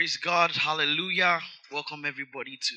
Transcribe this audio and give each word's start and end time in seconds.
Praise 0.00 0.16
God. 0.16 0.52
Hallelujah. 0.56 1.40
Welcome 1.70 2.06
everybody 2.06 2.56
to 2.56 2.76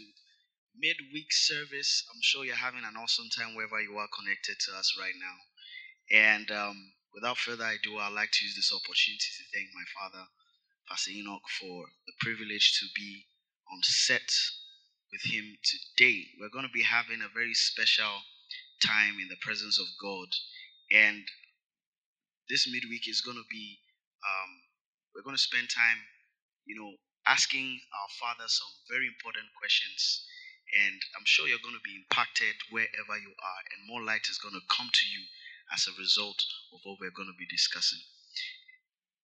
midweek 0.75 1.31
service. 1.31 2.03
I'm 2.11 2.19
sure 2.19 2.43
you're 2.43 2.59
having 2.59 2.83
an 2.83 2.99
awesome 2.99 3.31
time 3.31 3.55
wherever 3.55 3.79
you 3.79 3.95
are 3.95 4.11
connected 4.11 4.59
to 4.59 4.75
us 4.75 4.91
right 4.99 5.15
now. 5.15 5.37
And 6.11 6.51
um, 6.51 6.75
without 7.15 7.37
further 7.37 7.63
ado, 7.63 7.95
I'd 7.95 8.11
like 8.11 8.27
to 8.27 8.43
use 8.43 8.59
this 8.59 8.75
opportunity 8.75 9.23
to 9.39 9.43
thank 9.55 9.71
my 9.71 9.87
father, 9.95 10.27
Pastor 10.91 11.15
Enoch, 11.15 11.47
for 11.63 11.87
the 12.03 12.15
privilege 12.19 12.75
to 12.83 12.91
be 12.93 13.23
on 13.71 13.79
set 13.83 14.27
with 15.15 15.23
him 15.23 15.47
today. 15.63 16.27
We're 16.41 16.51
going 16.51 16.67
to 16.67 16.75
be 16.75 16.83
having 16.83 17.23
a 17.23 17.31
very 17.31 17.55
special 17.55 18.19
time 18.83 19.15
in 19.23 19.31
the 19.31 19.39
presence 19.39 19.79
of 19.79 19.87
God. 19.95 20.27
And 20.91 21.23
this 22.51 22.67
midweek 22.67 23.07
is 23.07 23.23
going 23.23 23.39
to 23.39 23.47
be, 23.49 23.79
um, 24.27 24.51
we're 25.15 25.23
going 25.23 25.39
to 25.39 25.47
spend 25.47 25.71
time, 25.71 26.03
you 26.67 26.75
know, 26.75 26.91
asking 27.27 27.79
our 27.93 28.09
Father 28.19 28.47
some 28.47 28.69
very 28.89 29.07
important 29.07 29.47
questions. 29.57 30.25
And 30.73 30.99
I'm 31.15 31.25
sure 31.25 31.47
you're 31.47 31.61
going 31.61 31.77
to 31.77 31.85
be 31.85 32.01
impacted 32.01 32.55
wherever 32.71 33.15
you 33.19 33.29
are, 33.29 33.61
and 33.75 33.87
more 33.87 34.01
light 34.01 34.25
is 34.29 34.41
going 34.41 34.57
to 34.57 34.73
come 34.73 34.89
to 34.89 35.05
you 35.05 35.21
as 35.73 35.85
a 35.87 35.99
result 35.99 36.41
of 36.73 36.81
what 36.83 36.97
we're 36.99 37.13
going 37.13 37.29
to 37.29 37.37
be 37.37 37.45
discussing. 37.45 38.01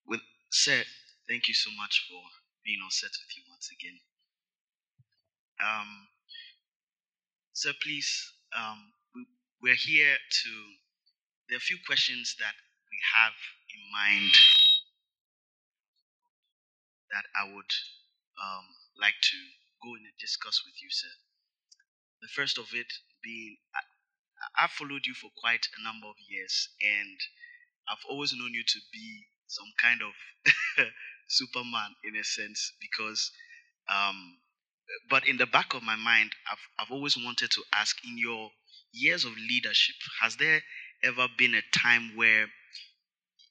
With 0.06 0.22
said, 0.52 0.86
thank 1.28 1.48
you 1.48 1.54
so 1.54 1.72
much 1.78 2.06
for 2.08 2.22
being 2.64 2.80
on 2.84 2.92
set 2.92 3.10
with 3.12 3.34
you 3.36 3.44
once 3.50 3.70
again. 3.74 3.98
Um, 5.60 6.08
so 7.54 7.72
please, 7.82 8.10
um, 8.56 8.94
we, 9.16 9.26
we're 9.62 9.80
here 9.80 10.16
to. 10.16 10.52
There 11.50 11.58
are 11.58 11.66
a 11.66 11.70
few 11.72 11.78
questions 11.86 12.36
that 12.40 12.54
we 12.92 12.98
have 13.18 13.34
in 13.74 13.82
mind 13.92 14.32
that 17.12 17.26
I 17.36 17.46
would 17.50 17.72
um, 18.40 18.66
like 19.00 19.18
to 19.20 19.38
go 19.84 19.96
in 19.96 20.04
and 20.06 20.18
discuss 20.20 20.62
with 20.66 20.76
you, 20.82 20.90
sir. 20.90 21.14
The 22.22 22.28
first 22.36 22.58
of 22.58 22.68
it 22.74 22.92
being, 23.24 23.58
I, 23.76 24.64
I've 24.64 24.72
followed 24.72 25.06
you 25.06 25.14
for 25.14 25.30
quite 25.40 25.66
a 25.78 25.84
number 25.84 26.08
of 26.08 26.16
years, 26.28 26.70
and 26.82 27.18
I've 27.90 28.04
always 28.10 28.34
known 28.34 28.54
you 28.54 28.64
to 28.64 28.80
be 28.92 29.26
some 29.48 29.72
kind 29.82 30.02
of 30.02 30.14
Superman 31.28 31.96
in 32.04 32.16
a 32.16 32.24
sense, 32.24 32.74
because, 32.82 33.32
um, 33.90 34.38
but 35.10 35.28
in 35.28 35.38
the 35.38 35.46
back 35.46 35.74
of 35.74 35.84
my 35.84 35.96
mind, 35.96 36.32
I've, 36.52 36.66
I've 36.80 36.92
always 36.92 37.18
wanted 37.18 37.52
to 37.52 37.64
ask 37.74 37.96
in 38.06 38.18
your 38.18 38.52
years 38.92 39.26
of 39.26 39.34
leadership, 39.38 39.96
has 40.22 40.36
there 40.38 40.62
ever 41.04 41.28
been 41.38 41.56
a 41.56 41.62
time 41.78 42.16
where 42.16 42.48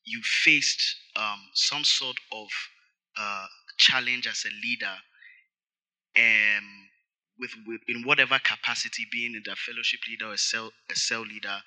you 0.05 0.21
faced 0.23 0.97
um, 1.17 1.41
some 1.55 1.85
sort 1.85 2.17
of 2.33 2.49
challenge 3.79 4.27
as 4.27 4.45
a 4.45 4.53
leader 4.67 4.95
um, 6.17 6.89
with, 7.39 7.51
with 7.67 7.81
in 7.89 8.03
whatever 8.03 8.39
capacity 8.43 9.05
being 9.13 9.35
in 9.35 9.43
the 9.45 9.55
fellowship 9.57 10.01
leader 10.09 10.27
or 10.27 10.35
a 10.35 10.39
cell, 10.39 10.71
a 10.91 10.95
cell 10.97 11.23
leader 11.23 11.59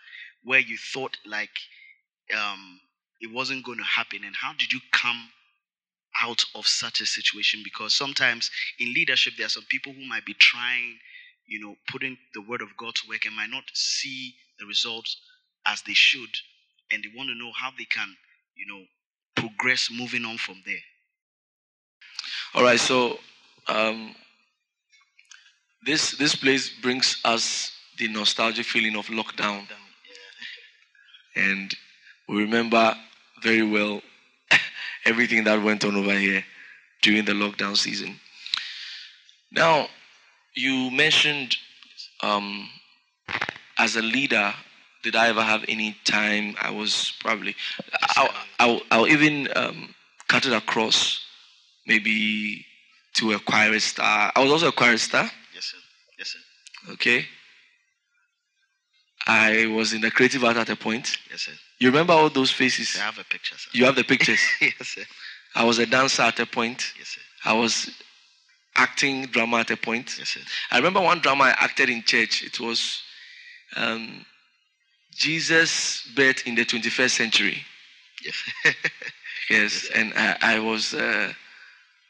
where 0.43 0.59
you 0.59 0.77
thought 0.77 1.17
like 1.25 1.49
um, 2.37 2.79
it 3.21 3.31
wasn't 3.33 3.65
going 3.65 3.77
to 3.77 3.83
happen. 3.83 4.19
And 4.25 4.35
how 4.35 4.53
did 4.57 4.73
you 4.73 4.79
come 4.91 5.29
out 6.21 6.43
of 6.55 6.67
such 6.67 7.01
a 7.01 7.05
situation? 7.05 7.61
Because 7.63 7.93
sometimes 7.93 8.51
in 8.79 8.93
leadership 8.93 9.33
there 9.37 9.45
are 9.45 9.49
some 9.49 9.65
people 9.69 9.93
who 9.93 10.05
might 10.07 10.25
be 10.25 10.33
trying 10.33 10.97
you 11.47 11.59
know 11.59 11.75
putting 11.89 12.17
the 12.33 12.41
word 12.41 12.61
of 12.61 12.69
god 12.77 12.95
to 12.95 13.01
work 13.09 13.25
and 13.25 13.35
might 13.35 13.49
not 13.49 13.63
see 13.73 14.33
the 14.59 14.65
results 14.65 15.17
as 15.67 15.81
they 15.83 15.93
should. 15.93 16.29
And 16.91 17.03
they 17.03 17.09
want 17.15 17.29
to 17.29 17.35
know 17.35 17.51
how 17.55 17.71
they 17.77 17.85
can 17.85 18.15
you 18.55 18.65
know 18.67 18.83
progress 19.35 19.89
moving 19.91 20.25
on 20.25 20.37
from 20.37 20.61
there 20.65 20.83
All 22.53 22.63
right, 22.63 22.79
so 22.79 23.17
um, 23.69 24.13
this 25.85 26.11
this 26.17 26.35
place 26.35 26.69
brings 26.81 27.21
us 27.23 27.71
the 27.97 28.09
nostalgic 28.09 28.65
feeling 28.65 28.97
of 28.97 29.07
lockdown, 29.07 29.63
and 31.33 31.73
we 32.27 32.41
remember 32.41 32.93
very 33.41 33.63
well 33.63 34.01
everything 35.05 35.45
that 35.45 35.63
went 35.63 35.85
on 35.85 35.95
over 35.95 36.13
here 36.13 36.43
during 37.01 37.23
the 37.23 37.31
lockdown 37.31 37.77
season. 37.77 38.19
Now, 39.53 39.87
you 40.53 40.91
mentioned 40.91 41.55
um, 42.21 42.69
as 43.77 43.95
a 43.95 44.01
leader, 44.01 44.53
did 45.03 45.15
I 45.15 45.29
ever 45.29 45.41
have 45.41 45.63
any 45.69 45.95
time? 46.03 46.55
I 46.61 46.69
was 46.71 47.13
probably, 47.21 47.55
I'll, 48.17 48.29
I'll, 48.59 48.81
I'll 48.91 49.07
even 49.07 49.47
um, 49.55 49.95
cut 50.27 50.45
it 50.45 50.53
across 50.53 51.25
maybe 51.85 52.65
to 53.13 53.33
a 53.33 53.39
choir 53.39 53.79
star. 53.79 54.31
I 54.35 54.39
was 54.41 54.51
also 54.51 54.67
a 54.69 54.71
choir 54.71 54.97
star. 54.97 55.29
yes 55.53 55.65
sir 55.65 55.77
yes 56.17 56.27
sir 56.29 56.39
Okay. 56.93 57.25
I 59.27 59.67
was 59.67 59.93
in 59.93 60.01
the 60.01 60.09
creative 60.11 60.43
art 60.43 60.57
at 60.57 60.69
a 60.69 60.75
point. 60.75 61.17
yes 61.29 61.41
sir 61.43 61.51
You 61.79 61.87
remember 61.89 62.13
all 62.13 62.29
those 62.29 62.51
faces? 62.51 62.95
i 62.99 63.03
have 63.05 63.19
a 63.19 63.23
picture 63.23 63.55
sir 63.57 63.69
You 63.73 63.85
have 63.85 63.95
the 63.95 64.03
pictures. 64.03 64.39
yes 64.61 64.73
sir 64.95 65.03
I 65.55 65.63
was 65.63 65.79
a 65.79 65.85
dancer 65.85 66.23
at 66.23 66.39
a 66.39 66.45
point. 66.45 66.93
yes 66.97 67.09
sir 67.09 67.21
I 67.45 67.53
was 67.53 67.89
acting 68.75 69.25
drama 69.27 69.57
at 69.57 69.71
a 69.71 69.77
point. 69.77 70.17
yes 70.17 70.29
sir 70.29 70.41
I 70.71 70.77
remember 70.77 71.01
one 71.01 71.19
drama 71.19 71.43
I 71.45 71.55
acted 71.59 71.89
in 71.89 72.01
church. 72.03 72.43
It 72.43 72.59
was 72.59 73.01
um, 73.75 74.25
Jesus' 75.13 76.07
birth 76.15 76.45
in 76.47 76.55
the 76.55 76.65
21st 76.65 77.11
century. 77.15 77.63
yes 78.23 78.35
Yes, 79.49 79.89
and 79.93 80.13
I, 80.15 80.37
I 80.55 80.59
was 80.59 80.93
uh, 80.93 81.33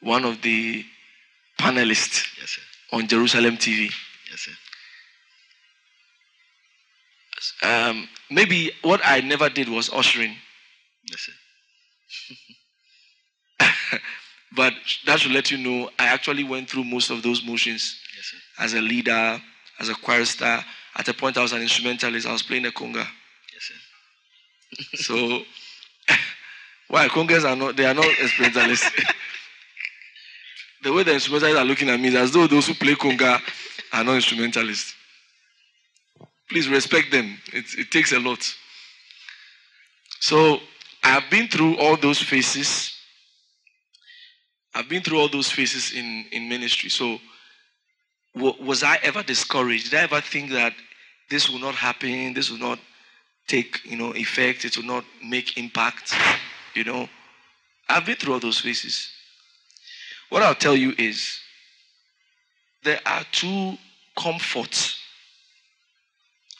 one 0.01 0.25
of 0.25 0.41
the 0.41 0.85
panelists 1.59 2.25
yes 2.39 2.59
on 2.91 3.07
Jerusalem 3.07 3.57
TV. 3.57 3.89
yes 4.29 4.41
sir 4.41 4.51
Um, 7.63 8.07
maybe 8.29 8.71
what 8.83 9.01
I 9.03 9.21
never 9.21 9.49
did 9.49 9.67
was 9.67 9.89
ushering, 9.91 10.35
yes 11.09 11.21
sir 11.21 11.33
but 14.55 14.73
that 15.05 15.19
should 15.19 15.31
let 15.31 15.49
you 15.51 15.57
know 15.57 15.89
I 15.99 16.05
actually 16.07 16.43
went 16.43 16.69
through 16.69 16.83
most 16.83 17.09
of 17.09 17.21
those 17.23 17.43
motions 17.43 17.99
yes 18.15 18.25
sir 18.25 18.37
as 18.63 18.73
a 18.73 18.81
leader, 18.81 19.41
as 19.79 19.89
a 19.89 19.95
choir 19.95 20.25
star. 20.25 20.63
At 20.95 21.07
a 21.07 21.13
point, 21.13 21.37
I 21.37 21.41
was 21.41 21.53
an 21.53 21.61
instrumentalist. 21.61 22.27
I 22.27 22.31
was 22.33 22.43
playing 22.43 22.63
the 22.63 22.71
conga. 22.71 23.07
yes 23.53 23.63
sir 23.69 23.75
So, 24.97 25.43
why 26.89 27.07
congas 27.07 27.43
are 27.49 27.55
not? 27.55 27.75
They 27.77 27.85
are 27.85 27.93
not 27.93 28.05
instrumentalists. 28.19 28.91
The 30.83 30.91
way 30.91 31.03
the 31.03 31.13
instrumentalists 31.13 31.59
are 31.59 31.65
looking 31.65 31.89
at 31.89 31.99
me 31.99 32.09
is 32.09 32.15
as 32.15 32.31
though 32.31 32.47
those 32.47 32.67
who 32.67 32.73
play 32.73 32.93
conga 32.95 33.39
are 33.93 34.03
not 34.03 34.15
instrumentalists. 34.15 34.93
Please 36.49 36.67
respect 36.69 37.11
them. 37.11 37.37
It, 37.53 37.65
it 37.77 37.91
takes 37.91 38.11
a 38.11 38.19
lot. 38.19 38.39
So, 40.19 40.59
I 41.03 41.09
have 41.09 41.29
been 41.29 41.47
through 41.47 41.77
all 41.77 41.97
those 41.97 42.21
phases. 42.21 42.93
I've 44.75 44.87
been 44.87 45.01
through 45.01 45.19
all 45.19 45.29
those 45.29 45.49
phases 45.49 45.93
in, 45.93 46.25
in 46.31 46.47
ministry. 46.47 46.89
So, 46.89 47.17
wa- 48.35 48.55
was 48.61 48.83
I 48.83 48.97
ever 49.01 49.23
discouraged? 49.23 49.91
Did 49.91 49.99
I 49.99 50.03
ever 50.03 50.21
think 50.21 50.51
that 50.51 50.73
this 51.29 51.49
will 51.49 51.59
not 51.59 51.75
happen? 51.75 52.33
This 52.33 52.51
will 52.51 52.59
not 52.59 52.79
take 53.47 53.81
you 53.83 53.97
know 53.97 54.13
effect 54.15 54.65
it 54.65 54.77
will 54.77 54.85
not 54.85 55.03
make 55.23 55.57
impact 55.57 56.13
you 56.73 56.83
know 56.83 57.07
i've 57.89 58.05
been 58.05 58.15
through 58.15 58.33
all 58.33 58.39
those 58.39 58.59
phases 58.59 59.09
what 60.31 60.41
i'll 60.41 60.55
tell 60.55 60.75
you 60.75 60.93
is 60.97 61.39
there 62.83 62.99
are 63.05 63.23
two 63.31 63.77
comforts. 64.17 64.97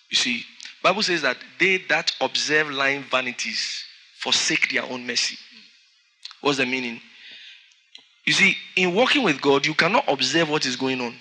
You 0.10 0.18
see 0.18 0.44
bible 0.84 1.04
says 1.04 1.22
that 1.22 1.38
they 1.60 1.78
that 1.90 2.12
observe 2.22 2.70
lying 2.70 3.04
vanities 3.04 3.84
forsake 4.20 4.72
their 4.72 4.84
own 4.84 5.06
mercy. 5.06 5.38
What's 6.42 6.58
the 6.58 6.66
meaning? 6.66 7.00
You 8.26 8.34
see 8.34 8.56
in 8.76 8.94
walking 8.94 9.24
with 9.24 9.42
god 9.42 9.66
you 9.66 9.74
cannot 9.74 10.06
observe 10.08 10.50
what 10.50 10.66
is 10.66 10.76
going 10.76 11.02
on. 11.02 11.16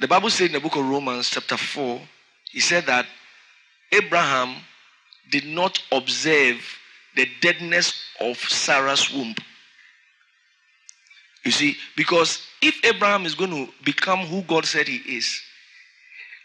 The 0.00 0.08
bible 0.08 0.30
said 0.30 0.46
in 0.46 0.52
the 0.52 0.60
book 0.60 0.76
of 0.76 0.88
romans 0.88 1.30
chapter 1.30 1.56
4 1.56 2.00
he 2.50 2.60
said 2.60 2.86
that 2.86 3.06
Abraham 3.92 4.56
did 5.30 5.46
not 5.46 5.82
observe 5.90 6.60
the 7.14 7.28
deadness 7.40 7.94
of 8.20 8.36
Sarah's 8.36 9.12
womb. 9.12 9.34
You 11.46 11.52
see, 11.52 11.76
because 11.96 12.42
if 12.60 12.84
Abraham 12.84 13.24
is 13.24 13.36
going 13.36 13.50
to 13.50 13.72
become 13.84 14.18
who 14.26 14.42
God 14.42 14.64
said 14.64 14.88
he 14.88 14.96
is, 14.96 15.40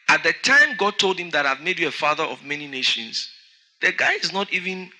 at 0.07 0.21
the 0.21 0.31
time 0.43 0.75
God 0.77 0.99
told 0.99 1.17
him 1.17 1.31
that 1.31 1.47
I've 1.47 1.61
made 1.61 1.79
you 1.79 1.87
a 1.87 1.91
father 1.91 2.23
of 2.23 2.45
many 2.45 2.67
nations, 2.67 3.27
the 3.81 3.91
guy 3.93 4.13
is 4.13 4.31
not 4.31 4.53
even 4.53 4.91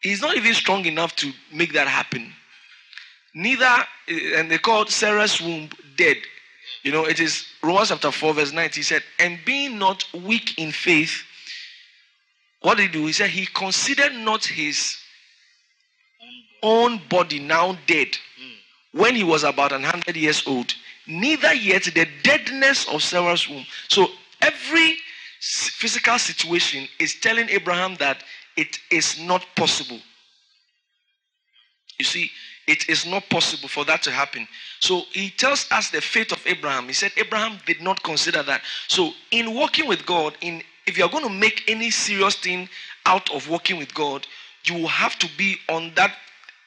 he's 0.00 0.22
not 0.22 0.36
even 0.36 0.54
strong 0.54 0.84
enough 0.84 1.16
to 1.16 1.32
make 1.52 1.72
that 1.72 1.88
happen. 1.88 2.32
Neither 3.34 3.84
eh, 4.06 4.36
and 4.36 4.48
they 4.48 4.58
called 4.58 4.90
Sarah's 4.90 5.40
womb 5.40 5.68
dead. 5.96 6.18
You 6.84 6.92
know, 6.92 7.06
it 7.06 7.18
is 7.18 7.44
Romans 7.64 7.88
chapter 7.88 8.12
4, 8.12 8.34
verse 8.34 8.52
9. 8.52 8.70
He 8.72 8.82
said, 8.82 9.02
And 9.18 9.40
being 9.44 9.76
not 9.76 10.04
weak 10.14 10.56
in 10.56 10.70
faith, 10.70 11.24
what 12.60 12.76
did 12.76 12.92
he 12.94 13.00
do? 13.00 13.06
He 13.06 13.12
said, 13.12 13.30
He 13.30 13.46
considered 13.46 14.14
not 14.14 14.44
his 14.44 14.96
own 16.62 17.00
body 17.08 17.38
now 17.38 17.76
dead 17.86 18.08
when 18.92 19.14
he 19.14 19.24
was 19.24 19.44
about 19.44 19.70
100 19.70 20.16
years 20.16 20.42
old, 20.46 20.74
neither 21.06 21.54
yet 21.54 21.84
the 21.84 22.06
deadness 22.22 22.88
of 22.88 23.02
Sarah's 23.02 23.48
womb. 23.48 23.64
So 23.88 24.08
every 24.40 24.96
physical 25.40 26.18
situation 26.18 26.88
is 26.98 27.14
telling 27.20 27.48
Abraham 27.48 27.96
that 27.96 28.24
it 28.56 28.78
is 28.90 29.18
not 29.20 29.46
possible. 29.56 30.00
You 31.98 32.04
see, 32.04 32.30
it 32.66 32.88
is 32.88 33.06
not 33.06 33.28
possible 33.30 33.68
for 33.68 33.84
that 33.84 34.02
to 34.02 34.10
happen. 34.10 34.46
So 34.80 35.02
he 35.12 35.30
tells 35.30 35.70
us 35.70 35.90
the 35.90 36.00
faith 36.00 36.32
of 36.32 36.42
Abraham. 36.46 36.86
He 36.86 36.92
said 36.92 37.12
Abraham 37.16 37.58
did 37.66 37.80
not 37.80 38.02
consider 38.02 38.42
that. 38.44 38.62
So 38.88 39.12
in 39.30 39.54
walking 39.54 39.86
with 39.86 40.04
God, 40.06 40.36
in 40.40 40.62
if 40.86 40.98
you 40.98 41.04
are 41.04 41.10
going 41.10 41.24
to 41.24 41.30
make 41.30 41.64
any 41.68 41.90
serious 41.90 42.36
thing 42.36 42.68
out 43.06 43.30
of 43.32 43.48
walking 43.48 43.78
with 43.78 43.94
God, 43.94 44.26
you 44.64 44.74
will 44.74 44.88
have 44.88 45.18
to 45.18 45.28
be 45.36 45.56
on 45.68 45.92
that, 45.94 46.14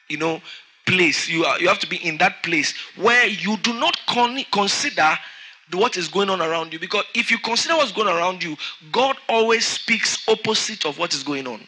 you 0.08 0.18
know, 0.18 0.40
place. 0.86 1.28
You 1.28 1.44
are 1.44 1.60
you 1.60 1.68
have 1.68 1.78
to 1.80 1.88
be 1.88 1.96
in 1.96 2.18
that 2.18 2.42
place 2.42 2.74
where 2.96 3.26
you 3.26 3.56
do 3.58 3.72
not 3.74 3.98
con- 4.06 4.44
consider 4.52 5.18
what 5.72 5.96
is 5.96 6.08
going 6.08 6.30
on 6.30 6.40
around 6.40 6.72
you. 6.72 6.78
Because 6.78 7.04
if 7.14 7.30
you 7.30 7.38
consider 7.38 7.76
what's 7.76 7.92
going 7.92 8.08
around 8.08 8.42
you, 8.42 8.56
God 8.92 9.16
always 9.28 9.66
speaks 9.66 10.28
opposite 10.28 10.84
of 10.84 10.98
what 10.98 11.14
is 11.14 11.22
going 11.22 11.46
on. 11.46 11.60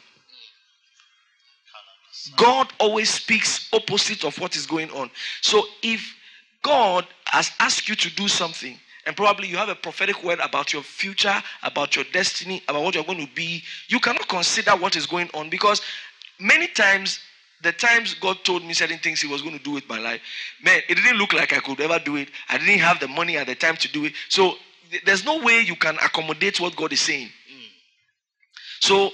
God 2.37 2.73
always 2.79 3.11
speaks 3.11 3.69
opposite 3.73 4.25
of 4.25 4.39
what 4.39 4.57
is 4.57 4.67
going 4.67 4.91
on. 4.91 5.11
So 5.43 5.63
if 5.83 6.15
God 6.63 7.07
has 7.27 7.51
asked 7.61 7.89
you 7.89 7.95
to 7.95 8.11
do 8.15 8.27
something, 8.29 8.77
and 9.07 9.17
probably 9.17 9.47
you 9.47 9.57
have 9.57 9.69
a 9.69 9.75
prophetic 9.75 10.25
word 10.25 10.41
about 10.41 10.73
your 10.73 10.83
future, 10.83 11.41
about 11.63 11.95
your 11.95 12.05
destiny, 12.13 12.63
about 12.69 12.83
what 12.83 12.95
you're 12.95 13.05
going 13.05 13.25
to 13.25 13.33
be, 13.35 13.63
you 13.89 14.01
cannot 14.01 14.29
consider 14.29 14.73
what 14.73 14.97
is 14.97 15.07
going 15.07 15.31
on 15.33 15.49
because 15.49 15.81
many 16.41 16.67
times 16.67 17.21
the 17.63 17.73
times 17.73 18.15
God 18.15 18.39
told 18.45 18.65
me 18.65 18.75
certain 18.75 18.99
things 18.99 19.21
He 19.21 19.29
was 19.29 19.43
going 19.43 19.57
to 19.57 19.65
do 19.65 19.73
with 19.73 19.89
my 19.89 19.99
life, 19.99 20.21
man, 20.63 20.81
it 20.89 20.95
didn't 20.95 21.17
look 21.17 21.33
like 21.33 21.53
I 21.53 21.61
could 21.61 21.81
ever 21.81 21.99
do 21.99 22.17
it. 22.17 22.29
I 22.49 22.59
didn't 22.59 22.81
have 22.81 23.01
the 23.01 23.09
money 23.09 23.37
at 23.37 23.47
the 23.47 23.55
time 23.55 23.77
to 23.77 23.89
do 23.93 24.05
it. 24.05 24.13
So 24.29 24.55
there's 25.05 25.25
no 25.25 25.43
way 25.43 25.61
you 25.61 25.77
can 25.77 25.97
accommodate 25.97 26.61
what 26.61 26.77
God 26.77 26.93
is 26.93 27.01
saying. 27.01 27.27
Mm. 27.27 27.69
So 28.81 29.11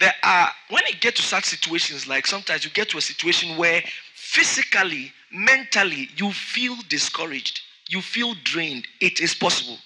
there 0.00 0.14
are 0.22 0.50
when 0.70 0.82
you 0.88 0.94
get 1.00 1.16
to 1.16 1.22
such 1.22 1.44
situations, 1.44 2.08
like 2.08 2.26
sometimes 2.26 2.64
you 2.64 2.70
get 2.70 2.88
to 2.90 2.98
a 2.98 3.02
situation 3.02 3.56
where 3.56 3.82
physically, 4.14 5.12
mentally, 5.32 6.08
you 6.16 6.32
feel 6.32 6.76
discouraged, 6.88 7.60
you 7.88 8.00
feel 8.00 8.34
drained. 8.42 8.86
It 9.00 9.20
is 9.20 9.34
possible. 9.34 9.78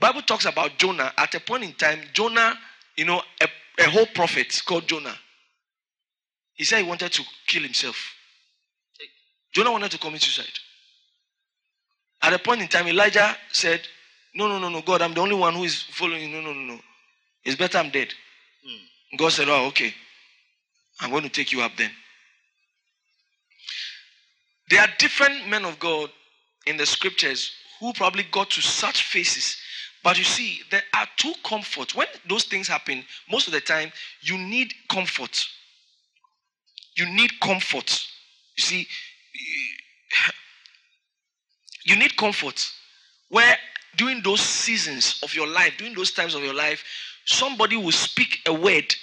Bible 0.00 0.22
talks 0.22 0.44
about 0.44 0.78
Jonah. 0.78 1.12
At 1.16 1.34
a 1.34 1.40
point 1.40 1.64
in 1.64 1.72
time, 1.74 2.00
Jonah, 2.12 2.54
you 2.96 3.04
know, 3.04 3.20
a, 3.40 3.48
a 3.80 3.90
whole 3.90 4.06
prophet 4.06 4.60
called 4.64 4.86
Jonah 4.86 5.16
he 6.58 6.64
said 6.64 6.82
he 6.82 6.88
wanted 6.88 7.12
to 7.12 7.22
kill 7.46 7.62
himself. 7.62 7.96
Jonah 9.54 9.70
wanted 9.70 9.92
to 9.92 9.98
commit 9.98 10.20
suicide. 10.20 10.52
At 12.20 12.32
a 12.32 12.38
point 12.38 12.60
in 12.60 12.68
time, 12.68 12.88
Elijah 12.88 13.36
said, 13.52 13.80
No, 14.34 14.48
no, 14.48 14.58
no, 14.58 14.68
no, 14.68 14.82
God, 14.82 15.00
I'm 15.00 15.14
the 15.14 15.20
only 15.20 15.36
one 15.36 15.54
who 15.54 15.62
is 15.62 15.82
following 15.82 16.22
you. 16.22 16.28
No, 16.28 16.40
no, 16.40 16.52
no, 16.52 16.74
no. 16.74 16.80
It's 17.44 17.56
better 17.56 17.78
I'm 17.78 17.90
dead. 17.90 18.08
Hmm. 18.66 19.16
God 19.16 19.30
said, 19.30 19.48
Oh, 19.48 19.66
okay. 19.68 19.94
I'm 21.00 21.10
going 21.10 21.22
to 21.22 21.28
take 21.28 21.52
you 21.52 21.62
up 21.62 21.72
then. 21.78 21.92
There 24.68 24.80
are 24.80 24.88
different 24.98 25.48
men 25.48 25.64
of 25.64 25.78
God 25.78 26.10
in 26.66 26.76
the 26.76 26.86
scriptures 26.86 27.52
who 27.78 27.92
probably 27.92 28.24
got 28.32 28.50
to 28.50 28.60
such 28.60 29.04
faces. 29.04 29.56
But 30.02 30.18
you 30.18 30.24
see, 30.24 30.60
there 30.72 30.82
are 30.94 31.06
two 31.16 31.32
comforts. 31.44 31.94
When 31.94 32.08
those 32.28 32.44
things 32.44 32.66
happen, 32.66 33.04
most 33.30 33.46
of 33.46 33.52
the 33.52 33.60
time, 33.60 33.92
you 34.22 34.36
need 34.36 34.72
comfort. 34.90 35.46
You 36.98 37.08
need 37.14 37.38
comfort. 37.40 38.04
You 38.56 38.62
see, 38.62 38.88
you 41.84 41.96
need 41.96 42.16
comfort. 42.16 42.68
Where 43.28 43.56
during 43.96 44.20
those 44.22 44.40
seasons 44.40 45.20
of 45.22 45.32
your 45.32 45.46
life, 45.46 45.74
during 45.78 45.94
those 45.94 46.10
times 46.10 46.34
of 46.34 46.42
your 46.42 46.54
life, 46.54 46.82
somebody 47.24 47.76
will 47.76 47.92
speak 47.92 48.40
a 48.46 48.52
word. 48.52 48.94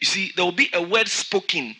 You 0.00 0.06
see, 0.06 0.32
there 0.36 0.44
will 0.44 0.52
be 0.52 0.70
a 0.72 0.80
word 0.80 1.08
spoken 1.08 1.74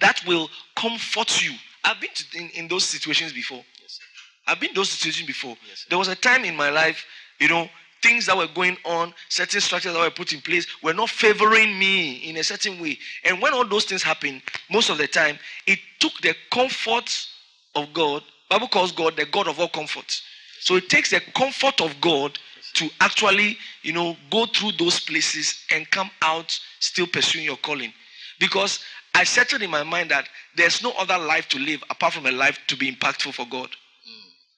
that 0.00 0.24
will 0.28 0.48
comfort 0.76 1.42
you. 1.42 1.54
I've 1.82 2.00
been 2.00 2.10
to, 2.14 2.38
in, 2.38 2.50
in 2.50 2.68
those 2.68 2.84
situations 2.84 3.32
before. 3.32 3.64
Yes, 3.82 3.98
I've 4.46 4.60
been 4.60 4.70
in 4.70 4.76
those 4.76 4.90
situations 4.90 5.26
before. 5.26 5.56
Yes, 5.68 5.86
there 5.88 5.98
was 5.98 6.08
a 6.08 6.14
time 6.14 6.44
in 6.44 6.54
my 6.54 6.70
life, 6.70 7.04
you 7.40 7.48
know, 7.48 7.68
things 8.02 8.26
that 8.26 8.36
were 8.36 8.48
going 8.54 8.76
on, 8.84 9.12
certain 9.28 9.60
structures 9.60 9.92
that 9.92 10.00
were 10.00 10.10
put 10.10 10.32
in 10.32 10.40
place 10.40 10.66
were 10.82 10.94
not 10.94 11.10
favoring 11.10 11.78
me 11.78 12.16
in 12.28 12.36
a 12.36 12.44
certain 12.44 12.80
way. 12.80 12.98
And 13.24 13.40
when 13.40 13.52
all 13.54 13.66
those 13.66 13.84
things 13.84 14.02
happen, 14.02 14.42
most 14.70 14.90
of 14.90 14.98
the 14.98 15.06
time, 15.06 15.38
it 15.66 15.78
took 15.98 16.12
the 16.22 16.34
comfort 16.50 17.26
of 17.74 17.92
God. 17.92 18.22
Bible 18.48 18.68
calls 18.68 18.92
God 18.92 19.16
the 19.16 19.26
God 19.26 19.48
of 19.48 19.58
all 19.60 19.68
comfort. 19.68 20.20
So 20.60 20.76
it 20.76 20.88
takes 20.88 21.10
the 21.10 21.20
comfort 21.34 21.80
of 21.80 22.00
God 22.00 22.38
to 22.74 22.88
actually, 23.00 23.56
you 23.82 23.92
know, 23.92 24.16
go 24.30 24.46
through 24.46 24.72
those 24.72 25.00
places 25.00 25.64
and 25.72 25.90
come 25.90 26.10
out 26.22 26.58
still 26.80 27.06
pursuing 27.06 27.44
your 27.44 27.56
calling. 27.56 27.92
Because 28.38 28.80
I 29.14 29.24
settled 29.24 29.62
in 29.62 29.70
my 29.70 29.82
mind 29.82 30.10
that 30.10 30.28
there's 30.56 30.82
no 30.82 30.92
other 30.92 31.18
life 31.18 31.48
to 31.48 31.58
live 31.58 31.82
apart 31.90 32.12
from 32.14 32.26
a 32.26 32.30
life 32.30 32.58
to 32.68 32.76
be 32.76 32.92
impactful 32.92 33.34
for 33.34 33.46
God. 33.46 33.70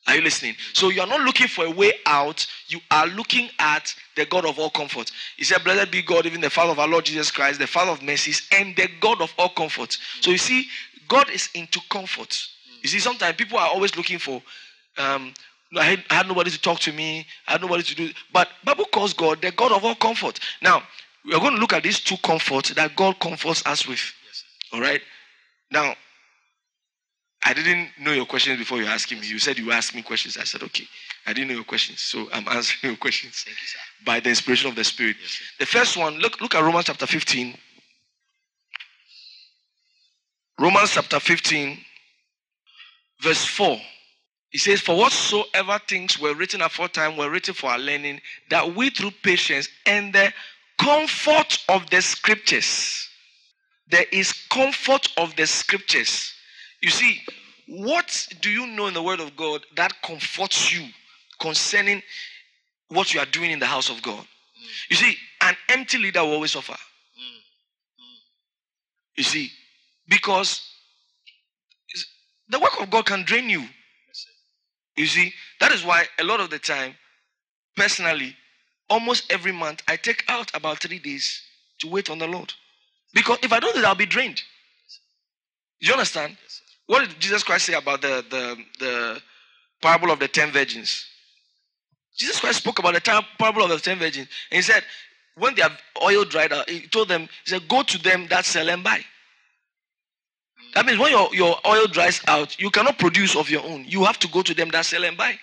Are 0.07 0.17
you 0.17 0.23
listening? 0.23 0.55
So 0.73 0.89
you 0.89 1.01
are 1.03 1.07
not 1.07 1.21
looking 1.21 1.47
for 1.47 1.67
a 1.67 1.71
way 1.71 1.93
out. 2.07 2.47
You 2.69 2.81
are 2.91 3.07
looking 3.07 3.51
at 3.59 3.95
the 4.17 4.25
God 4.27 4.45
of 4.45 4.59
all 4.59 4.71
comfort. 4.71 5.13
He 5.37 5.45
said, 5.45 5.63
Blessed 5.63 5.93
be 5.93 6.03
God, 6.03 6.27
even 6.27 6.41
the 6.41 6.51
Father 6.51 6.73
of 6.73 6.79
our 6.79 6.89
Lord 6.89 7.05
Jesus 7.05 7.31
Christ, 7.31 7.59
the 7.59 7.67
Father 7.67 7.93
of 7.93 8.03
mercies, 8.03 8.49
and 8.53 8.75
the 8.77 8.89
God 9.01 9.21
of 9.21 9.33
all 9.39 9.51
comfort. 9.51 9.97
So 10.21 10.31
you 10.31 10.39
see, 10.39 10.67
God 11.07 11.29
is 11.31 11.49
into 11.55 11.81
comfort. 11.91 12.43
You 12.83 12.89
see, 12.89 12.99
sometimes 12.99 13.37
people 13.37 13.59
are 13.59 13.69
always 13.69 13.95
looking 13.97 14.19
for, 14.19 14.43
um, 14.97 15.35
I 15.77 15.85
had, 15.85 16.05
I 16.11 16.15
had 16.15 16.29
nobody 16.29 16.51
to 16.51 16.61
talk 16.61 16.81
to 16.81 16.93
me, 16.93 17.27
I 17.47 17.53
had 17.53 17.61
nobody 17.61 17.83
to 17.83 17.95
do. 17.95 18.11
But 18.33 18.49
Bible 18.65 18.87
calls 18.87 19.13
God 19.13 19.43
the 19.43 19.53
God 19.53 19.71
of 19.71 19.85
all 19.85 19.95
comfort. 19.95 20.41
Now, 20.63 20.83
we 21.25 21.35
are 21.35 21.41
going 21.41 21.55
to 21.55 21.61
look 21.61 21.75
at 21.75 21.83
these 21.83 22.01
two 22.01 22.17
comforts 22.25 22.73
that 22.75 22.97
God 22.97 23.21
comforts 23.21 23.65
us 23.67 23.87
with. 23.87 24.01
Yes, 24.27 24.45
all 24.73 24.81
right? 24.81 25.03
Now, 25.71 25.95
I 27.45 27.55
didn't 27.55 27.89
know 27.99 28.13
your 28.13 28.27
questions 28.27 28.59
before 28.59 28.79
you 28.79 28.87
asked 28.87 29.11
me. 29.11 29.19
You 29.23 29.39
said 29.39 29.59
you 29.59 29.73
asked 29.73 29.95
me 29.95 30.03
questions. 30.03 30.37
I 30.37 30.45
said, 30.45 30.63
okay. 30.63 30.85
I 31.27 31.33
didn't 31.33 31.49
know 31.49 31.55
your 31.55 31.65
questions. 31.65 32.01
So 32.01 32.29
I'm 32.33 32.47
answering 32.49 32.93
your 32.93 32.97
questions 32.97 33.45
you, 33.49 33.55
by 34.05 34.21
the 34.21 34.29
inspiration 34.29 34.69
of 34.69 34.77
the 34.77 34.85
Spirit. 34.85 35.17
Yes, 35.21 35.41
the 35.59 35.67
first 35.67 35.97
one, 35.97 36.19
look, 36.19 36.41
look 36.41 36.55
at 36.55 36.63
Romans 36.63 36.87
chapter 36.87 37.07
15. 37.07 37.57
Romans 40.59 40.93
chapter 40.93 41.19
15, 41.19 41.79
verse 43.23 43.47
4. 43.47 43.79
He 44.51 44.59
says, 44.59 44.83
For 44.83 44.97
whatsoever 44.97 45.81
things 45.89 46.19
were 46.19 46.35
written 46.35 46.61
aforetime 46.61 47.17
were 47.17 47.31
written 47.31 47.55
for 47.55 47.71
our 47.71 47.79
learning, 47.79 48.21
that 48.51 48.75
we 48.77 48.91
through 48.91 49.13
patience 49.23 49.69
and 49.87 50.13
the 50.13 50.33
comfort 50.79 51.59
of 51.71 51.89
the 51.89 52.03
scriptures. 52.03 53.09
There 53.91 54.05
is 54.13 54.33
comfort 54.51 55.09
of 55.17 55.35
the 55.37 55.47
scriptures 55.47 56.35
you 56.83 56.91
see, 56.91 57.21
what 57.69 58.29
do 58.41 58.51
you 58.51 58.67
know 58.67 58.87
in 58.87 58.95
the 58.95 59.03
Word 59.03 59.21
of 59.21 59.37
God 59.37 59.65
that 59.77 59.93
comforts 60.03 60.73
you 60.73 60.87
concerning 61.41 62.03
what 62.89 63.15
you 63.15 63.21
are 63.21 63.27
doing 63.27 63.51
in 63.51 63.59
the 63.59 63.67
house 63.67 63.91
of 63.91 64.03
God? 64.03 64.25
You 64.89 64.97
see, 64.97 65.17
an 65.41 65.57
empty 65.69 65.99
leader 65.99 66.23
will 66.23 66.33
always 66.33 66.53
suffer. 66.53 66.77
You 69.17 69.25
see, 69.25 69.51
because 70.09 70.63
the 72.49 72.59
work 72.59 72.81
of 72.81 72.91
God 72.91 73.07
can 73.07 73.25
drain 73.25 73.49
you. 73.49 73.65
You 74.97 75.07
see, 75.07 75.33
that 75.61 75.73
is 75.73 75.85
why 75.85 76.07
a 76.19 76.25
lot 76.25 76.41
of 76.41 76.51
the 76.51 76.59
time, 76.59 76.95
personally, 77.77 78.37
almost 78.89 79.31
every 79.33 79.53
month, 79.53 79.83
I 79.89 79.97
take 79.97 80.25
out 80.29 80.51
about 80.55 80.81
three 80.81 80.99
days 80.99 81.43
to 81.81 81.89
wait 81.89 82.11
on 82.11 82.19
the 82.19 82.27
Lord. 82.27 82.53
Because 83.15 83.39
if 83.43 83.53
I 83.53 83.61
don't 83.61 83.75
do 83.75 83.81
that, 83.83 83.89
I'll 83.89 83.95
be 83.95 84.07
drained. 84.07 84.43
You 85.81 85.93
understand? 85.93 86.37
Yes, 86.43 86.63
what 86.91 87.09
did 87.09 87.21
Jesus 87.21 87.45
Christ 87.45 87.67
say 87.67 87.75
about 87.75 88.03
the, 88.03 88.25
the, 88.29 88.57
the 88.81 89.23
parable 89.81 90.11
of 90.11 90.19
the 90.19 90.27
ten 90.27 90.51
virgins? 90.51 91.07
Jesus 92.19 92.41
Christ 92.41 92.59
spoke 92.59 92.81
about 92.81 92.95
the 92.95 93.25
parable 93.39 93.63
of 93.63 93.71
the 93.71 93.79
ten 93.79 93.97
virgins. 93.97 94.27
And 94.51 94.57
he 94.57 94.63
said, 94.63 94.83
when 95.37 95.55
their 95.55 95.69
oil 96.03 96.25
dried 96.25 96.53
out, 96.53 96.69
he 96.69 96.89
told 96.89 97.07
them, 97.07 97.29
he 97.45 97.51
said, 97.51 97.69
go 97.69 97.85
to 97.85 97.97
them 98.03 98.27
that 98.31 98.45
sell 98.45 98.69
and 98.69 98.83
buy. 98.83 99.05
That 100.75 100.85
means 100.85 100.99
when 100.99 101.13
your, 101.13 101.33
your 101.33 101.59
oil 101.65 101.87
dries 101.87 102.23
out, 102.27 102.59
you 102.59 102.71
cannot 102.71 102.99
produce 102.99 103.37
of 103.37 103.49
your 103.49 103.63
own. 103.63 103.85
You 103.85 104.03
have 104.03 104.19
to 104.19 104.27
go 104.27 104.43
to 104.43 104.53
them 104.53 104.71
that 104.71 104.85
sell 104.85 105.05
and 105.05 105.17
buy. 105.17 105.39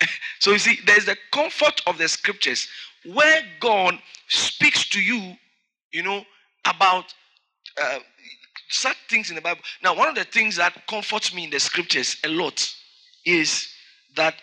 so 0.40 0.50
you 0.50 0.58
see, 0.58 0.80
there's 0.84 1.06
the 1.06 1.16
comfort 1.32 1.80
of 1.86 1.96
the 1.96 2.08
scriptures 2.08 2.66
where 3.04 3.42
God 3.60 3.96
speaks 4.26 4.88
to 4.88 5.00
you, 5.00 5.36
you 5.92 6.02
know, 6.02 6.24
about 6.64 7.04
uh, 7.80 8.00
such 8.68 8.96
things 9.08 9.30
in 9.30 9.36
the 9.36 9.42
Bible. 9.42 9.60
Now, 9.82 9.96
one 9.96 10.08
of 10.08 10.14
the 10.14 10.24
things 10.24 10.56
that 10.56 10.86
comforts 10.86 11.34
me 11.34 11.44
in 11.44 11.50
the 11.50 11.60
scriptures 11.60 12.16
a 12.24 12.28
lot 12.28 12.74
is 13.24 13.68
that 14.16 14.34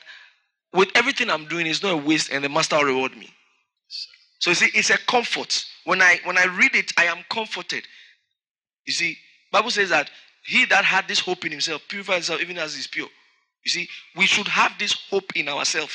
with 0.73 0.89
everything 0.95 1.29
I'm 1.29 1.47
doing, 1.47 1.67
it's 1.67 1.83
not 1.83 1.93
a 1.93 1.97
waste, 1.97 2.31
and 2.31 2.43
the 2.43 2.49
master 2.49 2.77
will 2.77 2.85
reward 2.85 3.15
me. 3.17 3.29
So 4.39 4.51
you 4.51 4.55
see, 4.55 4.69
it's 4.73 4.89
a 4.89 4.97
comfort. 4.97 5.63
When 5.85 6.01
I 6.01 6.19
when 6.25 6.37
I 6.37 6.45
read 6.45 6.75
it, 6.75 6.91
I 6.97 7.05
am 7.05 7.19
comforted. 7.29 7.83
You 8.85 8.93
see, 8.93 9.17
Bible 9.51 9.71
says 9.71 9.89
that 9.89 10.09
he 10.45 10.65
that 10.65 10.85
had 10.85 11.07
this 11.07 11.19
hope 11.19 11.45
in 11.45 11.51
himself 11.51 11.81
purified 11.87 12.15
himself 12.15 12.41
even 12.41 12.57
as 12.57 12.75
he's 12.75 12.87
pure. 12.87 13.07
You 13.63 13.71
see, 13.71 13.87
we 14.15 14.25
should 14.25 14.47
have 14.47 14.73
this 14.77 14.93
hope 15.09 15.35
in 15.35 15.47
ourselves. 15.47 15.93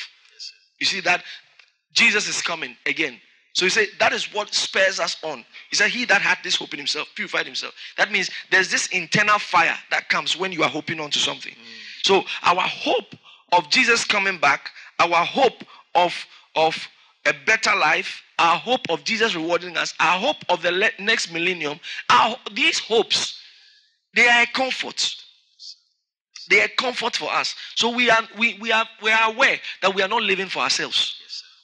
You 0.80 0.86
see 0.86 1.00
that 1.00 1.22
Jesus 1.92 2.28
is 2.28 2.42
coming 2.42 2.76
again. 2.86 3.20
So 3.52 3.66
he 3.66 3.70
said 3.70 3.88
that 3.98 4.12
is 4.12 4.32
what 4.32 4.54
spurs 4.54 5.00
us 5.00 5.16
on. 5.22 5.44
He 5.70 5.76
said, 5.76 5.90
He 5.90 6.04
that 6.06 6.22
had 6.22 6.38
this 6.42 6.56
hope 6.56 6.72
in 6.72 6.78
himself 6.78 7.08
purified 7.14 7.46
himself. 7.46 7.74
That 7.96 8.12
means 8.12 8.30
there's 8.50 8.70
this 8.70 8.86
internal 8.88 9.38
fire 9.38 9.76
that 9.90 10.08
comes 10.08 10.36
when 10.36 10.52
you 10.52 10.62
are 10.62 10.68
hoping 10.68 11.00
on 11.00 11.10
to 11.10 11.18
something. 11.18 11.52
Mm. 11.52 12.04
So 12.04 12.24
our 12.42 12.62
hope 12.62 13.14
of 13.52 13.68
Jesus 13.70 14.04
coming 14.04 14.38
back, 14.38 14.70
our 14.98 15.24
hope 15.24 15.64
of 15.94 16.14
of 16.54 16.88
a 17.26 17.34
better 17.46 17.76
life, 17.76 18.22
our 18.38 18.56
hope 18.56 18.88
of 18.88 19.04
Jesus 19.04 19.34
rewarding 19.34 19.76
us, 19.76 19.94
our 20.00 20.18
hope 20.18 20.38
of 20.48 20.62
the 20.62 20.72
le- 20.72 20.90
next 20.98 21.32
millennium, 21.32 21.78
our, 22.08 22.36
these 22.52 22.78
hopes, 22.78 23.38
they 24.14 24.26
are 24.28 24.42
a 24.42 24.46
comfort. 24.46 25.14
They 26.48 26.60
are 26.62 26.64
a 26.64 26.68
comfort 26.68 27.16
for 27.16 27.30
us. 27.30 27.54
So 27.76 27.94
we 27.94 28.10
are 28.10 28.22
we, 28.38 28.58
we 28.60 28.72
are 28.72 28.86
we 29.02 29.10
are 29.10 29.30
aware 29.30 29.58
that 29.82 29.94
we 29.94 30.02
are 30.02 30.08
not 30.08 30.22
living 30.22 30.48
for 30.48 30.60
ourselves. 30.60 31.19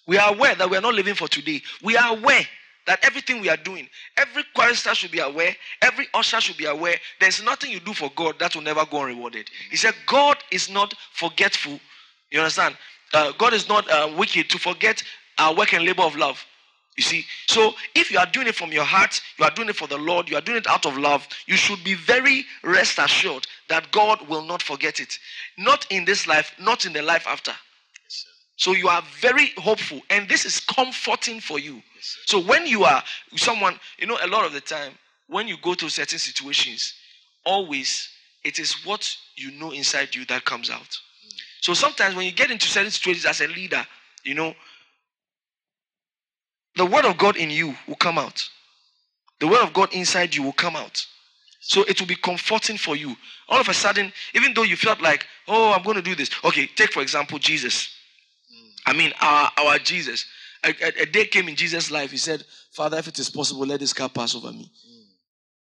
We 0.07 0.19
are 0.19 0.33
aware 0.33 0.55
that 0.55 0.71
we 0.71 0.77
are 0.77 0.81
not 0.81 0.95
living 0.95 1.15
for 1.15 1.29
today. 1.29 1.63
We 1.83 1.97
are 1.97 2.17
aware 2.17 2.43
that 2.87 3.01
everything 3.05 3.41
we 3.41 3.49
are 3.49 3.57
doing, 3.57 3.89
every 4.17 4.45
chorister 4.55 4.95
should 4.95 5.11
be 5.11 5.19
aware, 5.19 5.55
every 5.83 6.07
usher 6.15 6.41
should 6.41 6.57
be 6.57 6.67
aware. 6.67 6.97
There's 7.21 7.43
nothing 7.43 7.73
you 7.73 7.81
do 7.81 7.93
for 7.93 8.11
God 8.15 8.39
that 8.39 8.55
will 8.55 8.63
never 8.63 8.85
go 8.87 9.03
unrewarded. 9.03 9.51
He 9.71 9.77
said, 9.77 9.95
God 10.07 10.39
is 10.53 10.71
not 10.71 10.95
forgetful. 11.13 11.81
You 12.31 12.41
understand? 12.41 12.77
Uh, 13.13 13.33
God 13.39 13.55
is 13.55 13.69
not 13.69 13.91
uh, 13.91 14.13
wicked 14.17 14.49
to 14.51 14.59
forget 14.59 15.03
our 15.39 15.55
work 15.55 15.75
and 15.75 15.85
labor 15.85 16.03
of 16.03 16.17
love. 16.17 16.45
You 16.97 17.03
see, 17.03 17.27
so 17.47 17.75
if 17.95 18.11
you 18.11 18.19
are 18.19 18.27
doing 18.27 18.47
it 18.47 18.55
from 18.55 18.73
your 18.73 18.85
heart, 18.85 19.21
you 19.39 19.45
are 19.45 19.51
doing 19.51 19.69
it 19.69 19.77
for 19.77 19.87
the 19.87 19.99
Lord, 19.99 20.31
you 20.31 20.37
are 20.37 20.41
doing 20.41 20.57
it 20.57 20.67
out 20.67 20.87
of 20.87 20.97
love, 20.97 21.29
you 21.47 21.57
should 21.57 21.85
be 21.85 21.95
very 21.95 22.45
rest 22.63 22.99
assured 22.99 23.47
that 23.69 23.91
God 23.93 24.27
will 24.29 24.43
not 24.43 24.63
forget 24.63 24.99
it. 24.99 25.19
Not 25.59 25.87
in 25.91 26.07
this 26.07 26.27
life, 26.27 26.53
not 26.59 26.87
in 26.87 26.95
the 26.95 27.03
life 27.03 27.27
after. 27.27 27.53
Yes. 28.03 28.25
So 28.57 28.73
you 28.73 28.89
are 28.89 29.03
very 29.21 29.53
hopeful, 29.59 30.01
and 30.09 30.29
this 30.29 30.47
is 30.47 30.61
comforting 30.61 31.41
for 31.41 31.59
you. 31.59 31.83
Yes. 31.95 32.17
So 32.25 32.41
when 32.41 32.67
you 32.67 32.85
are 32.85 33.03
someone, 33.37 33.79
you 33.99 34.07
know, 34.07 34.19
a 34.23 34.27
lot 34.27 34.47
of 34.47 34.53
the 34.53 34.63
time, 34.63 34.93
when 35.29 35.47
you 35.47 35.57
go 35.63 35.75
to 35.75 35.89
certain 35.91 36.19
situations, 36.19 36.95
always 37.45 38.09
it 38.45 38.59
is 38.59 38.85
what 38.87 39.15
you 39.35 39.51
know 39.53 39.73
inside 39.73 40.15
you 40.15 40.25
that 40.27 40.45
comes 40.45 40.71
out. 40.71 40.79
Hmm. 40.81 41.37
So 41.61 41.75
sometimes 41.75 42.15
when 42.15 42.25
you 42.25 42.33
get 42.33 42.51
into 42.51 42.67
certain 42.67 42.91
situations 42.91 43.27
as 43.27 43.41
a 43.41 43.49
leader, 43.49 43.85
you 44.25 44.35
know, 44.35 44.55
the 46.77 46.87
word 46.87 47.05
of 47.05 47.19
God 47.19 47.37
in 47.37 47.51
you 47.51 47.75
will 47.87 47.97
come 47.97 48.19
out. 48.19 48.49
The 49.41 49.49
word 49.49 49.63
of 49.63 49.73
God 49.73 49.93
inside 49.93 50.35
you 50.35 50.43
will 50.43 50.53
come 50.53 50.77
out. 50.77 51.05
So 51.61 51.83
it 51.85 52.01
will 52.01 52.07
be 52.07 52.17
comforting 52.17 52.79
for 52.79 52.97
you. 52.97 53.17
All 53.49 53.61
of 53.61 53.69
a 53.69 53.75
sudden, 53.75 54.13
even 54.35 54.55
though 54.55 54.63
you 54.63 54.77
felt 54.77 55.01
like, 55.01 55.27
oh, 55.49 55.73
I'm 55.73 55.83
going 55.83 55.97
to 55.97 56.03
do 56.03 56.15
this. 56.15 56.31
Okay, 56.45 56.67
take 56.67 56.93
for 56.93 57.03
example 57.03 57.39
Jesus. 57.39 57.96
I 58.87 58.93
mean, 58.93 59.13
our, 59.21 59.51
our 59.59 59.79
Jesus. 59.79 60.25
A, 60.65 60.69
a- 60.71 61.03
a 61.03 61.07
day 61.07 61.27
came 61.27 61.49
in 61.49 61.57
Jesus' 61.57 61.91
life. 61.91 62.11
He 62.13 62.17
said, 62.17 62.45
Father, 62.73 62.97
if 62.99 63.09
it 63.09 63.19
is 63.19 63.29
possible, 63.29 63.67
let 63.67 63.81
this 63.81 63.93
cup 63.93 64.15
pass 64.15 64.35
over 64.35 64.53
me. 64.53 64.71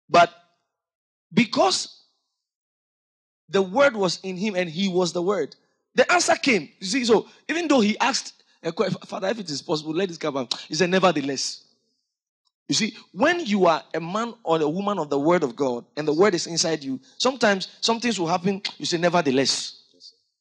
But 0.09 0.33
because 1.33 2.03
the 3.49 3.61
word 3.61 3.95
was 3.95 4.19
in 4.23 4.35
him 4.37 4.55
and 4.55 4.69
he 4.69 4.87
was 4.89 5.13
the 5.13 5.21
word, 5.21 5.55
the 5.95 6.11
answer 6.11 6.35
came. 6.35 6.69
You 6.79 6.87
see, 6.87 7.05
so 7.05 7.27
even 7.49 7.67
though 7.67 7.79
he 7.81 7.97
asked, 7.99 8.43
Father, 9.07 9.27
if 9.29 9.39
it 9.39 9.49
is 9.49 9.61
possible, 9.61 9.93
let 9.93 10.09
this 10.09 10.17
cup 10.17 10.35
pass, 10.35 10.65
he 10.67 10.75
said, 10.75 10.89
Nevertheless. 10.89 11.61
You 12.69 12.75
see, 12.75 12.95
when 13.11 13.45
you 13.45 13.65
are 13.65 13.83
a 13.93 13.99
man 13.99 14.33
or 14.43 14.61
a 14.61 14.69
woman 14.69 14.97
of 14.97 15.09
the 15.09 15.19
word 15.19 15.43
of 15.43 15.55
God 15.55 15.85
and 15.97 16.07
the 16.07 16.13
word 16.13 16.33
is 16.33 16.47
inside 16.47 16.83
you, 16.83 16.99
sometimes 17.17 17.67
some 17.81 17.99
things 17.99 18.19
will 18.19 18.27
happen. 18.27 18.61
You 18.77 18.85
say, 18.85 18.97
Nevertheless. 18.97 19.81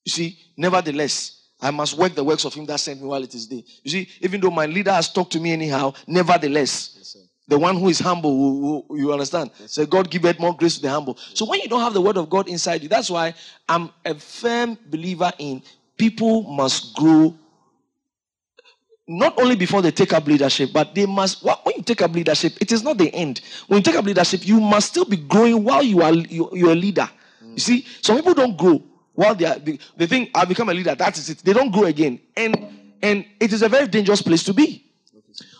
You 0.04 0.10
see, 0.12 0.38
nevertheless, 0.56 1.41
I 1.62 1.70
must 1.70 1.96
work 1.96 2.14
the 2.16 2.24
works 2.24 2.44
of 2.44 2.52
him 2.52 2.66
that 2.66 2.80
sent 2.80 3.00
me 3.00 3.06
while 3.06 3.22
it 3.22 3.32
is 3.34 3.46
day. 3.46 3.64
You 3.84 3.90
see, 3.90 4.08
even 4.20 4.40
though 4.40 4.50
my 4.50 4.66
leader 4.66 4.92
has 4.92 5.08
talked 5.08 5.32
to 5.32 5.40
me 5.40 5.52
anyhow, 5.52 5.94
nevertheless, 6.08 6.96
Yes, 6.98 7.16
the 7.46 7.56
one 7.58 7.76
who 7.78 7.88
is 7.88 8.00
humble, 8.00 8.36
will- 8.36 8.84
will- 8.88 8.98
you 8.98 9.12
understand? 9.12 9.50
So 9.66 9.86
God 9.86 10.10
giveth 10.10 10.40
more 10.40 10.56
grace 10.56 10.74
to 10.76 10.82
the 10.82 10.90
humble. 10.90 11.16
So 11.34 11.44
when 11.46 11.60
you 11.60 11.68
don't 11.68 11.80
have 11.80 11.94
the 11.94 12.00
word 12.00 12.16
of 12.16 12.28
God 12.28 12.48
inside 12.48 12.82
you, 12.82 12.88
that's 12.88 13.08
why 13.10 13.34
I'm 13.68 13.90
a 14.04 14.14
firm 14.16 14.76
believer 14.90 15.32
in 15.38 15.62
people 15.96 16.42
must 16.42 16.94
grow. 16.94 17.34
Not 19.06 19.38
only 19.40 19.54
before 19.54 19.82
they 19.82 19.90
take 19.92 20.12
up 20.12 20.26
leadership, 20.26 20.70
but 20.72 20.94
they 20.94 21.06
must. 21.06 21.44
When 21.44 21.74
you 21.76 21.82
take 21.82 22.02
up 22.02 22.12
leadership, 22.12 22.54
it 22.60 22.72
is 22.72 22.82
not 22.82 22.98
the 22.98 23.12
end. 23.14 23.40
When 23.68 23.78
you 23.78 23.82
take 23.84 23.96
up 23.96 24.04
leadership, 24.04 24.46
you 24.46 24.58
must 24.60 24.88
still 24.88 25.04
be 25.04 25.16
growing 25.16 25.62
while 25.62 25.82
you 25.82 26.02
are 26.02 26.12
you, 26.12 26.48
you're 26.52 26.72
a 26.72 26.74
leader. 26.74 27.08
You 27.54 27.58
see, 27.58 27.86
some 28.00 28.16
people 28.16 28.34
don't 28.34 28.56
grow 28.56 28.82
while 29.14 29.34
they 29.34 29.46
are. 29.46 29.58
They 29.58 30.06
think 30.06 30.30
I 30.34 30.44
become 30.44 30.68
a 30.68 30.74
leader. 30.74 30.94
That 30.94 31.16
is 31.18 31.30
it. 31.30 31.38
They 31.38 31.52
don't 31.52 31.70
grow 31.70 31.84
again, 31.84 32.20
and 32.36 32.56
and 33.02 33.24
it 33.40 33.52
is 33.52 33.62
a 33.62 33.68
very 33.68 33.86
dangerous 33.86 34.22
place 34.22 34.42
to 34.44 34.54
be. 34.54 34.84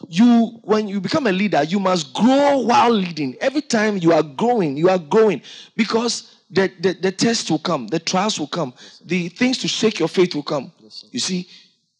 You 0.09 0.61
when 0.63 0.89
you 0.89 1.01
become 1.01 1.27
a 1.27 1.33
leader 1.33 1.63
you 1.63 1.81
must 1.81 2.13
grow 2.13 2.59
while 2.59 2.91
leading. 2.91 3.37
Every 3.41 3.63
time 3.63 3.97
you 3.99 4.13
are 4.13 4.23
growing 4.23 4.77
you 4.77 4.89
are 4.89 4.99
growing. 4.99 5.43
Because 5.77 6.37
the, 6.51 6.71
the, 6.81 6.93
the 6.93 7.13
tests 7.13 7.51
will 7.51 7.59
come 7.59 7.87
the 7.87 7.99
trials 7.99 8.39
will 8.39 8.49
come 8.49 8.75
the 9.05 9.29
things 9.31 9.59
to 9.59 9.69
shake 9.69 9.99
your 9.99 10.09
faith 10.09 10.35
will 10.35 10.43
come. 10.43 10.71
You 11.11 11.21
see 11.21 11.49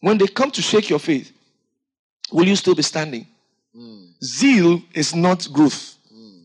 when 0.01 0.17
they 0.17 0.27
come 0.27 0.51
to 0.51 0.61
shake 0.61 0.89
your 0.89 0.99
faith 0.99 1.31
will 2.31 2.47
you 2.47 2.55
still 2.55 2.75
be 2.75 2.83
standing? 2.83 3.27
Hmm. 3.75 4.05
Zeal 4.23 4.81
is 4.93 5.15
not 5.15 5.47
growth. 5.51 5.97
Hmm. 6.11 6.39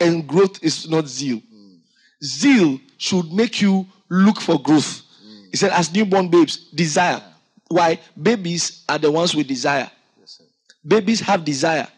And 0.00 0.26
growth 0.26 0.62
is 0.62 0.88
not 0.88 1.08
zeal. 1.08 1.38
Hmm. 1.38 1.76
Zeal 2.22 2.80
should 2.98 3.32
make 3.32 3.60
you 3.60 3.86
look 4.08 4.40
for 4.40 4.60
growth 4.60 5.02
he 5.50 5.56
said 5.56 5.72
as 5.72 5.92
newborn 5.92 6.28
babes 6.28 6.70
desire 6.70 7.22
why 7.68 7.98
babies 8.20 8.84
are 8.88 8.98
the 8.98 9.10
ones 9.10 9.34
with 9.34 9.46
desire 9.46 9.90
Yes, 10.20 10.40
babies 10.86 11.20
have 11.20 11.44
desire. 11.44 11.88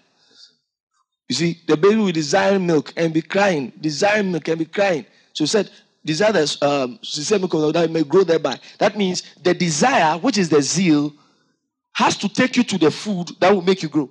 You 1.29 1.35
see, 1.35 1.61
the 1.67 1.77
baby 1.77 1.97
will 1.97 2.13
desire 2.13 2.59
milk 2.59 2.93
and 2.97 3.13
be 3.13 3.23
crying, 3.23 3.73
desire 3.81 4.23
milk 4.23 4.47
and 4.49 4.59
be 4.59 4.65
crying. 4.65 5.05
So 5.33 5.45
he 5.45 5.49
said, 5.49 5.71
desire 6.05 6.33
the 6.33 6.59
um, 6.63 6.99
sincere 7.03 7.39
milk 7.39 7.55
of 7.55 7.61
the 7.63 7.73
that 7.73 7.91
may 7.91 8.05
grow 8.05 8.23
thereby. 8.23 8.61
That 8.79 8.97
means 8.97 9.23
the 9.43 9.53
desire, 9.55 10.19
which 10.19 10.39
is 10.39 10.49
the 10.49 10.63
zeal, 10.63 11.13
has 11.93 12.17
to 12.19 12.29
take 12.29 12.57
you 12.57 12.63
to 12.65 12.79
the 12.79 12.91
food 12.91 13.31
that 13.41 13.53
will 13.53 13.63
make 13.63 13.83
you 13.83 13.89
grow. 13.89 14.09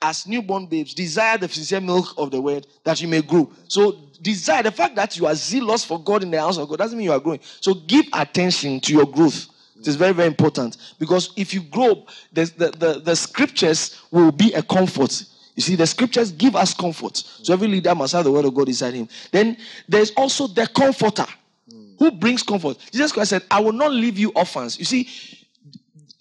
As 0.00 0.26
newborn 0.26 0.66
babes, 0.66 0.92
desire 0.92 1.38
the 1.38 1.48
sincere 1.48 1.80
milk 1.80 2.14
of 2.18 2.30
the 2.30 2.40
word 2.40 2.66
that 2.84 3.00
you 3.00 3.08
may 3.08 3.22
grow. 3.22 3.50
So, 3.66 3.96
desire 4.20 4.62
the 4.62 4.70
fact 4.70 4.94
that 4.96 5.16
you 5.16 5.26
are 5.26 5.34
zealous 5.34 5.84
for 5.84 5.98
God 5.98 6.22
in 6.22 6.30
the 6.30 6.38
house 6.38 6.58
of 6.58 6.68
God 6.68 6.78
doesn't 6.78 6.98
mean 6.98 7.06
you 7.06 7.12
are 7.12 7.20
growing. 7.20 7.40
So, 7.60 7.74
give 7.74 8.06
attention 8.12 8.80
to 8.80 8.92
your 8.92 9.06
growth. 9.06 9.46
It 9.78 9.88
is 9.88 9.96
very, 9.96 10.12
very 10.12 10.28
important 10.28 10.76
because 10.98 11.32
if 11.36 11.52
you 11.52 11.60
grow, 11.60 12.06
the, 12.32 12.44
the, 12.56 12.70
the, 12.70 13.00
the 13.00 13.16
scriptures 13.16 14.00
will 14.10 14.32
be 14.32 14.52
a 14.52 14.62
comfort. 14.62 15.24
You 15.54 15.62
see, 15.62 15.76
the 15.76 15.86
scriptures 15.86 16.30
give 16.32 16.56
us 16.56 16.74
comfort. 16.74 17.16
So, 17.16 17.54
every 17.54 17.68
leader 17.68 17.94
must 17.94 18.12
have 18.12 18.24
the 18.24 18.32
word 18.32 18.44
of 18.44 18.54
God 18.54 18.68
inside 18.68 18.94
him. 18.94 19.08
Then, 19.32 19.56
there's 19.88 20.10
also 20.12 20.46
the 20.46 20.66
comforter 20.66 21.26
who 21.98 22.10
brings 22.10 22.42
comfort. 22.42 22.78
Jesus 22.92 23.12
Christ 23.12 23.30
said, 23.30 23.44
I 23.50 23.60
will 23.60 23.72
not 23.72 23.92
leave 23.92 24.18
you 24.18 24.30
orphans. 24.34 24.78
You 24.78 24.84
see, 24.84 25.08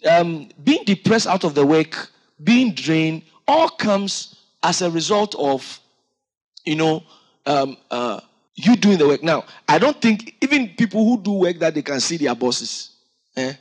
um, 0.09 0.49
being 0.63 0.83
depressed 0.85 1.27
out 1.27 1.43
of 1.43 1.55
the 1.55 1.65
work, 1.65 2.09
being 2.43 2.73
drained, 2.73 3.23
all 3.47 3.69
comes 3.69 4.35
as 4.63 4.81
a 4.81 4.89
result 4.89 5.35
of, 5.35 5.79
you 6.65 6.75
know, 6.75 7.03
um, 7.45 7.77
uh, 7.91 8.19
you 8.55 8.75
doing 8.75 8.97
the 8.97 9.07
work. 9.07 9.21
Now, 9.21 9.45
I 9.67 9.77
don't 9.77 10.01
think 10.01 10.35
even 10.41 10.69
people 10.69 11.03
who 11.03 11.21
do 11.21 11.33
work 11.33 11.59
that 11.59 11.75
they 11.75 11.81
can 11.81 11.99
see 11.99 12.17
their 12.17 12.33
bosses, 12.35 12.91
eh, 13.35 13.53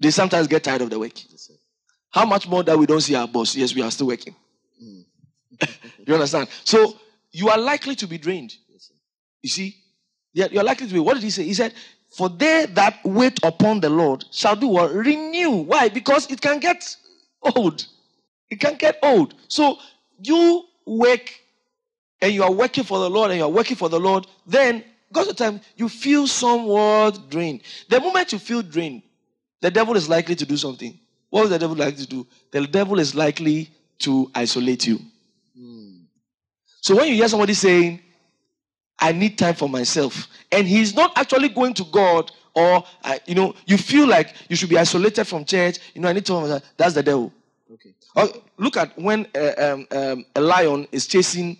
they 0.00 0.10
sometimes 0.10 0.46
get 0.46 0.64
tired 0.64 0.82
of 0.82 0.90
the 0.90 0.98
work. 0.98 1.12
How 2.10 2.24
much 2.24 2.48
more 2.48 2.62
that 2.62 2.78
we 2.78 2.86
don't 2.86 3.00
see 3.00 3.14
our 3.14 3.28
boss? 3.28 3.54
Yes, 3.54 3.74
we 3.74 3.82
are 3.82 3.90
still 3.90 4.06
working. 4.06 4.34
you 6.06 6.14
understand? 6.14 6.48
So 6.64 6.96
you 7.32 7.48
are 7.48 7.58
likely 7.58 7.94
to 7.96 8.06
be 8.06 8.18
drained. 8.18 8.54
You 9.42 9.50
see, 9.50 9.76
yeah, 10.32 10.46
you're 10.50 10.64
likely 10.64 10.86
to 10.86 10.92
be. 10.94 11.00
What 11.00 11.14
did 11.14 11.22
he 11.22 11.30
say? 11.30 11.44
He 11.44 11.54
said, 11.54 11.74
"For 12.16 12.28
they 12.28 12.66
that 12.66 12.98
wait 13.04 13.38
upon 13.42 13.80
the 13.80 13.90
Lord 13.90 14.24
shall 14.30 14.56
do 14.56 14.68
what 14.68 14.92
renew." 14.92 15.50
Why? 15.50 15.88
Because 15.88 16.30
it 16.30 16.40
can 16.40 16.58
get 16.58 16.96
old. 17.54 17.86
It 18.50 18.60
can 18.60 18.76
get 18.76 18.98
old. 19.02 19.34
So 19.48 19.78
you 20.22 20.64
work, 20.86 21.32
and 22.20 22.32
you 22.32 22.42
are 22.42 22.52
working 22.52 22.84
for 22.84 22.98
the 22.98 23.10
Lord, 23.10 23.30
and 23.30 23.38
you 23.38 23.44
are 23.44 23.50
working 23.50 23.76
for 23.76 23.88
the 23.88 24.00
Lord. 24.00 24.26
Then, 24.46 24.84
God's 25.12 25.34
time, 25.34 25.60
you 25.76 25.88
feel 25.88 26.26
somewhat 26.26 27.30
drained. 27.30 27.62
The 27.88 28.00
moment 28.00 28.32
you 28.32 28.38
feel 28.38 28.62
drained, 28.62 29.02
the 29.60 29.70
devil 29.70 29.96
is 29.96 30.08
likely 30.08 30.34
to 30.34 30.46
do 30.46 30.56
something. 30.56 30.98
What 31.30 31.44
is 31.44 31.50
the 31.50 31.58
devil 31.58 31.76
likely 31.76 32.04
to 32.04 32.08
do? 32.08 32.26
The 32.50 32.66
devil 32.66 32.98
is 32.98 33.14
likely 33.14 33.70
to 34.00 34.30
isolate 34.34 34.86
you. 34.86 35.00
So 36.80 36.96
when 36.96 37.08
you 37.08 37.14
hear 37.14 37.28
somebody 37.28 37.54
saying, 37.54 38.00
I 38.98 39.12
need 39.12 39.38
time 39.38 39.54
for 39.54 39.68
myself, 39.68 40.26
and 40.50 40.66
he's 40.66 40.94
not 40.94 41.16
actually 41.16 41.50
going 41.50 41.74
to 41.74 41.84
God, 41.84 42.32
or 42.54 42.84
uh, 43.04 43.18
you 43.26 43.34
know, 43.34 43.54
you 43.66 43.76
feel 43.76 44.08
like 44.08 44.34
you 44.48 44.56
should 44.56 44.70
be 44.70 44.78
isolated 44.78 45.24
from 45.24 45.44
church, 45.44 45.78
you 45.94 46.00
know, 46.00 46.08
I 46.08 46.12
need 46.12 46.26
to 46.26 46.40
myself, 46.40 46.62
that's 46.76 46.94
the 46.94 47.02
devil. 47.02 47.32
Okay. 47.72 47.94
Oh, 48.18 48.42
look 48.56 48.76
at 48.76 48.98
when 48.98 49.26
uh, 49.34 49.52
um, 49.58 49.86
um, 49.90 50.26
a 50.34 50.40
lion 50.40 50.86
is 50.92 51.06
chasing 51.06 51.56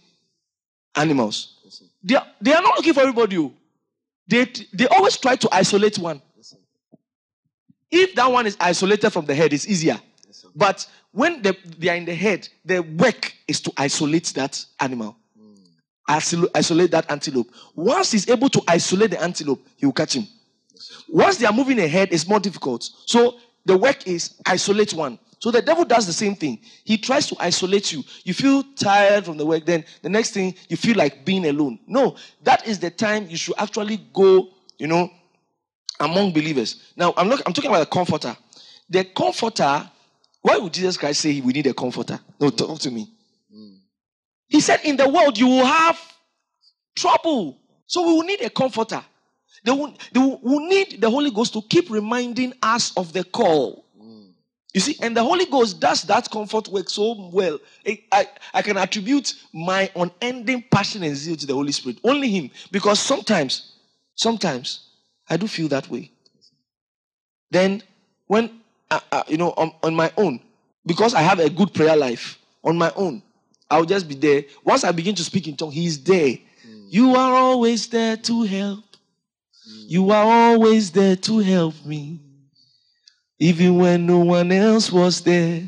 animals. 0.96 1.54
They 2.02 2.16
are, 2.16 2.26
they 2.40 2.52
are 2.54 2.62
not 2.62 2.76
looking 2.76 2.94
for 2.94 3.00
everybody. 3.00 3.38
oh. 3.38 3.52
They, 4.26 4.44
they 4.72 4.86
always 4.88 5.16
try 5.16 5.36
to 5.36 5.48
isolate 5.52 5.98
one. 5.98 6.20
If 7.90 8.14
that 8.16 8.30
one 8.30 8.46
is 8.46 8.56
isolated 8.60 9.10
from 9.10 9.24
the 9.24 9.34
head, 9.34 9.52
it's 9.52 9.66
easier. 9.66 9.98
But 10.54 10.86
when 11.12 11.40
they, 11.42 11.52
they 11.78 11.88
are 11.88 11.96
in 11.96 12.04
the 12.04 12.14
head, 12.14 12.48
the 12.64 12.80
work 12.82 13.32
is 13.46 13.60
to 13.62 13.72
isolate 13.76 14.26
that 14.34 14.62
animal, 14.80 15.16
Isol- 16.08 16.48
isolate 16.54 16.90
that 16.90 17.10
antelope. 17.10 17.48
Once 17.74 18.10
he's 18.12 18.28
able 18.28 18.48
to 18.50 18.62
isolate 18.68 19.10
the 19.10 19.22
antelope, 19.22 19.66
he 19.76 19.86
will 19.86 19.92
catch 19.94 20.14
him. 20.14 20.26
Once 21.08 21.38
they 21.38 21.46
are 21.46 21.52
moving 21.52 21.78
ahead, 21.78 22.08
it's 22.12 22.28
more 22.28 22.40
difficult. 22.40 22.88
So 23.06 23.36
the 23.64 23.76
work 23.76 24.06
is 24.06 24.34
isolate 24.46 24.92
one. 24.92 25.18
So 25.40 25.50
the 25.50 25.62
devil 25.62 25.84
does 25.84 26.06
the 26.06 26.12
same 26.12 26.34
thing. 26.34 26.58
He 26.84 26.98
tries 26.98 27.26
to 27.28 27.36
isolate 27.38 27.92
you. 27.92 28.02
You 28.24 28.34
feel 28.34 28.64
tired 28.74 29.24
from 29.24 29.36
the 29.36 29.46
work, 29.46 29.64
then 29.64 29.84
the 30.02 30.08
next 30.08 30.32
thing 30.32 30.54
you 30.68 30.76
feel 30.76 30.96
like 30.96 31.24
being 31.24 31.46
alone. 31.46 31.78
No, 31.86 32.16
that 32.42 32.66
is 32.66 32.78
the 32.78 32.90
time 32.90 33.28
you 33.28 33.36
should 33.36 33.54
actually 33.58 33.98
go, 34.12 34.48
you 34.78 34.88
know, 34.88 35.10
among 36.00 36.32
believers. 36.32 36.92
Now, 36.96 37.14
I'm 37.16 37.28
not 37.28 37.42
I'm 37.46 37.52
talking 37.52 37.70
about 37.70 37.80
the 37.80 37.86
comforter. 37.86 38.36
The 38.90 39.04
comforter, 39.04 39.88
why 40.42 40.58
would 40.58 40.72
Jesus 40.72 40.96
Christ 40.96 41.20
say 41.20 41.40
we 41.40 41.52
need 41.52 41.66
a 41.66 41.74
comforter? 41.74 42.18
No, 42.40 42.50
talk 42.50 42.78
to 42.80 42.90
me. 42.90 43.08
He 44.48 44.60
said, 44.60 44.80
In 44.84 44.96
the 44.96 45.08
world 45.08 45.38
you 45.38 45.46
will 45.46 45.66
have 45.66 45.98
trouble. 46.96 47.58
So 47.86 48.06
we 48.06 48.12
will 48.14 48.22
need 48.24 48.40
a 48.42 48.50
comforter. 48.50 49.02
They 49.64 49.72
will, 49.72 49.94
they 50.12 50.20
will 50.20 50.40
will 50.42 50.66
need 50.66 51.00
the 51.00 51.10
Holy 51.10 51.30
Ghost 51.30 51.52
to 51.52 51.62
keep 51.62 51.90
reminding 51.90 52.54
us 52.62 52.96
of 52.96 53.12
the 53.12 53.24
call. 53.24 53.84
You 54.74 54.80
see, 54.80 54.96
and 55.00 55.16
the 55.16 55.22
Holy 55.22 55.46
Ghost 55.46 55.80
does 55.80 56.02
that 56.02 56.30
comfort 56.30 56.68
work 56.68 56.90
so 56.90 57.30
well. 57.32 57.58
I, 57.86 58.02
I, 58.12 58.26
I 58.54 58.62
can 58.62 58.76
attribute 58.76 59.34
my 59.52 59.90
unending 59.96 60.62
passion 60.70 61.02
and 61.02 61.16
zeal 61.16 61.36
to 61.36 61.46
the 61.46 61.54
Holy 61.54 61.72
Spirit. 61.72 61.98
Only 62.04 62.28
Him. 62.28 62.50
Because 62.70 63.00
sometimes, 63.00 63.72
sometimes, 64.14 64.90
I 65.28 65.36
do 65.38 65.46
feel 65.46 65.68
that 65.68 65.88
way. 65.88 66.10
Then, 67.50 67.82
when, 68.26 68.60
uh, 68.90 69.00
uh, 69.10 69.22
you 69.26 69.38
know, 69.38 69.54
on, 69.56 69.72
on 69.82 69.94
my 69.94 70.12
own, 70.18 70.40
because 70.84 71.14
I 71.14 71.22
have 71.22 71.38
a 71.40 71.48
good 71.48 71.72
prayer 71.72 71.96
life, 71.96 72.38
on 72.62 72.76
my 72.76 72.92
own, 72.94 73.22
I'll 73.70 73.84
just 73.86 74.06
be 74.06 74.14
there. 74.14 74.44
Once 74.64 74.84
I 74.84 74.92
begin 74.92 75.14
to 75.14 75.24
speak 75.24 75.48
in 75.48 75.56
tongue, 75.56 75.72
He's 75.72 76.02
there. 76.02 76.36
You 76.90 77.14
are 77.16 77.34
always 77.34 77.86
there 77.88 78.16
to 78.16 78.42
help. 78.42 78.84
You 79.86 80.10
are 80.10 80.24
always 80.24 80.90
there 80.90 81.16
to 81.16 81.38
help 81.38 81.74
me. 81.84 82.20
Even 83.38 83.76
when 83.76 84.06
no 84.06 84.18
one 84.18 84.50
else 84.50 84.90
was 84.90 85.20
there, 85.20 85.62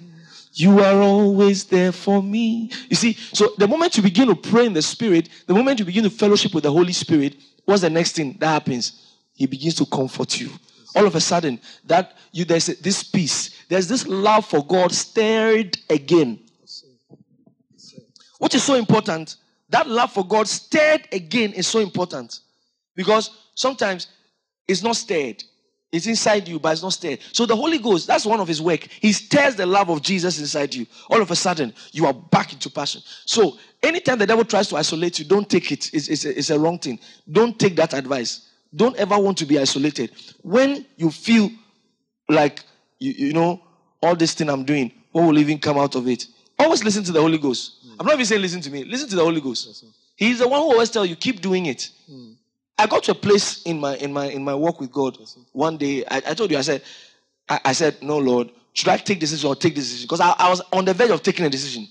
you 0.54 0.80
are 0.80 1.00
always 1.00 1.64
there 1.64 1.92
for 1.92 2.22
me. 2.22 2.70
You 2.88 2.96
see, 2.96 3.14
so 3.14 3.52
the 3.56 3.68
moment 3.68 3.96
you 3.96 4.02
begin 4.02 4.28
to 4.28 4.34
pray 4.34 4.66
in 4.66 4.72
the 4.72 4.82
Spirit, 4.82 5.28
the 5.46 5.54
moment 5.54 5.78
you 5.78 5.84
begin 5.84 6.04
to 6.04 6.10
fellowship 6.10 6.52
with 6.54 6.64
the 6.64 6.72
Holy 6.72 6.92
Spirit, 6.92 7.36
what's 7.64 7.82
the 7.82 7.90
next 7.90 8.12
thing 8.12 8.36
that 8.40 8.48
happens? 8.48 9.14
He 9.34 9.46
begins 9.46 9.76
to 9.76 9.86
comfort 9.86 10.40
you. 10.40 10.50
All 10.96 11.06
of 11.06 11.14
a 11.14 11.20
sudden, 11.20 11.60
that 11.84 12.18
you 12.32 12.44
there's 12.44 12.66
this 12.66 13.04
peace, 13.04 13.64
there's 13.68 13.86
this 13.86 14.06
love 14.06 14.44
for 14.44 14.66
God 14.66 14.90
stirred 14.90 15.78
again, 15.88 16.40
which 18.38 18.54
is 18.56 18.64
so 18.64 18.74
important. 18.74 19.36
That 19.68 19.88
love 19.88 20.12
for 20.12 20.26
God 20.26 20.48
stirred 20.48 21.06
again 21.12 21.52
is 21.52 21.68
so 21.68 21.78
important 21.78 22.40
because 22.96 23.30
sometimes 23.54 24.08
it's 24.66 24.82
not 24.82 24.96
stirred. 24.96 25.44
It's 25.92 26.06
inside 26.06 26.46
you, 26.46 26.60
but 26.60 26.72
it's 26.72 26.82
not 26.82 26.92
stirred. 26.92 27.18
So 27.32 27.46
the 27.46 27.56
Holy 27.56 27.78
Ghost, 27.78 28.06
that's 28.06 28.24
one 28.24 28.38
of 28.38 28.46
his 28.46 28.62
work. 28.62 28.86
He 29.00 29.12
stirs 29.12 29.56
the 29.56 29.66
love 29.66 29.90
of 29.90 30.02
Jesus 30.02 30.38
inside 30.38 30.72
you. 30.72 30.86
All 31.08 31.20
of 31.20 31.30
a 31.30 31.36
sudden, 31.36 31.74
you 31.90 32.06
are 32.06 32.12
back 32.14 32.52
into 32.52 32.70
passion. 32.70 33.02
So 33.26 33.58
anytime 33.82 34.18
the 34.18 34.26
devil 34.26 34.44
tries 34.44 34.68
to 34.68 34.76
isolate 34.76 35.18
you, 35.18 35.24
don't 35.24 35.50
take 35.50 35.72
it. 35.72 35.92
It's, 35.92 36.08
it's, 36.08 36.24
a, 36.24 36.38
it's 36.38 36.50
a 36.50 36.58
wrong 36.58 36.78
thing. 36.78 37.00
Don't 37.30 37.58
take 37.58 37.74
that 37.76 37.92
advice. 37.92 38.48
Don't 38.74 38.94
ever 38.96 39.18
want 39.18 39.36
to 39.38 39.46
be 39.46 39.58
isolated. 39.58 40.12
When 40.42 40.86
you 40.96 41.10
feel 41.10 41.50
like, 42.28 42.62
you, 43.00 43.12
you 43.26 43.32
know, 43.32 43.60
all 44.00 44.14
this 44.14 44.32
thing 44.34 44.48
I'm 44.48 44.64
doing, 44.64 44.92
what 45.10 45.26
will 45.26 45.38
even 45.38 45.58
come 45.58 45.76
out 45.76 45.96
of 45.96 46.06
it? 46.06 46.26
Always 46.56 46.84
listen 46.84 47.02
to 47.04 47.12
the 47.12 47.20
Holy 47.20 47.38
Ghost. 47.38 47.78
I'm 47.98 48.06
not 48.06 48.14
even 48.14 48.26
saying 48.26 48.42
listen 48.42 48.60
to 48.60 48.70
me. 48.70 48.84
Listen 48.84 49.08
to 49.08 49.16
the 49.16 49.24
Holy 49.24 49.40
Ghost. 49.40 49.84
He's 50.14 50.38
the 50.38 50.46
one 50.46 50.60
who 50.60 50.70
always 50.70 50.90
tell 50.90 51.04
you, 51.04 51.16
keep 51.16 51.40
doing 51.40 51.66
it. 51.66 51.90
Hmm. 52.08 52.32
I 52.80 52.86
got 52.86 53.04
to 53.04 53.12
a 53.12 53.14
place 53.14 53.62
in 53.64 53.78
my 53.78 53.96
in 53.96 54.12
my 54.12 54.26
in 54.26 54.42
my 54.42 54.54
walk 54.54 54.80
with 54.80 54.90
God. 54.90 55.18
One 55.52 55.76
day, 55.76 56.02
I, 56.10 56.16
I 56.28 56.34
told 56.34 56.50
you, 56.50 56.56
I 56.56 56.62
said, 56.62 56.82
I, 57.46 57.60
I 57.66 57.72
said, 57.72 58.02
no, 58.02 58.16
Lord, 58.16 58.50
should 58.72 58.88
I 58.88 58.96
take 58.96 59.20
this 59.20 59.30
decision 59.30 59.48
or 59.50 59.56
take 59.56 59.74
this 59.74 59.84
decision? 59.84 60.06
Because 60.06 60.20
I, 60.20 60.34
I 60.38 60.48
was 60.48 60.62
on 60.72 60.86
the 60.86 60.94
verge 60.94 61.10
of 61.10 61.22
taking 61.22 61.44
a 61.44 61.50
decision. 61.50 61.86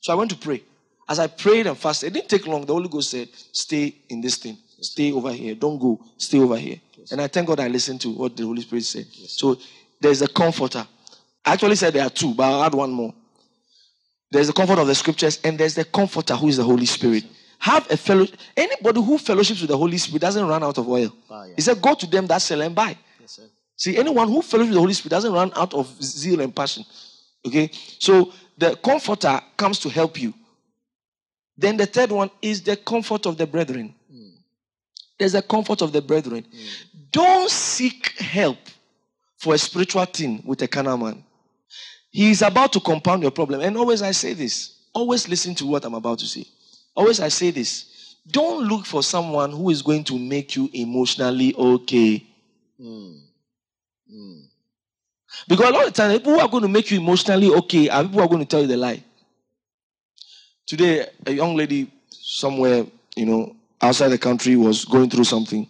So 0.00 0.12
I 0.12 0.16
went 0.16 0.30
to 0.30 0.36
pray. 0.36 0.62
As 1.06 1.18
I 1.18 1.26
prayed 1.26 1.66
and 1.66 1.76
fasted, 1.76 2.08
it 2.08 2.12
didn't 2.14 2.30
take 2.30 2.46
long. 2.46 2.64
The 2.64 2.72
Holy 2.72 2.88
Ghost 2.88 3.10
said, 3.10 3.28
stay 3.52 3.94
in 4.08 4.20
this 4.20 4.36
thing. 4.36 4.56
Stay 4.80 5.12
over 5.12 5.32
here. 5.32 5.54
Don't 5.54 5.78
go. 5.78 6.00
Stay 6.16 6.38
over 6.38 6.56
here. 6.56 6.80
And 7.10 7.20
I 7.20 7.26
thank 7.26 7.48
God 7.48 7.60
I 7.60 7.68
listened 7.68 8.00
to 8.02 8.10
what 8.10 8.36
the 8.36 8.44
Holy 8.44 8.62
Spirit 8.62 8.84
said. 8.84 9.06
So 9.26 9.58
there's 10.00 10.22
a 10.22 10.28
comforter. 10.28 10.86
I 11.44 11.52
actually 11.52 11.74
said 11.74 11.92
there 11.92 12.06
are 12.06 12.10
two, 12.10 12.32
but 12.32 12.44
I'll 12.44 12.64
add 12.64 12.74
one 12.74 12.92
more. 12.92 13.12
There's 14.30 14.46
the 14.46 14.52
comfort 14.52 14.78
of 14.78 14.86
the 14.86 14.94
scriptures, 14.94 15.40
and 15.42 15.58
there's 15.58 15.74
the 15.74 15.84
comforter 15.84 16.36
who 16.36 16.48
is 16.48 16.56
the 16.56 16.62
Holy 16.62 16.86
Spirit. 16.86 17.24
Have 17.60 17.90
a 17.90 17.96
fellow. 17.96 18.26
Anybody 18.56 19.02
who 19.02 19.18
fellowships 19.18 19.60
with 19.60 19.68
the 19.68 19.76
Holy 19.76 19.98
Spirit 19.98 20.22
doesn't 20.22 20.46
run 20.46 20.62
out 20.64 20.78
of 20.78 20.88
oil. 20.88 21.12
Ah, 21.24 21.28
Fire. 21.28 21.52
He 21.56 21.62
said, 21.62 21.80
"Go 21.80 21.94
to 21.94 22.06
them 22.06 22.26
that 22.26 22.40
sell 22.40 22.60
and 22.62 22.74
buy." 22.74 22.96
Yes, 23.20 23.32
sir. 23.32 23.42
See, 23.76 23.96
anyone 23.98 24.28
who 24.28 24.40
fellowships 24.40 24.70
with 24.70 24.74
the 24.74 24.80
Holy 24.80 24.94
Spirit 24.94 25.10
doesn't 25.10 25.32
run 25.32 25.52
out 25.54 25.74
of 25.74 25.86
zeal 26.02 26.40
and 26.40 26.56
passion. 26.56 26.84
Okay, 27.46 27.70
so 27.98 28.32
the 28.56 28.76
comforter 28.76 29.40
comes 29.58 29.78
to 29.80 29.90
help 29.90 30.20
you. 30.20 30.32
Then 31.56 31.76
the 31.76 31.86
third 31.86 32.10
one 32.10 32.30
is 32.40 32.62
the 32.62 32.76
comfort 32.76 33.26
of 33.26 33.36
the 33.36 33.46
brethren. 33.46 33.94
Hmm. 34.10 34.28
There's 35.18 35.32
the 35.32 35.42
comfort 35.42 35.82
of 35.82 35.92
the 35.92 36.00
brethren. 36.00 36.44
Hmm. 36.50 36.66
Don't 37.10 37.50
seek 37.50 38.18
help 38.18 38.58
for 39.36 39.54
a 39.54 39.58
spiritual 39.58 40.06
thing 40.06 40.42
with 40.46 40.62
a 40.62 40.68
carnal 40.68 40.96
man. 40.96 41.22
He 42.10 42.30
is 42.30 42.40
about 42.42 42.72
to 42.72 42.80
compound 42.80 43.22
your 43.22 43.30
problem. 43.30 43.60
And 43.60 43.76
always 43.76 44.00
I 44.00 44.12
say 44.12 44.32
this. 44.32 44.76
Always 44.94 45.28
listen 45.28 45.54
to 45.56 45.66
what 45.66 45.84
I'm 45.84 45.94
about 45.94 46.18
to 46.20 46.26
say. 46.26 46.46
Always 47.00 47.18
I 47.18 47.28
say 47.28 47.50
this. 47.50 48.16
Don't 48.30 48.68
look 48.68 48.84
for 48.84 49.02
someone 49.02 49.52
who 49.52 49.70
is 49.70 49.80
going 49.80 50.04
to 50.04 50.18
make 50.18 50.54
you 50.54 50.68
emotionally 50.74 51.54
okay. 51.54 52.22
Hmm. 52.78 53.12
Hmm. 54.06 54.40
Because 55.48 55.70
a 55.70 55.72
lot 55.72 55.86
of 55.86 55.94
times, 55.94 56.18
people 56.18 56.34
who 56.34 56.40
are 56.40 56.48
going 56.48 56.62
to 56.62 56.68
make 56.68 56.90
you 56.90 57.00
emotionally 57.00 57.48
okay 57.48 57.88
are 57.88 58.02
people 58.02 58.18
who 58.18 58.26
are 58.26 58.28
going 58.28 58.42
to 58.42 58.46
tell 58.46 58.60
you 58.60 58.66
the 58.66 58.76
lie. 58.76 59.02
Today, 60.66 61.06
a 61.24 61.32
young 61.32 61.56
lady 61.56 61.90
somewhere, 62.10 62.84
you 63.16 63.24
know, 63.24 63.56
outside 63.80 64.08
the 64.08 64.18
country 64.18 64.56
was 64.56 64.84
going 64.84 65.08
through 65.08 65.24
something. 65.24 65.66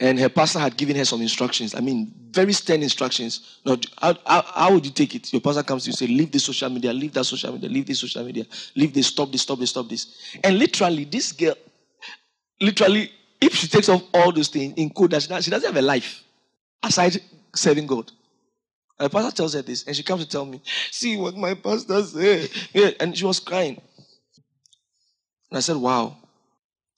And 0.00 0.18
her 0.18 0.30
pastor 0.30 0.58
had 0.58 0.78
given 0.78 0.96
her 0.96 1.04
some 1.04 1.20
instructions. 1.20 1.74
I 1.74 1.80
mean, 1.80 2.14
very 2.30 2.54
stern 2.54 2.82
instructions. 2.82 3.58
Now, 3.66 3.76
how, 4.00 4.16
how, 4.26 4.42
how 4.42 4.72
would 4.72 4.86
you 4.86 4.92
take 4.92 5.14
it? 5.14 5.30
Your 5.30 5.42
pastor 5.42 5.62
comes 5.62 5.84
to 5.84 5.90
you 5.90 5.92
say, 5.92 6.06
leave 6.06 6.32
this 6.32 6.44
social 6.44 6.70
media, 6.70 6.90
leave 6.90 7.12
that 7.12 7.24
social 7.24 7.52
media, 7.52 7.68
leave 7.68 7.86
this 7.86 8.00
social 8.00 8.24
media, 8.24 8.46
leave 8.74 8.94
this, 8.94 9.08
stop 9.08 9.30
this, 9.30 9.42
stop 9.42 9.58
this, 9.58 9.68
stop 9.68 9.88
this. 9.90 10.36
And 10.42 10.58
literally, 10.58 11.04
this 11.04 11.32
girl, 11.32 11.54
literally, 12.62 13.12
if 13.42 13.54
she 13.54 13.68
takes 13.68 13.90
off 13.90 14.02
all 14.14 14.32
those 14.32 14.48
things 14.48 14.72
in 14.76 14.88
code, 14.88 15.12
she 15.12 15.28
doesn't 15.28 15.42
she 15.42 15.50
doesn't 15.50 15.68
have 15.68 15.82
a 15.82 15.86
life 15.86 16.24
aside 16.82 17.20
serving 17.54 17.86
God. 17.86 18.10
And 18.98 19.06
the 19.06 19.10
pastor 19.10 19.36
tells 19.36 19.54
her 19.54 19.62
this, 19.62 19.86
and 19.86 19.94
she 19.94 20.02
comes 20.02 20.24
to 20.24 20.28
tell 20.30 20.46
me, 20.46 20.62
see 20.90 21.16
what 21.18 21.36
my 21.36 21.54
pastor 21.54 22.02
said. 22.02 22.50
Yeah, 22.72 22.90
and 23.00 23.16
she 23.16 23.24
was 23.24 23.40
crying. 23.40 23.80
And 25.50 25.58
I 25.58 25.60
said, 25.60 25.76
Wow, 25.76 26.16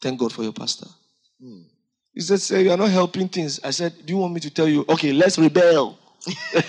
thank 0.00 0.20
God 0.20 0.32
for 0.32 0.42
your 0.42 0.52
pastor. 0.52 0.86
Hmm. 1.40 1.62
He 2.14 2.20
said, 2.20 2.40
Sir, 2.40 2.60
you 2.60 2.70
are 2.70 2.76
not 2.76 2.90
helping 2.90 3.28
things. 3.28 3.60
I 3.64 3.70
said, 3.70 3.94
Do 4.04 4.12
you 4.12 4.18
want 4.18 4.34
me 4.34 4.40
to 4.40 4.50
tell 4.50 4.68
you? 4.68 4.84
Okay, 4.88 5.12
let's 5.12 5.38
rebel. 5.38 5.98
you 6.26 6.62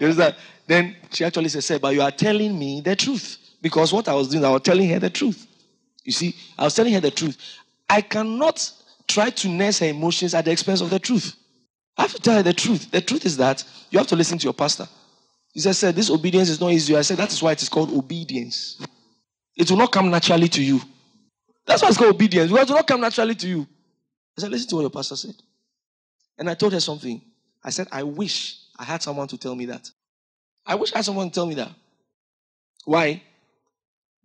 understand? 0.00 0.36
Then 0.66 0.96
she 1.10 1.24
actually 1.24 1.48
said, 1.48 1.80
but 1.80 1.94
you 1.94 2.02
are 2.02 2.10
telling 2.10 2.58
me 2.58 2.80
the 2.80 2.96
truth. 2.96 3.38
Because 3.60 3.92
what 3.92 4.08
I 4.08 4.14
was 4.14 4.28
doing, 4.28 4.44
I 4.44 4.50
was 4.50 4.62
telling 4.62 4.88
her 4.90 4.98
the 4.98 5.10
truth. 5.10 5.46
You 6.04 6.12
see, 6.12 6.34
I 6.58 6.64
was 6.64 6.74
telling 6.74 6.92
her 6.92 7.00
the 7.00 7.10
truth. 7.10 7.38
I 7.88 8.00
cannot 8.00 8.70
try 9.06 9.30
to 9.30 9.48
nurse 9.48 9.78
her 9.78 9.86
emotions 9.86 10.34
at 10.34 10.44
the 10.44 10.50
expense 10.50 10.80
of 10.80 10.90
the 10.90 10.98
truth. 10.98 11.34
I 11.96 12.02
have 12.02 12.12
to 12.14 12.20
tell 12.20 12.34
her 12.34 12.42
the 12.42 12.52
truth. 12.52 12.90
The 12.90 13.00
truth 13.00 13.24
is 13.24 13.36
that 13.38 13.64
you 13.90 13.98
have 13.98 14.08
to 14.08 14.16
listen 14.16 14.38
to 14.38 14.44
your 14.44 14.52
pastor. 14.52 14.88
He 15.52 15.60
said, 15.60 15.76
Sir, 15.76 15.92
this 15.92 16.10
obedience 16.10 16.48
is 16.50 16.60
not 16.60 16.72
easy. 16.72 16.96
I 16.96 17.02
said, 17.02 17.18
That 17.18 17.32
is 17.32 17.42
why 17.42 17.52
it 17.52 17.62
is 17.62 17.68
called 17.68 17.92
obedience. 17.92 18.84
It 19.56 19.70
will 19.70 19.78
not 19.78 19.92
come 19.92 20.10
naturally 20.10 20.48
to 20.48 20.62
you. 20.62 20.80
That's 21.66 21.82
why 21.82 21.88
it's 21.88 21.96
called 21.96 22.14
obedience. 22.14 22.50
It 22.50 22.54
will 22.54 22.66
not 22.66 22.86
come 22.86 23.00
naturally 23.00 23.34
to 23.36 23.48
you. 23.48 23.66
I 24.36 24.40
said, 24.40 24.50
Listen 24.50 24.68
to 24.70 24.74
what 24.76 24.80
your 24.82 24.90
pastor 24.90 25.16
said. 25.16 25.34
And 26.38 26.50
I 26.50 26.54
told 26.54 26.72
her 26.72 26.80
something. 26.80 27.20
I 27.62 27.70
said, 27.70 27.88
I 27.92 28.02
wish 28.02 28.58
I 28.78 28.84
had 28.84 29.02
someone 29.02 29.28
to 29.28 29.38
tell 29.38 29.54
me 29.54 29.66
that. 29.66 29.90
I 30.66 30.74
wish 30.74 30.92
I 30.92 30.98
had 30.98 31.04
someone 31.04 31.28
to 31.28 31.34
tell 31.34 31.46
me 31.46 31.54
that. 31.54 31.70
Why? 32.84 33.22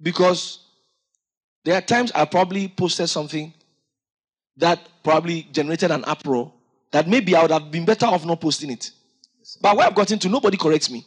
Because 0.01 0.59
there 1.63 1.75
are 1.75 1.81
times 1.81 2.11
I 2.13 2.25
probably 2.25 2.67
posted 2.67 3.09
something 3.09 3.53
that 4.57 4.79
probably 5.03 5.47
generated 5.51 5.91
an 5.91 6.03
uproar 6.05 6.51
that 6.91 7.07
maybe 7.07 7.35
I 7.35 7.41
would 7.41 7.51
have 7.51 7.71
been 7.71 7.85
better 7.85 8.05
off 8.05 8.25
not 8.25 8.41
posting 8.41 8.71
it. 8.71 8.91
But 9.61 9.77
where 9.77 9.87
I've 9.87 9.95
gotten 9.95 10.19
to, 10.19 10.29
nobody 10.29 10.57
corrects 10.57 10.89
me. 10.89 11.05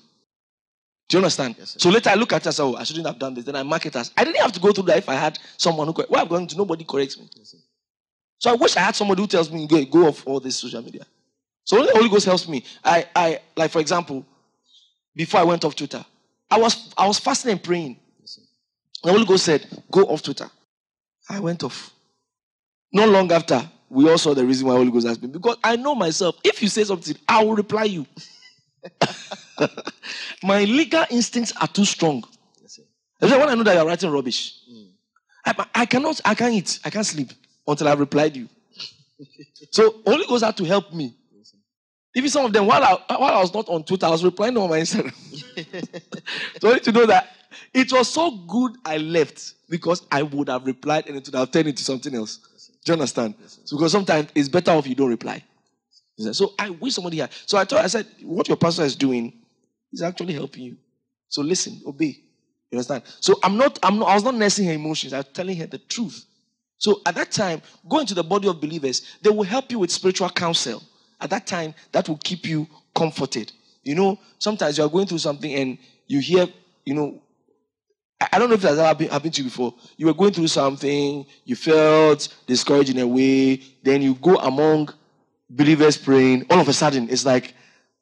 Do 1.09 1.17
you 1.17 1.19
understand? 1.19 1.57
Yes, 1.59 1.77
so 1.79 1.91
later 1.91 2.11
I 2.11 2.15
look 2.15 2.33
at 2.33 2.43
it 2.43 2.47
and 2.47 2.55
say, 2.55 2.63
oh, 2.63 2.75
I 2.75 2.85
shouldn't 2.85 3.07
have 3.07 3.19
done 3.19 3.35
this. 3.35 3.45
Then 3.45 3.57
I 3.57 3.63
mark 3.63 3.85
it 3.85 3.95
as 3.97 4.11
I 4.17 4.25
didn't 4.25 4.41
have 4.41 4.53
to 4.53 4.61
go 4.61 4.73
through 4.73 4.85
that 4.85 4.99
if 4.99 5.09
I 5.09 5.15
had 5.15 5.39
someone 5.59 5.87
who. 5.87 5.93
Why 6.09 6.21
I've 6.21 6.29
gotten 6.29 6.47
to 6.47 6.57
nobody 6.57 6.85
corrects 6.85 7.19
me. 7.19 7.29
Yes. 7.37 7.55
So 8.43 8.51
I 8.51 8.55
wish 8.55 8.77
I 8.77 8.81
had 8.81 8.97
somebody 8.97 9.23
who 9.23 9.29
tells 9.29 9.53
me 9.53 9.69
go 9.69 9.85
go 9.85 10.09
off 10.09 10.27
all 10.27 10.41
this 10.41 10.57
social 10.57 10.83
media. 10.83 11.07
So 11.63 11.79
only 11.79 11.93
the 11.93 11.97
Holy 11.97 12.09
Ghost 12.09 12.27
helps 12.27 12.49
me. 12.49 12.65
I 12.85 13.07
I 13.15 13.41
like 13.55 13.71
for 13.71 13.79
example, 13.79 14.27
before 15.15 15.39
I 15.39 15.45
went 15.45 15.65
off 15.65 15.77
Twitter, 15.77 16.05
I 16.51 16.59
was 16.59 16.93
I 16.99 17.07
was 17.07 17.21
fasting 17.21 17.53
and 17.53 17.63
praying. 17.63 18.01
The 19.05 19.13
Holy 19.13 19.25
Ghost 19.25 19.45
said, 19.45 19.65
Go 19.93 20.03
off 20.07 20.25
Twitter. 20.25 20.51
I 21.31 21.39
went 21.39 21.63
off. 21.63 21.93
Not 22.93 23.11
long 23.11 23.31
after, 23.31 23.63
we 23.89 24.11
all 24.11 24.19
saw 24.19 24.35
the 24.35 24.45
reason 24.45 24.67
why 24.67 24.75
Holy 24.75 24.91
Ghost 24.91 25.07
asked 25.07 25.23
me. 25.23 25.29
Because 25.29 25.57
I 25.63 25.77
know 25.77 25.95
myself, 25.95 26.35
if 26.43 26.61
you 26.63 26.69
say 26.69 26.83
something, 26.83 27.17
I 27.29 27.45
will 27.45 27.55
reply 27.55 27.85
you. 27.85 28.07
My 30.43 30.65
legal 30.65 31.05
instincts 31.11 31.53
are 31.61 31.69
too 31.69 31.85
strong. 31.85 32.25
Yes. 32.61 32.81
That's 33.21 33.33
when 33.33 33.49
I 33.49 33.55
know 33.55 33.63
that 33.63 33.77
you're 33.77 33.87
writing 33.87 34.11
rubbish, 34.11 34.59
Mm. 34.69 34.89
I, 35.47 35.67
I 35.75 35.87
cannot, 35.87 36.21
I 36.25 36.35
can't 36.35 36.55
eat, 36.55 36.81
I 36.85 36.91
can't 36.91 37.07
sleep 37.07 37.33
until 37.67 37.89
I've 37.89 38.01
replied 38.01 38.37
you. 38.37 38.49
so 39.71 39.95
Holy 40.07 40.27
Ghost 40.27 40.45
had 40.45 40.57
to 40.57 40.65
help 40.65 40.93
me. 40.93 41.15
Even 42.15 42.29
some 42.29 42.45
of 42.45 42.53
them, 42.53 42.67
while 42.67 42.83
I, 42.83 43.17
while 43.17 43.35
I 43.35 43.41
was 43.41 43.55
not 43.55 43.69
on 43.69 43.85
Twitter, 43.85 44.07
I 44.07 44.11
was 44.11 44.23
replying 44.23 44.57
on 44.59 44.69
my 44.69 44.81
Instagram. 44.81 45.15
so 46.61 46.71
I 46.71 46.75
need 46.75 46.85
to 46.85 46.93
know 46.93 47.07
that 47.07 47.29
it 47.73 47.91
was 47.93 48.09
so 48.13 48.31
good 48.31 48.73
I 48.85 48.99
left 48.99 49.55
because 49.71 50.07
I 50.11 50.23
would 50.23 50.49
have 50.49 50.67
replied 50.67 51.09
and 51.09 51.17
it 51.17 51.27
would 51.27 51.35
have 51.35 51.51
turned 51.51 51.69
into 51.69 51.83
something 51.83 52.15
else. 52.15 52.39
Do 52.85 52.93
you 52.93 52.95
understand? 52.95 53.35
So 53.65 53.77
because 53.77 53.93
sometimes 53.93 54.29
it's 54.35 54.49
better 54.49 54.73
if 54.73 54.87
you 54.87 54.95
don't 54.95 55.09
reply. 55.09 55.43
So 56.33 56.53
I 56.59 56.71
wish 56.71 56.95
somebody 56.95 57.19
had. 57.19 57.33
So 57.47 57.57
I 57.57 57.65
told, 57.65 57.83
I 57.83 57.87
said, 57.87 58.07
what 58.23 58.47
your 58.47 58.57
pastor 58.57 58.83
is 58.83 58.95
doing 58.95 59.33
is 59.93 60.03
actually 60.03 60.35
helping 60.35 60.65
you. 60.65 60.77
So 61.29 61.43
listen, 61.43 61.81
obey. 61.87 62.19
You 62.71 62.79
understand? 62.79 63.03
So 63.21 63.39
I'm 63.43 63.57
not, 63.57 63.79
I'm 63.83 63.99
not, 63.99 64.09
I 64.09 64.15
was 64.15 64.25
not 64.25 64.35
nursing 64.35 64.67
her 64.67 64.73
emotions. 64.73 65.13
I 65.13 65.19
was 65.19 65.29
telling 65.33 65.57
her 65.57 65.67
the 65.67 65.79
truth. 65.79 66.27
So 66.83 67.01
at 67.07 67.15
that 67.15 67.31
time, 67.31 67.63
go 67.89 68.01
into 68.01 68.13
the 68.13 68.25
body 68.25 68.49
of 68.49 68.61
believers. 68.61 69.03
They 69.23 69.31
will 69.31 69.45
help 69.45 69.71
you 69.71 69.79
with 69.79 69.93
spiritual 69.93 70.29
counsel. 70.31 70.83
At 71.21 71.31
that 71.31 71.47
time, 71.47 71.75
that 71.93 72.09
will 72.09 72.19
keep 72.25 72.45
you 72.45 72.67
comforted. 72.93 73.53
You 73.85 73.95
know, 73.95 74.19
sometimes 74.41 74.79
you 74.79 74.85
are 74.85 74.91
going 74.91 75.07
through 75.07 75.19
something 75.19 75.55
and 75.55 75.79
you 76.09 76.19
hear, 76.19 76.49
you 76.85 76.95
know, 76.95 77.23
I 78.33 78.37
don't 78.37 78.49
know 78.49 78.57
if 78.57 78.63
that's 78.63 78.81
ever 78.81 79.05
happened 79.05 79.33
to 79.35 79.43
you 79.43 79.49
before. 79.49 79.75
You 79.97 80.07
were 80.07 80.13
going 80.13 80.33
through 80.33 80.49
something, 80.49 81.25
you 81.45 81.55
felt 81.55 82.27
discouraged 82.49 82.91
in 82.91 82.99
a 82.99 83.07
way, 83.07 83.63
then 83.85 84.03
you 84.03 84.17
go 84.17 84.35
among 84.39 84.89
believers 85.49 85.97
praying. 85.97 86.47
All 86.51 86.59
of 86.59 86.69
a 86.69 86.73
sudden, 86.73 87.09
it's 87.09 87.25
like, 87.25 87.55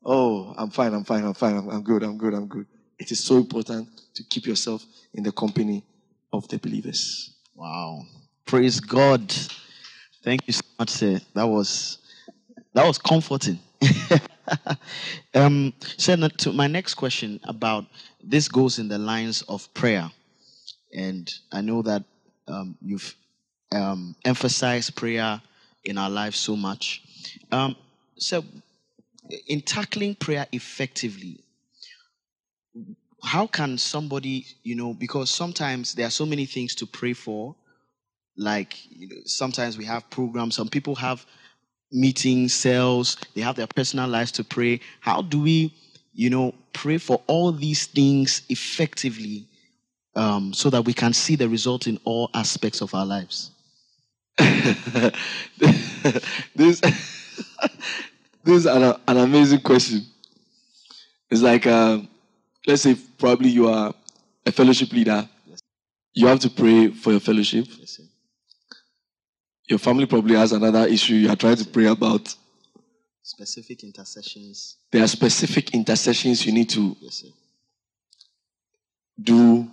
oh, 0.02 0.54
I'm 0.56 0.70
fine, 0.70 0.94
I'm 0.94 1.04
fine, 1.04 1.26
I'm 1.26 1.34
fine, 1.34 1.58
I'm, 1.58 1.68
I'm 1.68 1.82
good, 1.82 2.02
I'm 2.02 2.16
good, 2.16 2.32
I'm 2.32 2.46
good. 2.46 2.66
It 2.98 3.12
is 3.12 3.22
so 3.22 3.36
important 3.36 3.88
to 4.14 4.24
keep 4.24 4.46
yourself 4.46 4.86
in 5.12 5.22
the 5.22 5.32
company 5.32 5.84
of 6.32 6.48
the 6.48 6.58
believers. 6.58 7.34
Wow. 7.54 8.06
Praise 8.46 8.80
God. 8.80 9.32
Thank 10.22 10.46
you 10.46 10.52
so 10.52 10.62
much, 10.78 10.90
sir. 10.90 11.20
That 11.34 11.44
was 11.46 11.98
that 12.74 12.86
was 12.86 12.98
comforting. 12.98 13.58
um, 15.34 15.72
so 15.96 16.16
to 16.28 16.52
my 16.52 16.66
next 16.66 16.94
question 16.94 17.40
about 17.44 17.86
this 18.22 18.48
goes 18.48 18.78
in 18.78 18.88
the 18.88 18.98
lines 18.98 19.42
of 19.42 19.72
prayer, 19.74 20.10
and 20.92 21.32
I 21.52 21.60
know 21.60 21.82
that 21.82 22.04
um, 22.48 22.76
you've 22.82 23.14
um, 23.72 24.14
emphasized 24.24 24.96
prayer 24.96 25.40
in 25.84 25.98
our 25.98 26.10
lives 26.10 26.38
so 26.38 26.56
much. 26.56 27.02
Um, 27.50 27.76
so, 28.16 28.44
in 29.46 29.60
tackling 29.62 30.14
prayer 30.14 30.46
effectively, 30.52 31.40
how 33.22 33.46
can 33.46 33.78
somebody, 33.78 34.46
you 34.62 34.74
know, 34.74 34.94
because 34.94 35.30
sometimes 35.30 35.94
there 35.94 36.06
are 36.06 36.10
so 36.10 36.26
many 36.26 36.46
things 36.46 36.74
to 36.76 36.86
pray 36.86 37.12
for, 37.12 37.54
like 38.40 38.76
you 38.90 39.08
know, 39.08 39.16
sometimes 39.26 39.76
we 39.76 39.84
have 39.84 40.08
programs, 40.10 40.56
some 40.56 40.68
people 40.68 40.94
have 40.96 41.26
meetings, 41.92 42.54
cells, 42.54 43.16
they 43.34 43.42
have 43.42 43.56
their 43.56 43.66
personal 43.66 44.08
lives 44.08 44.32
to 44.32 44.44
pray. 44.44 44.80
How 45.00 45.22
do 45.22 45.42
we, 45.42 45.74
you 46.14 46.30
know, 46.30 46.54
pray 46.72 46.98
for 46.98 47.20
all 47.26 47.52
these 47.52 47.86
things 47.86 48.42
effectively 48.48 49.46
um, 50.16 50.54
so 50.54 50.70
that 50.70 50.82
we 50.82 50.94
can 50.94 51.12
see 51.12 51.36
the 51.36 51.48
result 51.48 51.86
in 51.86 52.00
all 52.04 52.30
aspects 52.34 52.80
of 52.80 52.94
our 52.94 53.04
lives? 53.04 53.50
this, 54.38 55.12
this 56.56 56.80
is 58.46 58.66
an, 58.66 58.94
an 59.06 59.16
amazing 59.18 59.60
question. 59.60 60.06
It's 61.30 61.42
like, 61.42 61.66
um, 61.66 62.08
let's 62.66 62.82
say, 62.82 62.96
probably 63.18 63.50
you 63.50 63.68
are 63.68 63.94
a 64.46 64.52
fellowship 64.52 64.92
leader. 64.92 65.28
Yes. 65.46 65.60
You 66.14 66.26
have 66.28 66.40
to 66.40 66.50
pray 66.50 66.88
for 66.88 67.10
your 67.10 67.20
fellowship. 67.20 67.66
Yes. 67.78 68.00
Your 69.70 69.78
family 69.78 70.04
probably 70.04 70.34
has 70.34 70.50
another 70.50 70.84
issue 70.88 71.14
you 71.14 71.30
are 71.30 71.36
trying 71.36 71.54
to 71.54 71.64
pray 71.64 71.86
about. 71.86 72.34
Specific 73.22 73.84
intercessions. 73.84 74.78
There 74.90 75.04
are 75.04 75.06
specific 75.06 75.72
intercessions 75.72 76.44
you 76.44 76.50
need 76.50 76.68
to 76.70 76.96
Yes, 77.00 77.24
do. 79.22 79.70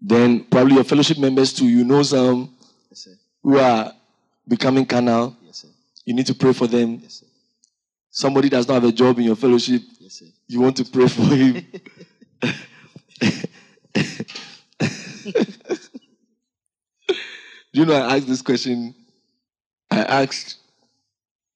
Then 0.00 0.44
probably 0.44 0.76
your 0.76 0.84
fellowship 0.84 1.18
members 1.18 1.52
too. 1.52 1.68
You 1.68 1.84
know 1.84 2.02
some 2.02 2.56
Yes, 2.88 3.08
who 3.42 3.58
are 3.58 3.92
becoming 4.48 4.86
carnal. 4.86 5.36
Yes, 5.44 5.58
sir. 5.58 5.68
You 6.06 6.14
need 6.14 6.26
to 6.28 6.34
pray 6.34 6.54
for 6.54 6.66
them. 6.66 7.00
Yes, 7.02 7.20
sir. 7.20 7.26
Somebody 8.10 8.48
does 8.48 8.66
not 8.66 8.74
have 8.74 8.84
a 8.84 8.92
job 8.92 9.18
in 9.18 9.24
your 9.24 9.36
fellowship. 9.36 9.82
Yes, 10.00 10.14
sir. 10.14 10.26
You 10.48 10.62
want 10.62 10.78
to 10.78 10.86
pray 10.86 11.06
for 11.06 11.22
him. 11.22 11.66
Do 17.72 17.80
you 17.80 17.86
know 17.86 17.94
I 17.94 18.16
asked 18.16 18.26
this 18.26 18.42
question? 18.42 18.94
I 19.90 20.02
asked 20.02 20.56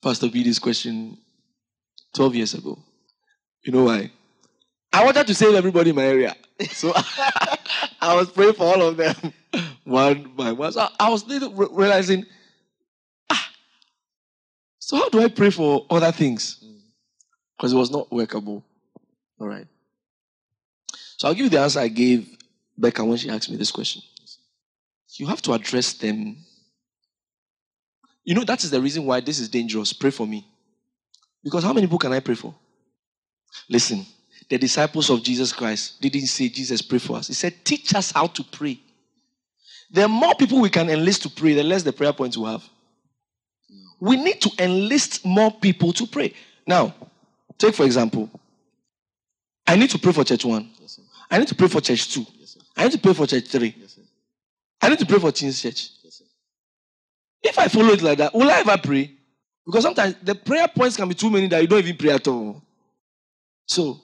Pastor 0.02 0.29
B 0.31 0.42
this 0.42 0.59
question 0.59 1.18
12 2.14 2.35
years 2.35 2.55
ago. 2.55 2.79
You 3.64 3.72
know 3.72 3.85
why? 3.85 4.11
I 4.92 5.05
wanted 5.05 5.26
to 5.26 5.35
save 5.35 5.55
everybody 5.55 5.90
in 5.90 5.96
my 5.96 6.05
area. 6.05 6.35
So 6.70 6.90
I 8.00 8.14
was 8.14 8.31
praying 8.31 8.55
for 8.55 8.62
all 8.62 8.81
of 8.81 8.96
them 8.96 9.14
one 9.85 10.33
by 10.35 10.52
one. 10.52 10.72
So 10.72 10.88
I 10.98 11.11
was 11.11 11.26
little 11.26 11.52
realizing, 11.52 12.24
ah, 13.29 13.50
so 14.79 14.96
how 14.96 15.11
do 15.11 15.22
I 15.22 15.29
pray 15.29 15.50
for 15.50 15.85
other 15.90 16.12
things? 16.12 16.64
Because 17.57 17.74
it 17.74 17.76
was 17.76 17.90
not 17.90 18.11
workable. 18.11 18.64
All 19.38 19.46
right. 19.46 19.66
So 21.18 21.29
I'll 21.29 21.35
give 21.35 21.44
you 21.44 21.50
the 21.50 21.61
answer 21.61 21.81
I 21.81 21.88
gave 21.88 22.38
Becca 22.79 23.05
when 23.05 23.18
she 23.18 23.29
asked 23.29 23.50
me 23.50 23.57
this 23.57 23.70
question. 23.70 24.00
You 25.18 25.26
have 25.26 25.42
to 25.42 25.52
address 25.52 25.92
them. 25.94 26.37
You 28.24 28.35
know, 28.35 28.44
that 28.44 28.64
is 28.64 28.70
the 28.70 28.81
reason 28.81 29.05
why 29.05 29.20
this 29.20 29.38
is 29.38 29.48
dangerous. 29.48 29.92
Pray 29.92 30.11
for 30.11 30.26
me. 30.26 30.46
Because 31.42 31.62
how 31.62 31.72
many 31.72 31.87
people 31.87 31.98
can 31.98 32.12
I 32.12 32.20
pray 32.20 32.35
for? 32.35 32.55
Listen, 33.68 34.05
the 34.48 34.59
disciples 34.59 35.11
of 35.11 35.22
Jesus 35.22 35.52
Christ 35.52 36.00
didn't 36.00 36.26
say, 36.26 36.48
Jesus, 36.48 36.83
pray 36.83 36.98
for 36.98 37.16
us. 37.16 37.29
He 37.29 37.35
said, 37.35 37.55
teach 37.64 37.94
us 37.94 38.11
how 38.11 38.26
to 38.26 38.44
pray. 38.44 38.81
The 39.90 40.09
more 40.09 40.35
people 40.35 40.61
we 40.61 40.70
can 40.70 40.90
enlist 40.90 41.22
to 41.22 41.31
pray, 41.31 41.55
the 41.55 41.62
less 41.62 41.83
the 41.83 41.92
prayer 41.92 42.12
points 42.12 42.37
we 42.37 42.46
have. 42.46 42.68
We 44.00 44.16
need 44.16 44.40
to 44.42 44.50
enlist 44.59 45.24
more 45.24 45.50
people 45.50 45.92
to 45.94 46.07
pray. 46.07 46.35
Now, 46.66 46.94
take 47.57 47.74
for 47.74 47.85
example, 47.85 48.29
I 49.66 49.76
need 49.76 49.90
to 49.90 49.98
pray 49.98 50.12
for 50.12 50.24
church 50.24 50.44
one. 50.44 50.70
Yes. 50.81 51.00
I 51.31 51.38
need 51.38 51.48
to 51.48 51.55
pray 51.55 51.68
for 51.68 51.81
church 51.81 52.12
two. 52.12 52.26
Yes. 52.38 52.59
I 52.76 52.83
need 52.85 52.92
to 52.92 52.98
pray 52.98 53.14
for 53.14 53.26
church 53.26 53.46
three. 53.46 53.74
Yes. 53.79 53.86
I 54.87 54.88
need 54.88 55.01
to 55.01 55.07
pray 55.07 55.18
for 55.18 55.33
Teens 55.33 55.61
Church. 55.61 55.90
If 57.42 57.59
I 57.59 57.66
follow 57.66 57.92
it 57.92 58.03
like 58.03 58.18
that, 58.18 58.33
will 58.33 58.49
I 58.49 58.61
ever 58.61 58.79
pray? 58.79 59.11
Because 59.64 59.83
sometimes 59.83 60.14
the 60.22 60.37
prayer 60.37 60.68
points 60.68 60.96
can 60.96 61.09
be 61.09 61.14
too 61.16 61.29
many 61.29 61.49
that 61.49 61.61
you 61.61 61.66
don't 61.66 61.81
even 61.81 61.96
pray 61.96 62.11
at 62.11 62.29
all. 62.29 62.62
So, 63.66 63.99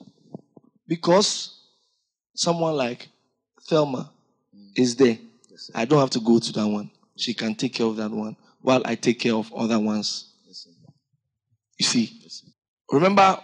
because 0.89 1.57
someone 2.35 2.75
like 2.75 3.09
Thelma 3.69 4.11
is 4.75 4.97
there, 4.97 5.19
Yes. 5.49 5.71
I 5.73 5.85
don't 5.85 6.01
have 6.01 6.11
to 6.11 6.21
go 6.21 6.41
to 6.41 6.53
that 6.53 6.67
one. 6.67 6.91
She 7.17 7.33
can 7.33 7.55
take 7.55 7.75
care 7.75 7.87
of 7.87 7.95
that 7.97 8.11
one 8.11 8.37
while 8.61 8.83
I 8.85 8.97
take 8.97 9.21
care 9.21 9.35
of 9.35 9.53
other 9.53 9.79
ones. 9.79 10.33
Yes. 10.45 10.67
You 11.79 11.87
see, 11.87 12.11
Yes, 12.25 12.43
remember 12.91 13.39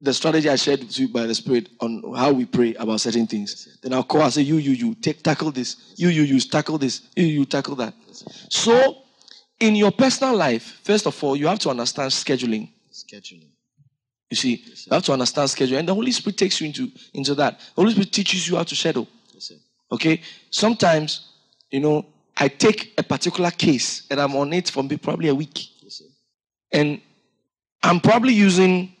the 0.00 0.12
strategy 0.12 0.48
I 0.48 0.56
shared 0.56 0.80
with 0.80 0.98
you 0.98 1.08
by 1.08 1.26
the 1.26 1.34
Spirit 1.34 1.68
on 1.80 2.02
how 2.14 2.32
we 2.32 2.44
pray 2.44 2.74
about 2.74 3.00
certain 3.00 3.26
things. 3.26 3.78
Then 3.82 3.92
I'll 3.94 4.02
call 4.04 4.22
and 4.22 4.32
say, 4.32 4.42
You, 4.42 4.56
you, 4.56 4.72
you, 4.72 4.94
take 4.94 5.22
tackle 5.22 5.50
this. 5.50 5.94
You, 5.96 6.08
you, 6.08 6.22
you, 6.22 6.40
tackle 6.40 6.78
this. 6.78 7.02
You, 7.16 7.24
you, 7.26 7.44
tackle 7.44 7.76
that. 7.76 7.94
So, 8.50 8.98
in 9.60 9.76
your 9.76 9.92
personal 9.92 10.36
life, 10.36 10.80
first 10.82 11.06
of 11.06 11.22
all, 11.24 11.36
you 11.36 11.46
have 11.46 11.58
to 11.60 11.70
understand 11.70 12.10
scheduling. 12.10 12.70
Scheduling. 12.92 13.48
You 14.30 14.36
see, 14.36 14.64
Yes, 14.66 14.86
you 14.86 14.94
have 14.94 15.04
to 15.04 15.12
understand 15.12 15.48
schedule, 15.50 15.78
and 15.78 15.88
the 15.88 15.94
Holy 15.94 16.10
Spirit 16.10 16.38
takes 16.38 16.60
you 16.60 16.66
into 16.66 16.90
into 17.12 17.34
that. 17.36 17.58
The 17.58 17.82
Holy 17.82 17.92
Spirit 17.92 18.12
teaches 18.12 18.48
you 18.48 18.56
how 18.56 18.64
to 18.64 18.74
schedule. 18.74 19.06
Yes. 19.32 19.52
Okay, 19.92 20.20
sometimes, 20.50 21.28
you 21.70 21.80
know, 21.80 22.04
I 22.36 22.48
take 22.48 22.94
a 22.98 23.02
particular 23.02 23.50
case 23.50 24.06
and 24.10 24.20
I'm 24.20 24.34
on 24.34 24.52
it 24.52 24.70
for 24.70 24.82
probably 24.98 25.28
a 25.28 25.34
week, 25.34 25.68
Yes, 25.82 25.94
sir. 25.94 26.04
and 26.72 27.00
I'm 27.82 28.00
probably 28.00 28.32
using 28.32 28.93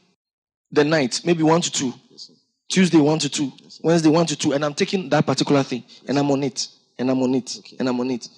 the 0.74 0.84
night, 0.84 1.20
maybe 1.24 1.42
one 1.42 1.60
to 1.60 1.70
two, 1.70 1.94
Yes. 2.10 2.30
Tuesday, 2.68 2.98
1 2.98 3.18
to 3.20 3.28
2. 3.28 3.52
Wednesday, 3.82 4.08
1 4.08 4.26
to 4.26 4.36
2. 4.36 4.52
And 4.52 4.64
I'm 4.64 4.74
taking 4.74 5.08
that 5.10 5.26
particular 5.26 5.62
thing. 5.62 5.84
And 6.08 6.18
I'm 6.18 6.30
on 6.30 6.42
it. 6.42 6.68
And 6.98 7.10
I'm 7.10 7.22
on 7.22 7.34
it. 7.34 7.58
And 7.78 7.88
I'm 7.88 8.00
on 8.00 8.10
it. 8.10 8.28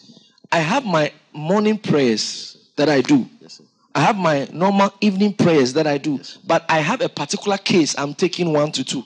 I 0.51 0.59
have 0.59 0.85
my 0.85 1.12
morning 1.33 1.79
prayers 1.79 2.70
that 2.77 2.88
I 2.88 3.01
do. 3.01 3.29
I 3.94 4.01
have 4.01 4.16
my 4.16 4.49
normal 4.53 4.92
evening 5.01 5.33
prayers 5.33 5.72
that 5.75 5.87
I 5.87 5.99
do. 5.99 6.20
But 6.46 6.64
I 6.68 6.81
have 6.81 7.01
a 7.01 7.09
particular 7.09 7.57
case 7.57 7.94
I'm 7.99 8.14
taking 8.14 8.53
1 8.53 8.72
to 8.72 8.85
2. 8.85 9.03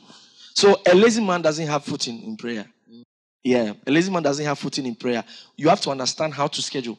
So 0.54 0.80
a 0.90 0.94
lazy 0.94 1.24
man 1.24 1.42
doesn't 1.42 1.66
have 1.66 1.84
footing 1.84 2.22
in 2.22 2.36
prayer. 2.36 2.66
Mm. 2.92 3.02
Yeah, 3.44 3.72
a 3.86 3.90
lazy 3.90 4.10
man 4.10 4.22
doesn't 4.22 4.44
have 4.44 4.58
footing 4.58 4.86
in 4.86 4.94
prayer. 4.94 5.22
You 5.56 5.68
have 5.68 5.80
to 5.82 5.90
understand 5.90 6.34
how 6.34 6.48
to 6.48 6.60
schedule. 6.60 6.98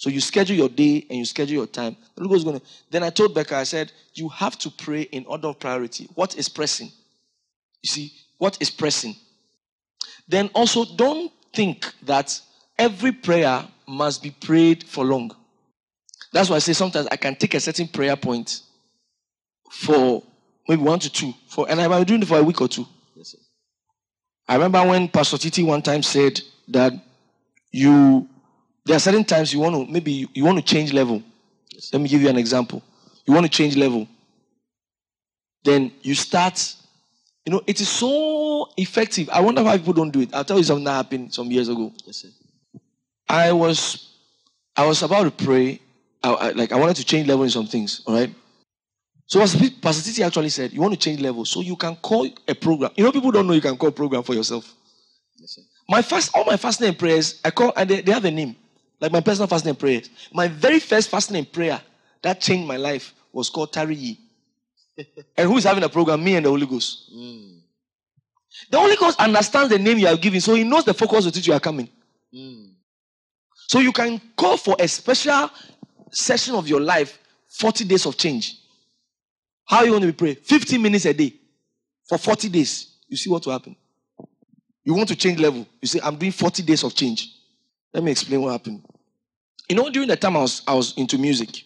So 0.00 0.08
you 0.08 0.22
schedule 0.22 0.56
your 0.56 0.70
day 0.70 1.04
and 1.10 1.18
you 1.18 1.26
schedule 1.26 1.56
your 1.56 1.66
time. 1.66 1.94
To. 2.16 2.62
Then 2.90 3.02
I 3.02 3.10
told 3.10 3.34
Becca, 3.34 3.54
I 3.54 3.64
said, 3.64 3.92
you 4.14 4.30
have 4.30 4.56
to 4.60 4.70
pray 4.70 5.02
in 5.02 5.26
order 5.26 5.48
of 5.48 5.60
priority. 5.60 6.08
What 6.14 6.38
is 6.38 6.48
pressing? 6.48 6.90
You 7.82 7.88
see, 7.88 8.12
what 8.38 8.56
is 8.62 8.70
pressing? 8.70 9.14
Then 10.26 10.48
also 10.54 10.86
don't 10.96 11.30
think 11.52 11.92
that 12.04 12.40
every 12.78 13.12
prayer 13.12 13.62
must 13.86 14.22
be 14.22 14.30
prayed 14.30 14.84
for 14.84 15.04
long. 15.04 15.36
That's 16.32 16.48
why 16.48 16.56
I 16.56 16.60
say 16.60 16.72
sometimes 16.72 17.06
I 17.10 17.16
can 17.16 17.36
take 17.36 17.52
a 17.52 17.60
certain 17.60 17.86
prayer 17.86 18.16
point 18.16 18.62
for 19.70 20.22
maybe 20.66 20.80
one 20.80 21.00
to 21.00 21.12
two, 21.12 21.34
for, 21.46 21.68
and 21.68 21.78
I 21.78 21.88
might 21.88 21.98
be 21.98 22.04
doing 22.06 22.22
it 22.22 22.28
for 22.28 22.38
a 22.38 22.42
week 22.42 22.62
or 22.62 22.68
two. 22.68 22.86
Yes, 23.14 23.36
I 24.48 24.54
remember 24.54 24.82
when 24.82 25.08
Pastor 25.08 25.36
Titi 25.36 25.62
one 25.62 25.82
time 25.82 26.02
said 26.02 26.40
that 26.68 26.94
you 27.70 28.26
there 28.84 28.96
are 28.96 29.00
certain 29.00 29.24
times 29.24 29.52
you 29.52 29.60
want 29.60 29.74
to 29.74 29.92
maybe 29.92 30.12
you, 30.12 30.28
you 30.34 30.44
want 30.44 30.58
to 30.58 30.64
change 30.64 30.92
level. 30.92 31.22
Yes. 31.70 31.92
Let 31.92 32.02
me 32.02 32.08
give 32.08 32.22
you 32.22 32.28
an 32.28 32.38
example. 32.38 32.82
You 33.26 33.34
want 33.34 33.46
to 33.46 33.50
change 33.50 33.76
level. 33.76 34.08
Then 35.62 35.92
you 36.02 36.14
start, 36.14 36.74
you 37.44 37.52
know, 37.52 37.62
it 37.66 37.80
is 37.80 37.88
so 37.88 38.70
effective. 38.76 39.28
I 39.30 39.40
wonder 39.40 39.62
why 39.62 39.76
people 39.76 39.92
don't 39.92 40.10
do 40.10 40.20
it. 40.20 40.34
I'll 40.34 40.44
tell 40.44 40.58
you 40.58 40.64
something 40.64 40.84
that 40.84 40.92
happened 40.92 41.34
some 41.34 41.50
years 41.50 41.68
ago. 41.68 41.92
Yes, 42.06 42.16
sir. 42.16 42.28
I 43.28 43.52
was 43.52 44.08
I 44.76 44.86
was 44.86 45.02
about 45.02 45.24
to 45.24 45.44
pray. 45.44 45.80
I, 46.22 46.32
I, 46.32 46.50
like 46.50 46.72
I 46.72 46.76
wanted 46.76 46.96
to 46.96 47.04
change 47.04 47.28
level 47.28 47.44
in 47.44 47.50
some 47.50 47.66
things, 47.66 48.02
all 48.06 48.14
right? 48.14 48.34
So 49.26 49.38
Pastor 49.38 50.02
Titi 50.02 50.24
actually 50.24 50.48
said, 50.48 50.72
you 50.72 50.80
want 50.80 50.92
to 50.92 50.98
change 50.98 51.20
level, 51.20 51.44
so 51.44 51.60
you 51.60 51.76
can 51.76 51.94
call 51.96 52.28
a 52.48 52.54
program. 52.54 52.90
You 52.96 53.04
know, 53.04 53.12
people 53.12 53.30
don't 53.30 53.46
know 53.46 53.52
you 53.52 53.60
can 53.60 53.76
call 53.76 53.90
a 53.90 53.92
program 53.92 54.24
for 54.24 54.34
yourself. 54.34 54.74
Yes, 55.38 55.58
my 55.88 56.02
fast, 56.02 56.32
all 56.34 56.44
my 56.44 56.56
fasting 56.56 56.88
and 56.88 56.98
prayers, 56.98 57.40
I 57.44 57.50
call, 57.50 57.72
and 57.76 57.88
they, 57.88 58.00
they 58.00 58.12
have 58.12 58.24
a 58.24 58.30
name, 58.30 58.56
like 59.00 59.12
my 59.12 59.20
personal 59.20 59.48
fasting 59.48 59.70
and 59.70 59.78
prayers. 59.78 60.10
My 60.32 60.48
very 60.48 60.78
first 60.78 61.08
fasting 61.08 61.36
and 61.36 61.50
prayer 61.50 61.80
that 62.22 62.40
changed 62.40 62.68
my 62.68 62.76
life 62.76 63.14
was 63.32 63.48
called 63.48 63.72
Tari 63.72 64.18
and 65.36 65.48
who 65.48 65.56
is 65.56 65.64
having 65.64 65.82
a 65.84 65.88
program? 65.88 66.22
Me 66.22 66.36
and 66.36 66.44
the 66.44 66.50
Holy 66.50 66.66
Ghost. 66.66 67.10
Mm. 67.14 67.60
The 68.70 68.78
Holy 68.78 68.96
Ghost 68.96 69.18
understands 69.18 69.70
the 69.70 69.78
name 69.78 69.98
you 69.98 70.06
are 70.06 70.16
giving, 70.16 70.40
so 70.40 70.54
he 70.54 70.64
knows 70.64 70.84
the 70.84 70.94
focus 70.94 71.24
with 71.24 71.34
which 71.34 71.46
you 71.46 71.54
are 71.54 71.60
coming. 71.60 71.88
Mm. 72.34 72.72
So 73.68 73.78
you 73.78 73.92
can 73.92 74.20
call 74.36 74.56
for 74.56 74.76
a 74.78 74.88
special 74.88 75.50
session 76.10 76.54
of 76.54 76.68
your 76.68 76.80
life, 76.80 77.18
40 77.48 77.84
days 77.84 78.06
of 78.06 78.16
change. 78.16 78.58
How 79.64 79.82
you 79.84 79.92
want 79.92 80.02
to 80.02 80.08
be 80.08 80.12
praying? 80.12 80.36
15 80.36 80.82
minutes 80.82 81.04
a 81.04 81.14
day 81.14 81.34
for 82.08 82.18
40 82.18 82.48
days. 82.48 82.96
You 83.08 83.16
see 83.16 83.30
what 83.30 83.46
will 83.46 83.52
happen. 83.52 83.76
You 84.84 84.94
want 84.94 85.08
to 85.10 85.16
change 85.16 85.38
level. 85.38 85.66
You 85.80 85.88
say, 85.88 86.00
I'm 86.02 86.16
doing 86.16 86.32
40 86.32 86.62
days 86.62 86.82
of 86.82 86.94
change. 86.94 87.32
Let 87.92 88.02
me 88.02 88.10
explain 88.10 88.40
what 88.42 88.52
happened. 88.52 88.84
You 89.70 89.76
know, 89.76 89.88
during 89.88 90.08
the 90.08 90.16
time 90.16 90.36
I 90.36 90.40
was, 90.40 90.62
I 90.66 90.74
was 90.74 90.94
into 90.96 91.16
music, 91.16 91.62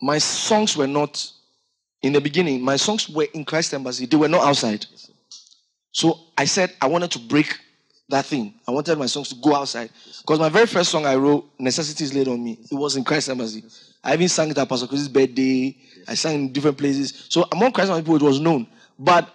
my 0.00 0.16
songs 0.16 0.78
were 0.78 0.86
not, 0.86 1.30
in 2.00 2.14
the 2.14 2.22
beginning, 2.22 2.62
my 2.62 2.76
songs 2.76 3.06
were 3.06 3.26
in 3.34 3.44
Christ 3.44 3.74
Embassy. 3.74 4.06
They 4.06 4.16
were 4.16 4.30
not 4.30 4.48
outside. 4.48 4.86
So 5.92 6.18
I 6.38 6.46
said 6.46 6.72
I 6.80 6.86
wanted 6.86 7.10
to 7.10 7.18
break 7.18 7.54
that 8.08 8.24
thing. 8.24 8.54
I 8.66 8.70
wanted 8.70 8.96
my 8.96 9.04
songs 9.04 9.28
to 9.28 9.34
go 9.34 9.54
outside. 9.56 9.90
Because 10.22 10.38
my 10.38 10.48
very 10.48 10.64
first 10.64 10.90
song 10.90 11.04
I 11.04 11.16
wrote, 11.16 11.50
Necessities 11.58 12.14
Laid 12.14 12.28
on 12.28 12.42
Me, 12.42 12.58
it 12.72 12.74
was 12.74 12.96
in 12.96 13.04
Christ 13.04 13.28
Embassy. 13.28 13.62
I 14.02 14.14
even 14.14 14.30
sang 14.30 14.48
it 14.48 14.56
at 14.56 14.66
Pastor 14.66 14.86
Chris's 14.86 15.10
birthday. 15.10 15.76
I 16.08 16.14
sang 16.14 16.34
in 16.36 16.50
different 16.50 16.78
places. 16.78 17.26
So 17.28 17.46
among 17.52 17.72
Christ 17.72 17.92
people, 17.94 18.16
it 18.16 18.22
was 18.22 18.40
known. 18.40 18.66
But 18.98 19.28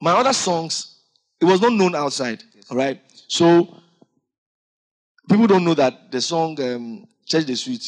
my 0.00 0.12
other 0.12 0.32
songs, 0.32 1.00
it 1.38 1.44
was 1.44 1.60
not 1.60 1.74
known 1.74 1.94
outside. 1.94 2.42
All 2.70 2.78
right. 2.78 2.98
So 3.26 3.78
people 5.28 5.46
don't 5.46 5.64
know 5.64 5.74
that 5.74 6.10
the 6.10 6.20
song 6.20 6.60
um, 6.62 7.06
Church 7.26 7.48
Is 7.48 7.62
Sweet, 7.62 7.84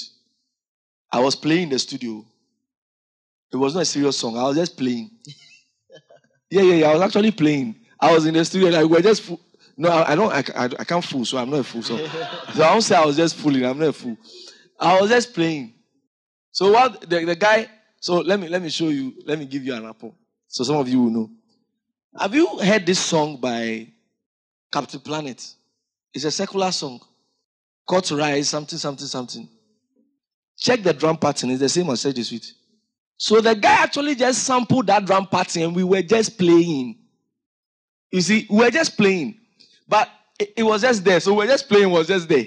I 1.10 1.20
was 1.20 1.34
playing 1.34 1.64
in 1.64 1.68
the 1.70 1.78
studio. 1.78 2.24
It 3.52 3.56
was 3.56 3.74
not 3.74 3.82
a 3.82 3.86
serious 3.86 4.16
song. 4.18 4.36
I 4.36 4.44
was 4.44 4.56
just 4.56 4.76
playing. 4.76 5.10
yeah, 6.50 6.62
yeah, 6.62 6.74
yeah. 6.74 6.86
I 6.88 6.92
was 6.94 7.02
actually 7.02 7.32
playing. 7.32 7.74
I 7.98 8.12
was 8.12 8.26
in 8.26 8.34
the 8.34 8.44
studio. 8.44 8.68
Like 8.68 8.82
we 8.82 8.96
were 8.96 9.02
just. 9.02 9.22
Fo- 9.22 9.40
no, 9.76 9.88
I, 9.88 10.12
I 10.12 10.14
don't. 10.14 10.32
I, 10.32 10.64
I, 10.64 10.64
I, 10.78 10.84
can't 10.84 11.04
fool, 11.04 11.24
so 11.24 11.38
I'm 11.38 11.50
not 11.50 11.60
a 11.60 11.64
fool. 11.64 11.82
So, 11.82 11.96
so 12.54 12.62
I 12.62 12.72
don't 12.72 12.82
say 12.82 12.94
I 12.94 13.04
was 13.04 13.16
just 13.16 13.36
fooling. 13.36 13.64
I'm 13.64 13.78
not 13.78 13.88
a 13.88 13.92
fool. 13.92 14.16
I 14.78 15.00
was 15.00 15.10
just 15.10 15.34
playing. 15.34 15.74
So 16.52 16.72
what 16.72 17.00
the, 17.08 17.24
the 17.24 17.36
guy, 17.36 17.68
so 17.98 18.20
let 18.20 18.38
me 18.38 18.48
let 18.48 18.62
me 18.62 18.68
show 18.68 18.88
you, 18.88 19.14
let 19.24 19.38
me 19.38 19.46
give 19.46 19.64
you 19.64 19.74
an 19.74 19.86
apple. 19.86 20.14
So 20.46 20.64
some 20.64 20.76
of 20.76 20.88
you 20.88 21.02
will 21.02 21.10
know. 21.10 21.30
Have 22.18 22.34
you 22.34 22.58
heard 22.58 22.84
this 22.86 22.98
song 22.98 23.36
by 23.36 23.88
Captain 24.72 25.00
Planet? 25.00 25.44
It's 26.12 26.24
a 26.24 26.30
secular 26.30 26.72
song. 26.72 27.00
Caught 27.90 28.12
Rise, 28.12 28.48
something, 28.48 28.78
something, 28.78 29.08
something. 29.08 29.48
Check 30.56 30.80
the 30.84 30.92
drum 30.92 31.16
pattern, 31.16 31.50
it's 31.50 31.58
the 31.58 31.68
same 31.68 31.90
as 31.90 32.00
Say 32.00 32.12
the 32.12 32.22
Sweet. 32.22 32.52
So 33.16 33.40
the 33.40 33.56
guy 33.56 33.82
actually 33.82 34.14
just 34.14 34.44
sampled 34.44 34.86
that 34.86 35.04
drum 35.04 35.26
pattern 35.26 35.62
and 35.64 35.74
we 35.74 35.82
were 35.82 36.00
just 36.00 36.38
playing. 36.38 36.96
You 38.12 38.20
see, 38.20 38.46
we 38.48 38.58
were 38.58 38.70
just 38.70 38.96
playing. 38.96 39.40
But 39.88 40.08
it, 40.38 40.52
it 40.58 40.62
was 40.62 40.82
just 40.82 41.02
there. 41.02 41.18
So 41.18 41.32
we 41.32 41.38
were 41.38 41.46
just 41.48 41.68
playing, 41.68 41.90
was 41.90 42.06
just 42.06 42.28
there. 42.28 42.46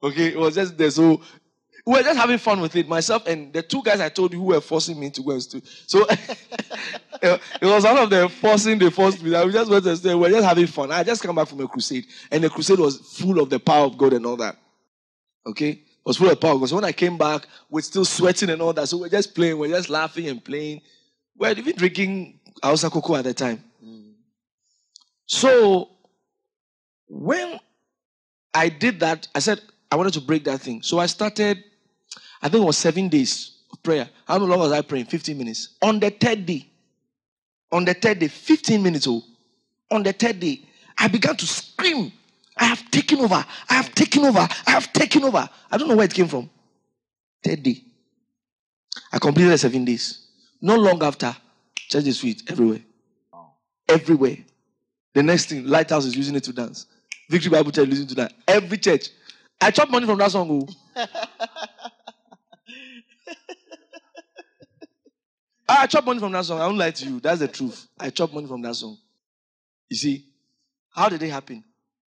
Okay, 0.00 0.28
it 0.28 0.38
was 0.38 0.54
just 0.54 0.78
there. 0.78 0.92
So 0.92 1.22
we 1.86 1.92
were 1.92 2.02
just 2.02 2.18
having 2.18 2.38
fun 2.38 2.60
with 2.60 2.74
it, 2.74 2.88
myself 2.88 3.26
and 3.26 3.52
the 3.52 3.62
two 3.62 3.80
guys 3.80 4.00
I 4.00 4.08
told 4.08 4.32
you 4.32 4.40
who 4.40 4.46
were 4.46 4.60
forcing 4.60 4.98
me 4.98 5.08
to 5.10 5.22
go 5.22 5.30
and 5.30 5.42
study. 5.42 5.64
So 5.86 6.04
it 7.22 7.40
was 7.62 7.84
one 7.84 7.96
of 7.96 8.10
them 8.10 8.28
forcing 8.28 8.76
the 8.80 8.90
forced 8.90 9.22
me. 9.22 9.30
We 9.30 9.52
just 9.52 9.70
went 9.70 9.84
to 9.84 9.96
stay. 9.96 10.12
We 10.12 10.22
were 10.22 10.30
just 10.30 10.44
having 10.44 10.66
fun. 10.66 10.90
I 10.90 11.04
just 11.04 11.22
come 11.22 11.36
back 11.36 11.46
from 11.46 11.60
a 11.60 11.68
crusade, 11.68 12.06
and 12.32 12.42
the 12.42 12.50
crusade 12.50 12.80
was 12.80 12.96
full 12.96 13.38
of 13.38 13.50
the 13.50 13.60
power 13.60 13.86
of 13.86 13.96
God 13.96 14.14
and 14.14 14.26
all 14.26 14.36
that. 14.36 14.56
Okay, 15.46 15.70
it 15.70 15.80
was 16.04 16.16
full 16.16 16.28
of 16.28 16.40
power. 16.40 16.54
Because 16.54 16.74
when 16.74 16.84
I 16.84 16.90
came 16.90 17.16
back, 17.16 17.46
we're 17.70 17.82
still 17.82 18.04
sweating 18.04 18.50
and 18.50 18.60
all 18.60 18.72
that. 18.72 18.88
So 18.88 18.98
we're 18.98 19.08
just 19.08 19.32
playing, 19.32 19.56
we're 19.56 19.68
just 19.68 19.88
laughing 19.88 20.26
and 20.26 20.44
playing. 20.44 20.80
We 21.38 21.46
we're 21.46 21.54
even 21.54 21.76
drinking 21.76 22.40
Hausa 22.64 22.90
koko 22.90 23.14
at 23.14 23.24
the 23.24 23.34
time. 23.34 23.62
So 25.26 25.90
when 27.06 27.60
I 28.52 28.70
did 28.70 28.98
that, 29.00 29.28
I 29.36 29.38
said 29.38 29.60
I 29.92 29.94
wanted 29.94 30.14
to 30.14 30.20
break 30.20 30.42
that 30.44 30.62
thing. 30.62 30.82
So 30.82 30.98
I 30.98 31.06
started 31.06 31.62
I 32.46 32.48
think 32.48 32.62
it 32.62 32.66
was 32.66 32.78
seven 32.78 33.08
days 33.08 33.56
of 33.72 33.82
prayer. 33.82 34.08
How 34.24 34.38
long 34.38 34.60
was 34.60 34.70
I 34.70 34.80
praying? 34.80 35.06
15 35.06 35.36
minutes. 35.36 35.70
On 35.82 35.98
the 35.98 36.10
third 36.10 36.46
day, 36.46 36.64
on 37.72 37.84
the 37.84 37.92
third 37.92 38.20
day, 38.20 38.28
15 38.28 38.80
minutes. 38.80 39.08
Oh, 39.08 39.20
on 39.90 40.04
the 40.04 40.12
third 40.12 40.38
day, 40.38 40.60
I 40.96 41.08
began 41.08 41.34
to 41.34 41.44
scream. 41.44 42.12
I 42.56 42.66
have 42.66 42.88
taken 42.92 43.18
over. 43.18 43.44
I 43.68 43.74
have 43.74 43.92
taken 43.96 44.24
over. 44.26 44.46
I 44.64 44.70
have 44.70 44.92
taken 44.92 45.24
over. 45.24 45.48
I 45.72 45.76
don't 45.76 45.88
know 45.88 45.96
where 45.96 46.04
it 46.04 46.14
came 46.14 46.28
from. 46.28 46.48
Third 47.42 47.64
day. 47.64 47.82
I 49.12 49.18
completed 49.18 49.50
the 49.50 49.58
seven 49.58 49.84
days. 49.84 50.28
Not 50.62 50.78
long 50.78 51.02
after, 51.02 51.34
church 51.74 52.06
is 52.06 52.20
sweet 52.20 52.48
everywhere. 52.48 52.82
Everywhere. 53.88 54.36
The 55.14 55.24
next 55.24 55.46
thing, 55.46 55.66
Lighthouse 55.66 56.04
is 56.04 56.14
using 56.14 56.36
it 56.36 56.44
to 56.44 56.52
dance. 56.52 56.86
Victory 57.28 57.50
Bible 57.50 57.72
Church 57.72 57.88
is 57.88 57.98
using 57.98 58.06
it 58.06 58.08
to 58.10 58.14
dance. 58.14 58.32
Every 58.46 58.78
church. 58.78 59.08
I 59.60 59.72
chop 59.72 59.90
money 59.90 60.06
from 60.06 60.18
that 60.18 60.30
song. 60.30 60.68
Oh. 60.96 61.06
Oh. 65.76 65.82
I 65.82 65.86
chop 65.86 66.04
money 66.04 66.20
from 66.20 66.32
that 66.32 66.44
song. 66.44 66.60
I 66.60 66.66
won't 66.66 66.78
lie 66.78 66.90
to 66.90 67.04
you. 67.06 67.20
That's 67.20 67.40
the 67.40 67.48
truth. 67.48 67.86
I 67.98 68.10
chop 68.10 68.32
money 68.32 68.46
from 68.46 68.62
that 68.62 68.74
song. 68.74 68.96
You 69.88 69.96
see, 69.96 70.24
how 70.90 71.08
did 71.08 71.22
it 71.22 71.30
happen? 71.30 71.62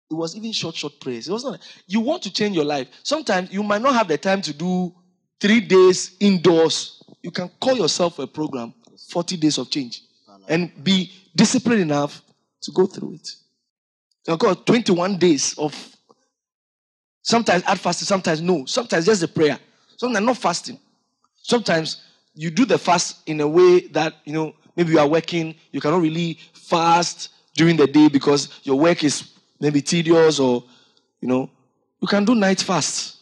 It 0.09 0.13
was 0.15 0.35
even 0.35 0.51
short, 0.51 0.75
short 0.75 0.99
prayers. 0.99 1.27
It 1.27 1.31
was 1.31 1.43
not. 1.43 1.59
You 1.85 1.99
want 1.99 2.23
to 2.23 2.33
change 2.33 2.55
your 2.55 2.65
life. 2.65 2.87
Sometimes 3.03 3.51
you 3.51 3.61
might 3.61 3.81
not 3.81 3.93
have 3.93 4.07
the 4.07 4.17
time 4.17 4.41
to 4.41 4.53
do 4.53 4.93
three 5.39 5.59
days 5.59 6.15
indoors. 6.19 7.03
You 7.21 7.31
can 7.31 7.49
call 7.61 7.75
yourself 7.77 8.17
a 8.17 8.25
program, 8.25 8.73
40 9.09 9.37
days 9.37 9.57
of 9.57 9.69
change, 9.69 10.01
and 10.47 10.71
be 10.83 11.11
disciplined 11.35 11.81
enough 11.81 12.23
to 12.61 12.71
go 12.71 12.87
through 12.87 13.15
it. 13.15 13.29
You 14.27 14.35
can 14.35 14.37
call 14.37 14.55
21 14.55 15.17
days 15.17 15.55
of 15.57 15.75
sometimes 17.21 17.63
add 17.65 17.79
fasting, 17.79 18.05
sometimes 18.05 18.41
no, 18.41 18.65
sometimes 18.65 19.05
just 19.05 19.21
a 19.21 19.27
prayer, 19.27 19.59
sometimes 19.97 20.25
not 20.25 20.37
fasting. 20.37 20.79
Sometimes 21.41 22.03
you 22.39 22.49
do 22.49 22.63
the 22.63 22.77
fast 22.77 23.17
in 23.27 23.41
a 23.41 23.47
way 23.47 23.81
that, 23.87 24.13
you 24.23 24.31
know, 24.31 24.55
maybe 24.77 24.93
you 24.93 24.99
are 24.99 25.07
working, 25.07 25.53
you 25.73 25.81
cannot 25.81 26.01
really 26.01 26.39
fast 26.53 27.31
during 27.53 27.75
the 27.75 27.85
day 27.85 28.07
because 28.07 28.61
your 28.63 28.79
work 28.79 29.03
is 29.03 29.33
maybe 29.59 29.81
tedious 29.81 30.39
or, 30.39 30.63
you 31.19 31.27
know, 31.27 31.49
you 32.01 32.07
can 32.07 32.23
do 32.23 32.33
night 32.35 32.61
fast. 32.61 33.17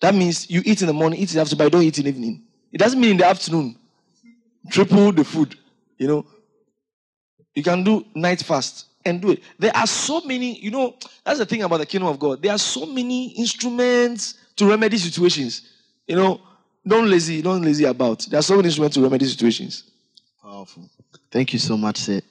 That 0.00 0.16
means 0.16 0.50
you 0.50 0.62
eat 0.64 0.80
in 0.80 0.88
the 0.88 0.92
morning, 0.92 1.20
eat 1.20 1.30
in 1.30 1.36
the 1.36 1.42
afternoon, 1.42 1.58
but 1.58 1.70
don't 1.70 1.82
eat 1.84 1.96
in 1.98 2.04
the 2.06 2.10
evening. 2.10 2.42
It 2.72 2.78
doesn't 2.78 3.00
mean 3.00 3.12
in 3.12 3.16
the 3.18 3.26
afternoon. 3.26 3.76
Triple 4.68 5.12
the 5.12 5.22
food, 5.22 5.56
you 5.96 6.08
know. 6.08 6.26
You 7.54 7.62
can 7.62 7.84
do 7.84 8.04
night 8.16 8.42
fast 8.42 8.86
and 9.04 9.22
do 9.22 9.30
it. 9.30 9.44
There 9.60 9.76
are 9.76 9.86
so 9.86 10.22
many, 10.22 10.58
you 10.58 10.72
know, 10.72 10.96
that's 11.24 11.38
the 11.38 11.46
thing 11.46 11.62
about 11.62 11.76
the 11.76 11.86
kingdom 11.86 12.08
of 12.08 12.18
God. 12.18 12.42
There 12.42 12.50
are 12.50 12.58
so 12.58 12.84
many 12.84 13.28
instruments 13.38 14.34
to 14.56 14.68
remedy 14.68 14.98
situations. 14.98 15.62
You 16.08 16.16
know, 16.16 16.40
don't 16.88 17.10
lazy, 17.10 17.42
don't 17.42 17.62
lazy 17.62 17.84
about. 17.84 18.26
There 18.30 18.38
are 18.38 18.42
so 18.42 18.56
many 18.56 18.66
instruments 18.68 18.96
to 18.96 19.02
remedy 19.02 19.26
situations. 19.26 19.84
Powerful. 20.42 20.88
Thank 21.30 21.52
you 21.52 21.58
so 21.58 21.76
much, 21.76 21.98
Sid. 21.98 22.24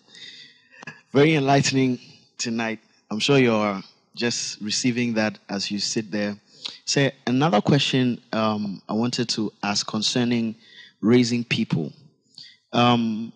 Very 1.13 1.36
enlightening 1.36 2.00
tonight. 2.38 2.80
I'm 3.12 3.20
sure 3.20 3.38
you're 3.38 3.82
just 4.15 4.60
receiving 4.62 5.13
that 5.13 5.38
as 5.50 5.70
you 5.72 5.80
sit 5.80 6.12
there. 6.12 6.36
Say 6.86 7.13
another 7.28 7.62
question 7.62 8.20
um, 8.34 8.82
I 8.89 8.93
wanted 8.93 9.30
to 9.30 9.54
ask 9.63 9.86
concerning 9.88 10.56
raising 11.02 11.43
people. 11.43 11.93
Um, 12.74 13.32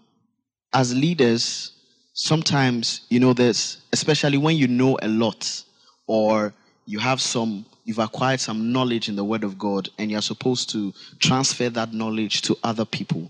as 0.73 0.95
leaders, 0.95 1.71
sometimes 2.13 3.01
you 3.10 3.19
know 3.19 3.34
there's 3.34 3.77
especially 3.93 4.38
when 4.38 4.57
you 4.57 4.67
know 4.67 4.97
a 5.01 5.07
lot 5.07 5.63
or 6.07 6.53
you 6.86 6.99
have 6.99 7.21
some 7.21 7.65
you've 7.91 7.99
acquired 7.99 8.39
some 8.39 8.71
knowledge 8.71 9.10
in 9.10 9.17
the 9.17 9.23
word 9.23 9.43
of 9.43 9.58
god 9.58 9.89
and 9.97 10.10
you're 10.10 10.21
supposed 10.21 10.69
to 10.69 10.93
transfer 11.19 11.69
that 11.69 11.91
knowledge 11.91 12.41
to 12.41 12.58
other 12.63 12.86
people. 12.86 13.30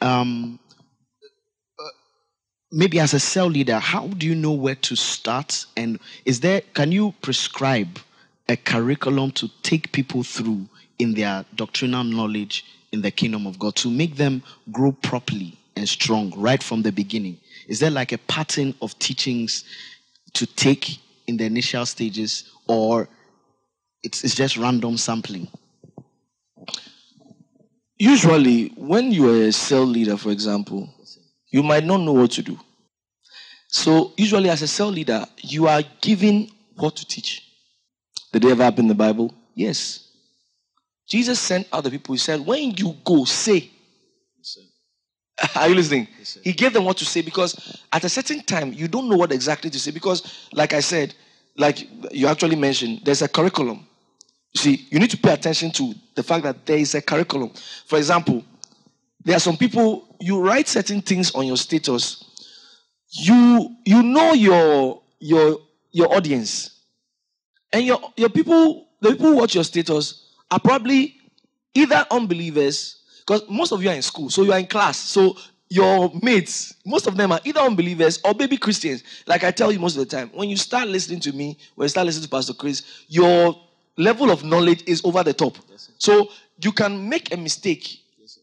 Um, 0.00 0.60
uh, 1.76 1.88
maybe 2.70 3.00
as 3.00 3.14
a 3.14 3.18
cell 3.18 3.48
leader 3.48 3.80
how 3.80 4.06
do 4.06 4.28
you 4.28 4.36
know 4.36 4.52
where 4.52 4.76
to 4.76 4.94
start? 4.94 5.66
And 5.76 5.98
is 6.24 6.38
there 6.38 6.60
can 6.60 6.92
you 6.92 7.14
prescribe 7.20 7.98
a 8.48 8.56
curriculum 8.56 9.32
to 9.32 9.50
take 9.64 9.90
people 9.90 10.22
through 10.22 10.68
in 11.00 11.14
their 11.14 11.44
doctrinal 11.56 12.04
knowledge 12.04 12.64
in 12.92 13.02
the 13.02 13.10
kingdom 13.10 13.44
of 13.44 13.58
god 13.58 13.74
to 13.74 13.90
make 13.90 14.14
them 14.14 14.40
grow 14.70 14.92
properly 14.92 15.58
and 15.74 15.88
strong 15.88 16.32
right 16.36 16.62
from 16.62 16.82
the 16.82 16.92
beginning? 16.92 17.38
Is 17.66 17.80
there 17.80 17.90
like 17.90 18.12
a 18.12 18.18
pattern 18.18 18.72
of 18.80 18.96
teachings 19.00 19.64
to 20.34 20.46
take 20.46 21.00
in 21.26 21.38
the 21.38 21.44
initial 21.44 21.86
stages, 21.86 22.52
or 22.68 23.08
it's, 24.04 24.22
it's 24.22 24.34
just 24.34 24.56
random 24.56 24.96
sampling? 24.96 25.48
Usually, 27.98 28.68
when 28.76 29.12
you 29.12 29.28
are 29.30 29.48
a 29.48 29.52
cell 29.52 29.84
leader, 29.84 30.16
for 30.16 30.30
example, 30.30 30.88
you 31.48 31.62
might 31.62 31.84
not 31.84 32.00
know 32.00 32.12
what 32.12 32.32
to 32.32 32.42
do. 32.42 32.58
So, 33.68 34.12
usually, 34.16 34.50
as 34.50 34.62
a 34.62 34.68
cell 34.68 34.88
leader, 34.88 35.24
you 35.38 35.66
are 35.66 35.82
given 36.00 36.50
what 36.76 36.96
to 36.96 37.06
teach. 37.06 37.42
Did 38.32 38.44
it 38.44 38.50
ever 38.50 38.64
happen 38.64 38.84
in 38.84 38.88
the 38.88 38.94
Bible? 38.94 39.32
Yes. 39.54 40.08
Jesus 41.08 41.40
sent 41.40 41.68
other 41.72 41.90
people. 41.90 42.14
He 42.14 42.18
said, 42.18 42.44
When 42.44 42.72
you 42.76 42.96
go, 43.04 43.24
say, 43.24 43.70
Are 45.56 45.68
you 45.68 45.74
listening? 45.74 46.08
Yes, 46.18 46.38
he 46.42 46.52
gave 46.52 46.72
them 46.72 46.84
what 46.84 46.96
to 46.98 47.04
say 47.04 47.20
because 47.20 47.82
at 47.92 48.04
a 48.04 48.08
certain 48.08 48.40
time 48.40 48.72
you 48.72 48.86
don't 48.86 49.08
know 49.08 49.16
what 49.16 49.32
exactly 49.32 49.70
to 49.70 49.80
say 49.80 49.90
because, 49.90 50.48
like 50.52 50.72
I 50.72 50.80
said, 50.80 51.14
like 51.56 51.88
you 52.12 52.26
actually 52.28 52.56
mentioned, 52.56 53.00
there's 53.04 53.22
a 53.22 53.28
curriculum. 53.28 53.86
See, 54.56 54.86
you 54.90 54.98
need 54.98 55.10
to 55.10 55.16
pay 55.16 55.32
attention 55.32 55.70
to 55.72 55.94
the 56.14 56.22
fact 56.22 56.44
that 56.44 56.64
there 56.64 56.78
is 56.78 56.94
a 56.94 57.02
curriculum. 57.02 57.50
For 57.86 57.98
example, 57.98 58.44
there 59.24 59.36
are 59.36 59.40
some 59.40 59.56
people 59.56 60.16
you 60.20 60.40
write 60.40 60.68
certain 60.68 61.00
things 61.00 61.34
on 61.34 61.46
your 61.46 61.56
status. 61.56 62.24
You 63.10 63.74
you 63.84 64.02
know 64.02 64.32
your 64.32 65.02
your 65.18 65.58
your 65.90 66.14
audience, 66.14 66.82
and 67.72 67.84
your 67.84 68.00
your 68.16 68.28
people 68.28 68.88
the 69.00 69.10
people 69.10 69.26
who 69.26 69.36
watch 69.36 69.54
your 69.54 69.64
status 69.64 70.32
are 70.50 70.60
probably 70.60 71.16
either 71.74 72.06
unbelievers 72.10 73.02
because 73.26 73.42
most 73.48 73.72
of 73.72 73.82
you 73.82 73.90
are 73.90 73.94
in 73.94 74.02
school, 74.02 74.30
so 74.30 74.42
you 74.42 74.52
are 74.52 74.58
in 74.58 74.66
class. 74.66 74.98
So 74.98 75.36
your 75.68 76.12
mates, 76.22 76.74
most 76.84 77.06
of 77.06 77.16
them 77.16 77.32
are 77.32 77.40
either 77.44 77.60
unbelievers 77.60 78.20
or 78.24 78.34
baby 78.34 78.56
Christians. 78.56 79.02
Like 79.26 79.42
I 79.42 79.50
tell 79.50 79.72
you 79.72 79.80
most 79.80 79.96
of 79.96 80.08
the 80.08 80.16
time, 80.16 80.30
when 80.34 80.48
you 80.48 80.56
start 80.56 80.88
listening 80.88 81.20
to 81.20 81.32
me, 81.32 81.58
when 81.74 81.86
you 81.86 81.88
start 81.88 82.06
listening 82.06 82.24
to 82.24 82.30
Pastor 82.30 82.52
Chris, 82.52 83.04
your 83.08 83.60
level 83.96 84.30
of 84.30 84.44
knowledge 84.44 84.82
is 84.86 85.04
over 85.04 85.22
the 85.22 85.32
top. 85.32 85.56
Yes, 85.70 85.90
so 85.98 86.28
you 86.60 86.72
can 86.72 87.08
make 87.08 87.32
a 87.32 87.36
mistake. 87.36 88.00
Yes, 88.18 88.38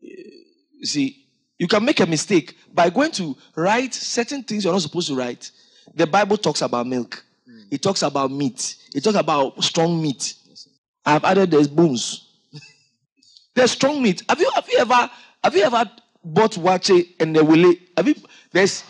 you 0.00 0.86
see, 0.86 1.26
you 1.58 1.68
can 1.68 1.84
make 1.84 2.00
a 2.00 2.06
mistake 2.06 2.56
by 2.72 2.90
going 2.90 3.12
to 3.12 3.36
write 3.56 3.94
certain 3.94 4.42
things 4.42 4.64
you're 4.64 4.72
not 4.72 4.82
supposed 4.82 5.08
to 5.08 5.14
write. 5.14 5.50
The 5.94 6.06
Bible 6.06 6.36
talks 6.36 6.62
about 6.62 6.86
milk. 6.86 7.24
Mm. 7.48 7.66
It 7.70 7.82
talks 7.82 8.02
about 8.02 8.30
meat. 8.30 8.76
It 8.94 9.02
talks 9.04 9.16
about 9.16 9.62
strong 9.62 10.00
meat. 10.00 10.34
Yes, 10.48 10.68
I've 11.04 11.24
added 11.24 11.50
there's 11.50 11.68
bones. 11.68 12.28
There's 13.54 13.70
strong 13.70 14.02
meat. 14.02 14.22
Have 14.28 14.40
you 14.40 14.50
have 14.54 14.68
you 14.68 14.78
ever 14.78 15.10
have 15.44 15.54
you 15.54 15.62
ever 15.62 15.88
bought 16.24 16.52
waakye 16.52 17.10
and 17.20 17.36
the 17.36 17.44
wile? 17.44 17.74
Have 17.96 18.08
you 18.08 18.14
there's 18.50 18.82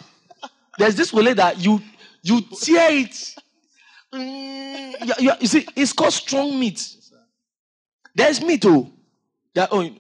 there's 0.79 0.95
this 0.95 1.13
wile 1.13 1.35
that 1.35 1.63
you 1.63 1.81
you 2.23 2.41
tear 2.41 2.91
it. 2.91 3.35
Mm, 4.15 5.07
you, 5.07 5.15
you, 5.19 5.33
you, 5.41 5.47
see, 5.47 5.67
it's 5.75 5.93
called 5.93 6.13
strong 6.13 6.59
meat. 6.59 6.97
There's 8.15 8.41
meat, 8.41 8.65
oh. 8.67 8.91
That, 9.55 9.69
oh 9.73 9.91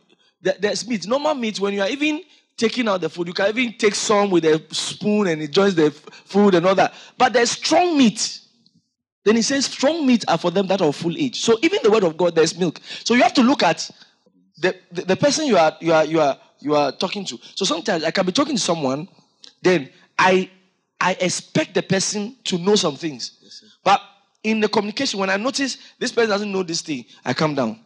there, 0.40 0.54
there's 0.60 0.86
meat. 0.88 1.06
Normal 1.06 1.34
meat, 1.34 1.58
when 1.58 1.74
you 1.74 1.82
are 1.82 1.88
even 1.88 2.22
taking 2.56 2.88
out 2.88 3.00
the 3.00 3.08
food, 3.08 3.26
you 3.26 3.34
can 3.34 3.48
even 3.48 3.76
take 3.76 3.94
some 3.94 4.30
with 4.30 4.44
a 4.44 4.62
spoon 4.70 5.26
and 5.26 5.42
it 5.42 5.50
joins 5.50 5.74
the 5.74 5.90
food 5.90 6.54
and 6.54 6.64
all 6.66 6.74
that. 6.74 6.94
But 7.18 7.32
there's 7.32 7.50
strong 7.50 7.98
meat. 7.98 8.40
Then 9.24 9.36
he 9.36 9.42
says, 9.42 9.64
strong 9.64 10.06
meat 10.06 10.24
are 10.28 10.38
for 10.38 10.50
them 10.50 10.66
that 10.68 10.80
are 10.80 10.92
full 10.92 11.16
age. 11.16 11.40
So 11.40 11.58
even 11.62 11.80
the 11.82 11.90
word 11.90 12.04
of 12.04 12.16
God, 12.16 12.34
there's 12.34 12.56
milk. 12.56 12.80
So 13.04 13.14
you 13.14 13.22
have 13.22 13.34
to 13.34 13.42
look 13.42 13.62
at 13.62 13.90
the, 14.58 14.76
the, 14.92 15.02
the 15.02 15.16
person 15.16 15.46
you 15.46 15.56
are 15.56 15.76
you 15.80 15.92
are 15.92 16.04
you 16.04 16.20
are 16.20 16.38
you 16.60 16.74
are 16.76 16.92
talking 16.92 17.24
to. 17.24 17.38
So 17.54 17.64
sometimes 17.64 18.04
I 18.04 18.10
can 18.10 18.24
be 18.26 18.32
talking 18.32 18.54
to 18.54 18.60
someone, 18.60 19.08
then 19.62 19.90
I 20.18 20.50
I 21.00 21.12
expect 21.20 21.74
the 21.74 21.82
person 21.82 22.36
to 22.44 22.58
know 22.58 22.76
some 22.76 22.96
things. 22.96 23.38
Yes, 23.42 23.64
but 23.82 24.00
in 24.42 24.60
the 24.60 24.68
communication, 24.68 25.20
when 25.20 25.30
I 25.30 25.36
notice 25.36 25.78
this 25.98 26.12
person 26.12 26.30
doesn't 26.30 26.52
know 26.52 26.62
this 26.62 26.82
thing, 26.82 27.04
I 27.24 27.34
come 27.34 27.54
down. 27.54 27.80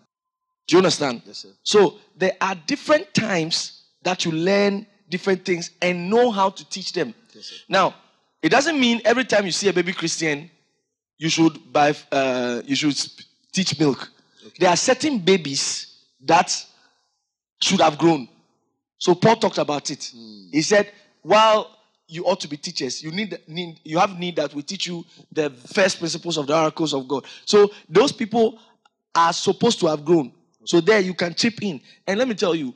Do 0.67 0.77
you 0.77 0.79
understand? 0.79 1.23
Yes, 1.27 1.47
so 1.63 1.99
there 2.17 2.37
are 2.41 2.55
different 2.67 3.13
times 3.15 3.85
that 4.03 4.25
you 4.25 4.33
learn 4.33 4.87
different 5.09 5.45
things 5.45 5.71
and 5.81 6.11
know 6.11 6.31
how 6.31 6.51
to 6.51 6.69
teach 6.69 6.93
them. 6.93 7.15
Yes, 7.35 7.65
now, 7.69 7.95
it 8.43 8.51
doesn't 8.51 8.79
mean 8.79 9.01
every 9.05 9.25
time 9.25 9.47
you 9.47 9.53
see 9.53 9.69
a 9.69 9.73
baby 9.73 9.93
Christian, 9.93 10.51
you 11.17 11.29
should 11.29 11.73
buy, 11.73 11.95
uh, 12.13 12.63
you 12.65 12.77
should 12.77 12.97
teach 13.53 13.79
milk. 13.79 14.11
Okay. 14.47 14.55
There 14.61 14.71
are 14.71 14.77
certain 14.77 15.19
babies 15.19 16.05
that 16.25 16.65
should 17.61 17.81
have 17.81 17.99
grown. 17.99 18.29
So 18.99 19.15
Paul 19.15 19.37
talked 19.37 19.59
about 19.59 19.91
it. 19.91 20.01
Mm. 20.17 20.49
He 20.53 20.63
said, 20.63 20.93
while 21.23 21.78
you 22.09 22.25
ought 22.25 22.41
to 22.41 22.49
be 22.49 22.57
teachers, 22.57 23.03
you 23.03 23.11
need, 23.13 23.39
need 23.47 23.81
you 23.85 23.99
have 23.99 24.19
need 24.19 24.37
that 24.37 24.55
we 24.55 24.63
teach 24.63 24.87
you 24.87 25.05
the 25.31 25.51
first 25.51 25.99
principles 25.99 26.39
of 26.39 26.47
the 26.47 26.59
oracles 26.59 26.95
of 26.95 27.07
God. 27.07 27.25
So 27.45 27.71
those 27.89 28.13
people 28.13 28.59
are 29.15 29.33
supposed 29.33 29.79
to 29.81 29.87
have 29.87 30.05
grown. 30.05 30.33
So 30.65 30.81
there 30.81 31.01
you 31.01 31.15
can 31.15 31.35
chip 31.35 31.63
in. 31.63 31.81
And 32.07 32.19
let 32.19 32.27
me 32.27 32.35
tell 32.35 32.55
you, 32.55 32.75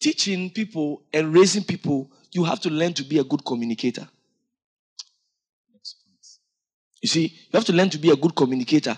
teaching 0.00 0.50
people 0.50 1.02
and 1.12 1.34
raising 1.34 1.64
people, 1.64 2.10
you 2.32 2.44
have 2.44 2.60
to 2.60 2.70
learn 2.70 2.94
to 2.94 3.04
be 3.04 3.18
a 3.18 3.24
good 3.24 3.44
communicator. 3.44 4.06
You 7.02 7.08
see, 7.08 7.26
you 7.26 7.50
have 7.52 7.64
to 7.66 7.72
learn 7.72 7.90
to 7.90 7.98
be 7.98 8.10
a 8.10 8.16
good 8.16 8.34
communicator. 8.34 8.96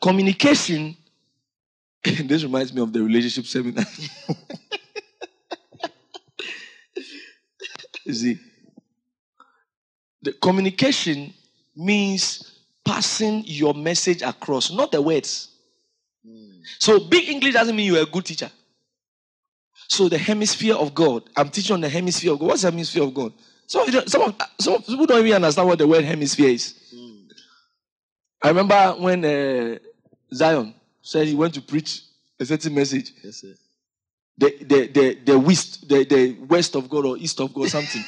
Communication 0.00 0.96
this 2.24 2.42
reminds 2.42 2.72
me 2.72 2.80
of 2.80 2.92
the 2.92 3.02
relationship 3.02 3.46
seminar. 3.46 3.84
you 8.04 8.14
see, 8.14 8.38
the 10.22 10.32
communication 10.32 11.32
means 11.76 12.58
passing 12.84 13.44
your 13.46 13.74
message 13.74 14.22
across, 14.22 14.70
not 14.70 14.92
the 14.92 15.00
words. 15.00 15.50
Mm. 16.26 16.60
So, 16.78 17.00
big 17.00 17.28
English 17.28 17.54
doesn't 17.54 17.76
mean 17.76 17.86
you're 17.86 18.02
a 18.02 18.06
good 18.06 18.24
teacher. 18.24 18.50
So, 19.88 20.08
the 20.08 20.18
hemisphere 20.18 20.74
of 20.74 20.94
God, 20.94 21.24
I'm 21.36 21.50
teaching 21.50 21.74
on 21.74 21.80
the 21.80 21.88
hemisphere 21.88 22.32
of 22.32 22.38
God. 22.38 22.48
What's 22.48 22.62
the 22.62 22.70
hemisphere 22.70 23.02
of 23.02 23.14
God? 23.14 23.32
Some, 23.66 23.90
some, 24.06 24.22
of, 24.22 24.34
some 24.58 24.82
people 24.82 25.06
don't 25.06 25.20
even 25.20 25.34
understand 25.34 25.68
what 25.68 25.78
the 25.78 25.86
word 25.86 26.04
hemisphere 26.04 26.48
is. 26.48 26.74
Mm. 26.94 27.30
I 28.42 28.48
remember 28.48 28.94
when 28.98 29.24
uh, 29.24 29.78
Zion, 30.32 30.74
said 31.02 31.26
he 31.26 31.34
went 31.34 31.54
to 31.54 31.62
preach 31.62 32.02
a 32.38 32.44
certain 32.44 32.74
message. 32.74 33.12
Yes, 33.22 33.36
sir. 33.36 33.54
The, 34.36 34.56
the, 34.60 34.86
the, 34.86 35.14
the, 35.24 35.38
west, 35.38 35.88
the, 35.88 36.04
the 36.04 36.36
west 36.46 36.76
of 36.76 36.88
God 36.88 37.06
or 37.06 37.16
east 37.16 37.40
of 37.40 37.52
God, 37.52 37.68
something. 37.68 38.04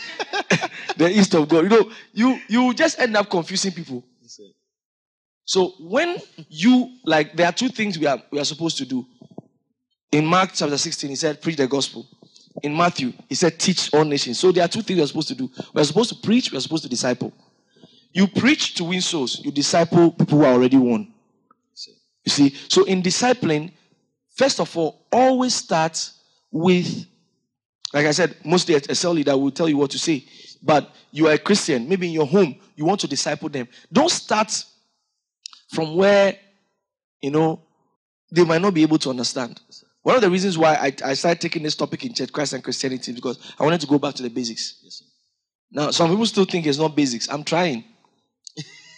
the 1.01 1.11
east 1.11 1.35
of 1.35 1.49
God. 1.49 1.65
You 1.65 1.71
know, 1.71 1.91
you, 2.13 2.41
you 2.47 2.75
just 2.75 3.01
end 3.01 3.17
up 3.17 3.31
confusing 3.31 3.73
people. 3.73 4.05
So 5.47 5.73
when 5.81 6.19
you, 6.49 6.99
like, 7.05 7.35
there 7.35 7.47
are 7.47 7.53
two 7.53 7.71
things 7.71 7.99
we 7.99 8.07
are, 8.07 8.23
we 8.31 8.39
are 8.39 8.45
supposed 8.45 8.77
to 8.79 8.85
do. 8.85 9.05
In 10.13 10.27
Mark 10.27 10.51
chapter 10.53 10.77
16, 10.77 11.11
he 11.11 11.17
said, 11.17 11.41
preach 11.41 11.57
the 11.57 11.67
gospel. 11.67 12.07
In 12.63 12.77
Matthew, 12.77 13.13
he 13.29 13.35
said, 13.35 13.59
teach 13.59 13.93
all 13.95 14.05
nations. 14.05 14.39
So 14.39 14.53
there 14.53 14.63
are 14.63 14.69
two 14.69 14.83
things 14.83 14.99
we 14.99 15.03
are 15.03 15.07
supposed 15.07 15.29
to 15.29 15.35
do. 15.35 15.51
We 15.73 15.81
are 15.81 15.85
supposed 15.85 16.11
to 16.11 16.17
preach, 16.17 16.53
we 16.53 16.59
are 16.59 16.61
supposed 16.61 16.83
to 16.83 16.89
disciple. 16.89 17.33
You 18.13 18.27
preach 18.27 18.75
to 18.75 18.85
win 18.85 19.01
souls, 19.01 19.41
you 19.43 19.51
disciple 19.51 20.11
people 20.11 20.39
who 20.39 20.45
are 20.45 20.53
already 20.53 20.77
won. 20.77 21.13
You 22.25 22.31
see, 22.31 22.55
so 22.69 22.85
in 22.85 23.03
discipling, 23.03 23.73
first 24.37 24.61
of 24.61 24.77
all, 24.77 25.07
always 25.11 25.55
start 25.55 26.11
with 26.53 27.07
Like 27.93 28.07
I 28.07 28.13
said, 28.13 28.37
mostly 28.45 28.77
a 28.77 28.95
cell 28.95 29.13
leader 29.13 29.37
will 29.37 29.51
tell 29.51 29.69
you 29.69 29.77
what 29.77 29.91
to 29.91 29.99
say. 29.99 30.25
But 30.63 30.95
you 31.11 31.27
are 31.29 31.33
a 31.33 31.39
Christian, 31.39 31.89
maybe 31.89 32.07
in 32.07 32.13
your 32.13 32.27
home, 32.27 32.57
you 32.77 32.85
want 32.85 33.01
to 33.01 33.09
disciple 33.09 33.49
them. 33.49 33.69
Don't 33.93 34.11
start 34.11 34.65
from 35.71 35.97
where, 35.97 36.37
you 37.23 37.31
know, 37.31 37.61
they 38.31 38.45
might 38.45 38.61
not 38.61 38.75
be 38.75 38.83
able 38.83 38.99
to 38.99 39.11
understand. 39.11 39.61
One 40.03 40.17
of 40.17 40.23
the 40.23 40.31
reasons 40.31 40.57
why 40.57 40.75
I, 40.75 41.11
I 41.11 41.15
started 41.15 41.41
taking 41.41 41.63
this 41.63 41.77
topic 41.77 42.05
in 42.05 42.15
church, 42.15 42.33
Christ 42.33 42.53
and 42.53 42.65
Christianity, 42.65 43.13
because 43.13 43.55
I 43.59 43.65
wanted 43.65 43.81
to 43.83 43.87
go 43.87 43.99
back 43.99 44.15
to 44.15 44.23
the 44.23 44.31
basics. 44.31 44.81
Yes, 44.83 45.03
now, 45.73 45.91
some 45.91 46.11
people 46.11 46.27
still 46.27 46.45
think 46.45 46.67
it's 46.67 46.79
not 46.79 46.97
basics. 46.97 47.29
I'm 47.29 47.45
trying. 47.45 47.85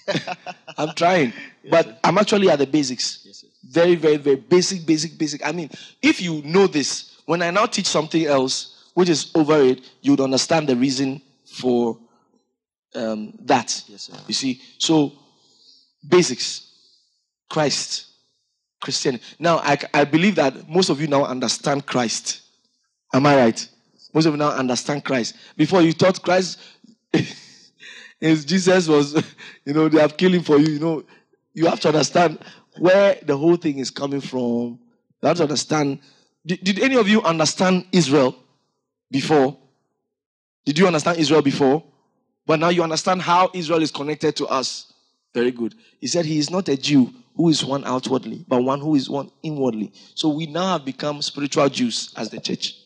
I'm 0.78 0.94
trying. 0.94 1.32
but 1.68 1.98
I'm 2.02 2.18
actually 2.18 2.48
at 2.48 2.58
the 2.58 2.66
basics. 2.66 3.22
Yes, 3.24 3.44
very, 3.64 3.94
very, 3.94 4.16
very 4.16 4.36
basic, 4.36 4.86
basic, 4.86 5.18
basic. 5.18 5.46
I 5.46 5.52
mean, 5.52 5.70
if 6.00 6.20
you 6.20 6.42
know 6.44 6.66
this, 6.66 7.20
when 7.26 7.42
I 7.42 7.50
now 7.50 7.66
teach 7.66 7.86
something 7.86 8.24
else, 8.26 8.90
which 8.94 9.08
is 9.08 9.30
over 9.34 9.60
it, 9.60 9.80
you 10.00 10.12
would 10.12 10.20
understand 10.20 10.68
the 10.68 10.76
reason 10.76 11.20
for 11.52 11.98
um, 12.94 13.34
that. 13.40 13.84
Yes, 13.86 14.02
sir. 14.02 14.14
You 14.26 14.34
see, 14.34 14.60
so 14.78 15.12
basics, 16.06 16.70
Christ, 17.48 18.06
Christianity. 18.80 19.24
Now, 19.38 19.58
I, 19.58 19.78
I 19.94 20.04
believe 20.04 20.34
that 20.36 20.68
most 20.68 20.90
of 20.90 21.00
you 21.00 21.06
now 21.06 21.24
understand 21.24 21.86
Christ. 21.86 22.42
Am 23.14 23.26
I 23.26 23.36
right? 23.36 23.68
Most 24.12 24.26
of 24.26 24.34
you 24.34 24.38
now 24.38 24.50
understand 24.50 25.04
Christ. 25.04 25.36
Before 25.56 25.82
you 25.82 25.92
thought 25.92 26.22
Christ 26.22 26.58
is 28.20 28.44
Jesus 28.44 28.88
was, 28.88 29.14
you 29.64 29.72
know, 29.72 29.88
they 29.88 30.00
have 30.00 30.16
killed 30.16 30.34
him 30.34 30.42
for 30.42 30.58
you. 30.58 30.72
You 30.72 30.80
know, 30.80 31.04
you 31.54 31.66
have 31.66 31.80
to 31.80 31.88
understand 31.88 32.38
where 32.78 33.18
the 33.22 33.36
whole 33.36 33.56
thing 33.56 33.78
is 33.78 33.90
coming 33.90 34.20
from. 34.20 34.78
You 35.22 35.28
have 35.28 35.36
to 35.38 35.44
understand. 35.44 36.00
Did, 36.44 36.64
did 36.64 36.78
any 36.80 36.96
of 36.96 37.08
you 37.08 37.22
understand 37.22 37.86
Israel 37.92 38.34
before? 39.10 39.56
Did 40.64 40.78
you 40.78 40.86
understand 40.86 41.18
Israel 41.18 41.42
before? 41.42 41.82
But 42.46 42.60
now 42.60 42.68
you 42.68 42.82
understand 42.82 43.22
how 43.22 43.50
Israel 43.54 43.82
is 43.82 43.90
connected 43.90 44.36
to 44.36 44.46
us. 44.46 44.92
Very 45.34 45.50
good. 45.50 45.74
He 46.00 46.06
said 46.06 46.26
he 46.26 46.38
is 46.38 46.50
not 46.50 46.68
a 46.68 46.76
Jew 46.76 47.12
who 47.34 47.48
is 47.48 47.64
one 47.64 47.84
outwardly, 47.84 48.44
but 48.46 48.62
one 48.62 48.80
who 48.80 48.94
is 48.94 49.08
one 49.08 49.30
inwardly. 49.42 49.92
So 50.14 50.28
we 50.28 50.46
now 50.46 50.72
have 50.72 50.84
become 50.84 51.22
spiritual 51.22 51.68
Jews 51.68 52.12
as 52.16 52.28
the 52.30 52.40
church. 52.40 52.76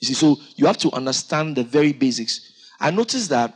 You 0.00 0.08
see, 0.08 0.14
so 0.14 0.38
you 0.56 0.66
have 0.66 0.78
to 0.78 0.92
understand 0.92 1.56
the 1.56 1.64
very 1.64 1.92
basics. 1.92 2.70
I 2.80 2.90
noticed 2.90 3.30
that 3.30 3.54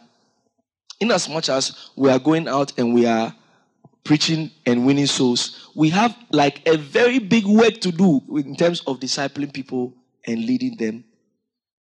in 1.00 1.10
as 1.10 1.28
much 1.28 1.48
as 1.48 1.90
we 1.96 2.10
are 2.10 2.18
going 2.18 2.48
out 2.48 2.78
and 2.78 2.92
we 2.92 3.06
are 3.06 3.34
preaching 4.04 4.50
and 4.66 4.84
winning 4.84 5.06
souls, 5.06 5.70
we 5.74 5.90
have 5.90 6.16
like 6.30 6.66
a 6.68 6.76
very 6.76 7.18
big 7.18 7.46
work 7.46 7.80
to 7.80 7.92
do 7.92 8.20
in 8.36 8.56
terms 8.56 8.80
of 8.86 9.00
discipling 9.00 9.52
people 9.52 9.94
and 10.26 10.44
leading 10.44 10.76
them 10.76 11.04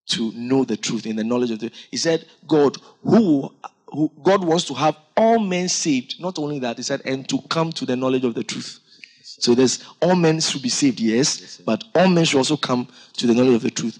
to 0.07 0.33
know 0.33 0.65
the 0.65 0.77
truth 0.77 1.07
in 1.07 1.17
the 1.17 1.25
knowledge 1.25 1.51
of 1.51 1.61
the 1.61 1.73
he 1.91 1.97
said 1.97 2.27
god 2.47 2.77
who, 3.03 3.53
who 3.89 4.11
god 4.23 4.45
wants 4.45 4.65
to 4.65 4.75
have 4.75 4.97
all 5.17 5.39
men 5.39 5.69
saved. 5.69 6.21
Not 6.21 6.39
only 6.39 6.59
that 6.61 6.77
he 6.77 6.83
said 6.83 7.03
and 7.05 7.29
to 7.29 7.41
come 7.43 7.73
to 7.73 7.87
the 7.87 7.97
knowledge 7.97 8.25
of 8.25 8.35
the 8.35 8.45
truth. 8.45 8.81
So 9.23 9.55
there's 9.55 9.85
all 10.01 10.15
men 10.17 10.41
should 10.41 10.63
be 10.63 10.69
saved 10.69 11.01
yes, 11.01 11.41
Yes, 11.41 11.63
but 11.65 11.85
all 11.95 12.09
men 12.09 12.25
should 12.25 12.39
also 12.39 12.57
come 12.57 12.89
to 13.15 13.27
the 13.27 13.35
knowledge 13.35 13.57
of 13.57 13.63
the 13.63 13.71
truth. 13.71 13.99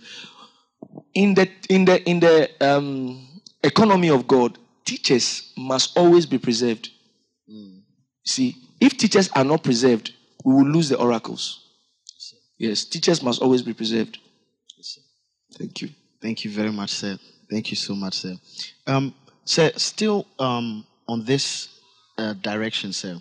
In 1.15 1.35
the 1.35 1.51
in 1.69 1.85
the 1.85 2.03
in 2.09 2.21
the 2.21 2.51
um, 2.61 3.27
economy 3.63 4.11
of 4.11 4.27
god 4.27 4.59
teachers 4.85 5.53
must 5.57 5.97
always 5.97 6.27
be 6.27 6.39
preserved. 6.39 6.91
Mm. 7.51 7.83
see 8.25 8.57
if 8.81 8.97
teachers 8.97 9.29
are 9.35 9.45
not 9.45 9.63
preserved 9.63 10.13
we 10.45 10.55
will 10.55 10.67
lose 10.67 10.89
the 10.89 10.97
oracles. 10.99 11.69
Yes 12.59 12.85
teachers 12.85 13.23
must 13.23 13.43
always 13.43 13.63
be 13.63 13.73
preserved. 13.75 14.19
Thank 15.59 15.83
you 15.83 15.89
Thank 16.25 16.43
you 16.43 16.51
very 16.51 16.73
much, 16.73 16.89
sir. 16.89 17.19
Thank 17.51 17.71
you 17.71 17.77
so 17.77 17.95
much, 17.95 18.15
sir. 18.15 18.35
Um, 18.87 19.15
sir, 19.45 19.71
still 19.77 20.27
um, 20.39 20.87
on 21.07 21.23
this 21.23 21.69
uh, 22.17 22.33
direction, 22.33 22.95
sir. 22.95 23.21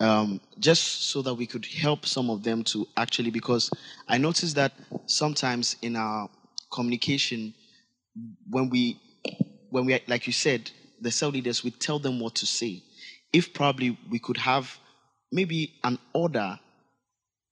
Um, 0.00 0.40
just 0.58 1.10
so 1.10 1.20
that 1.20 1.34
we 1.34 1.46
could 1.46 1.66
help 1.66 2.06
some 2.06 2.30
of 2.30 2.42
them 2.42 2.64
to 2.64 2.88
actually, 2.96 3.30
because 3.30 3.68
I 4.08 4.16
noticed 4.16 4.54
that 4.56 4.72
sometimes 5.04 5.76
in 5.82 5.96
our 5.96 6.30
communication, 6.72 7.52
when 8.48 8.70
we, 8.70 8.98
when 9.68 9.84
we, 9.84 10.00
like 10.08 10.26
you 10.26 10.32
said, 10.32 10.70
the 10.98 11.10
cell 11.10 11.28
leaders, 11.28 11.62
we 11.62 11.72
tell 11.72 11.98
them 11.98 12.20
what 12.20 12.36
to 12.36 12.46
say. 12.46 12.82
If 13.34 13.52
probably 13.52 13.98
we 14.10 14.18
could 14.18 14.38
have 14.38 14.78
maybe 15.30 15.74
an 15.84 15.98
order, 16.14 16.58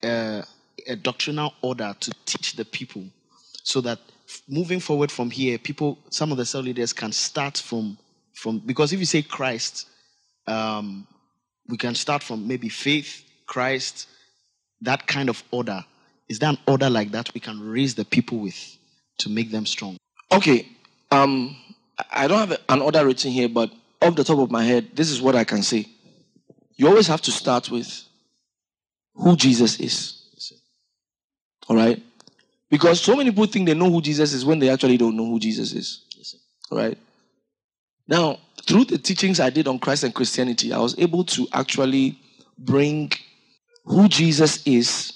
uh, 0.01 0.41
a 0.87 0.95
doctrinal 0.95 1.53
order 1.61 1.95
to 1.99 2.11
teach 2.25 2.55
the 2.55 2.65
people 2.65 3.03
so 3.63 3.81
that 3.81 3.99
moving 4.47 4.79
forward 4.79 5.11
from 5.11 5.29
here, 5.29 5.57
people, 5.57 5.97
some 6.09 6.31
of 6.31 6.37
the 6.37 6.45
cell 6.45 6.61
leaders 6.61 6.93
can 6.93 7.11
start 7.11 7.57
from, 7.57 7.97
from 8.33 8.59
because 8.59 8.93
if 8.93 8.99
you 8.99 9.05
say 9.05 9.21
Christ, 9.21 9.87
um, 10.47 11.07
we 11.67 11.77
can 11.77 11.95
start 11.95 12.23
from 12.23 12.47
maybe 12.47 12.69
faith, 12.69 13.23
Christ, 13.45 14.07
that 14.81 15.07
kind 15.07 15.29
of 15.29 15.43
order. 15.51 15.83
Is 16.27 16.39
there 16.39 16.49
an 16.49 16.57
order 16.67 16.89
like 16.89 17.11
that 17.11 17.33
we 17.33 17.39
can 17.39 17.59
raise 17.59 17.95
the 17.95 18.05
people 18.05 18.39
with 18.39 18.77
to 19.19 19.29
make 19.29 19.51
them 19.51 19.65
strong? 19.65 19.97
Okay. 20.31 20.67
Um, 21.11 21.55
I- 21.97 22.23
I 22.23 22.27
don't 22.27 22.49
have 22.49 22.59
an 22.69 22.81
order 22.81 23.05
written 23.05 23.31
here, 23.31 23.49
but 23.49 23.71
off 24.01 24.15
the 24.15 24.23
top 24.23 24.39
of 24.39 24.51
my 24.51 24.63
head, 24.63 24.95
this 24.95 25.09
is 25.09 25.21
what 25.21 25.35
I 25.35 25.43
can 25.43 25.63
say. 25.63 25.87
You 26.77 26.87
always 26.87 27.07
have 27.07 27.21
to 27.23 27.31
start 27.31 27.69
with 27.69 28.03
who 29.15 29.35
Jesus 29.35 29.79
is. 29.79 30.15
All 31.67 31.75
right? 31.75 32.01
Because 32.69 33.01
so 33.01 33.15
many 33.15 33.31
people 33.31 33.47
think 33.47 33.65
they 33.65 33.73
know 33.73 33.89
who 33.89 34.01
Jesus 34.01 34.33
is 34.33 34.45
when 34.45 34.59
they 34.59 34.69
actually 34.69 34.97
don't 34.97 35.15
know 35.17 35.25
who 35.25 35.39
Jesus 35.39 35.73
is. 35.73 36.01
Yes, 36.15 36.35
right? 36.71 36.97
Now, 38.07 38.39
through 38.67 38.85
the 38.85 38.97
teachings 38.97 39.39
I 39.39 39.49
did 39.49 39.67
on 39.67 39.79
Christ 39.79 40.03
and 40.03 40.13
Christianity, 40.13 40.71
I 40.73 40.79
was 40.79 40.97
able 40.99 41.23
to 41.25 41.47
actually 41.53 42.19
bring 42.57 43.11
who 43.85 44.07
Jesus 44.07 44.65
is 44.67 45.13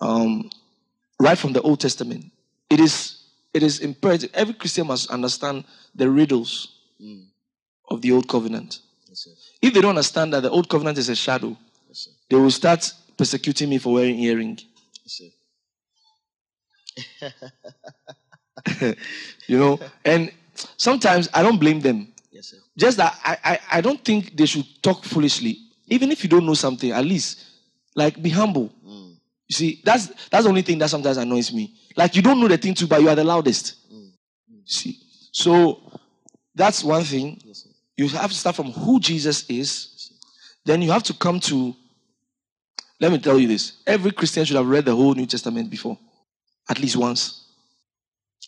um, 0.00 0.50
right 1.20 1.36
from 1.36 1.52
the 1.52 1.60
Old 1.62 1.80
Testament. 1.80 2.24
It 2.70 2.80
is 2.80 3.14
it 3.54 3.62
is 3.62 3.80
imperative. 3.80 4.30
Every 4.34 4.54
Christian 4.54 4.86
must 4.86 5.10
understand 5.10 5.64
the 5.94 6.08
riddles 6.10 6.74
Mm. 7.00 7.26
of 7.90 8.02
the 8.02 8.10
Old 8.10 8.28
Covenant. 8.28 8.80
Yes. 9.08 9.28
If 9.62 9.72
they 9.72 9.80
don't 9.80 9.90
understand 9.90 10.32
that 10.32 10.40
the 10.42 10.50
Old 10.50 10.68
Covenant 10.68 10.98
is 10.98 11.08
a 11.08 11.14
shadow, 11.14 11.56
Yes, 11.88 12.08
they 12.28 12.34
will 12.36 12.50
start 12.50 12.92
persecuting 13.16 13.68
me 13.70 13.78
for 13.78 13.92
wearing 13.94 14.18
earring. 14.18 14.58
Yes. 15.04 15.22
You 19.46 19.58
know, 19.58 19.80
and 20.04 20.30
sometimes 20.76 21.28
I 21.32 21.42
don't 21.42 21.58
blame 21.58 21.80
them. 21.80 22.12
Yes, 22.30 22.48
sir. 22.48 22.58
Just 22.76 22.98
that 22.98 23.18
I, 23.24 23.38
I, 23.44 23.58
I 23.72 23.80
don't 23.80 24.04
think 24.04 24.36
they 24.36 24.46
should 24.46 24.66
talk 24.82 25.04
foolishly. 25.04 25.58
Even 25.86 26.12
if 26.12 26.22
you 26.22 26.28
don't 26.28 26.44
know 26.44 26.54
something, 26.54 26.92
at 26.92 27.04
least 27.04 27.44
like 27.94 28.20
be 28.22 28.28
humble. 28.30 28.70
Mm. 28.86 29.16
You 29.48 29.54
see, 29.54 29.80
that's 29.84 30.08
that's 30.28 30.44
the 30.44 30.48
only 30.48 30.62
thing 30.62 30.78
that 30.78 30.90
sometimes 30.90 31.16
annoys 31.16 31.52
me. 31.52 31.74
Like 31.96 32.14
you 32.14 32.22
don't 32.22 32.38
know 32.40 32.48
the 32.48 32.58
thing 32.58 32.74
too, 32.74 32.86
but 32.86 33.00
you 33.00 33.08
are 33.08 33.14
the 33.14 33.24
loudest. 33.24 33.90
Mm. 33.92 34.10
You 34.48 34.62
see, 34.66 34.98
so 35.32 35.80
that's 36.54 36.84
one 36.84 37.04
thing. 37.04 37.40
Yes, 37.44 37.64
sir. 37.64 37.70
You 37.96 38.08
have 38.08 38.30
to 38.30 38.36
start 38.36 38.54
from 38.54 38.70
who 38.70 39.00
Jesus 39.00 39.48
is. 39.48 40.12
Then 40.64 40.82
you 40.82 40.90
have 40.90 41.02
to 41.04 41.14
come 41.14 41.40
to. 41.40 41.74
Let 43.00 43.12
me 43.12 43.18
tell 43.18 43.38
you 43.38 43.48
this: 43.48 43.78
every 43.86 44.10
Christian 44.10 44.44
should 44.44 44.56
have 44.56 44.68
read 44.68 44.84
the 44.84 44.94
whole 44.94 45.14
New 45.14 45.26
Testament 45.26 45.70
before, 45.70 45.98
at 46.68 46.78
least 46.80 46.96
once. 46.96 47.44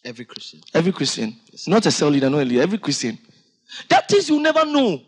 Every 0.05 0.25
Christian. 0.25 0.61
Every 0.73 0.93
Christian, 0.93 1.37
not 1.67 1.85
a 1.85 1.91
cell 1.91 2.09
leader, 2.09 2.31
not 2.31 2.43
a 2.43 2.45
leader. 2.45 2.63
Every 2.63 2.79
Christian. 2.79 3.19
That 3.89 4.13
is, 4.13 4.29
you 4.29 4.41
never 4.41 4.65
know. 4.65 5.03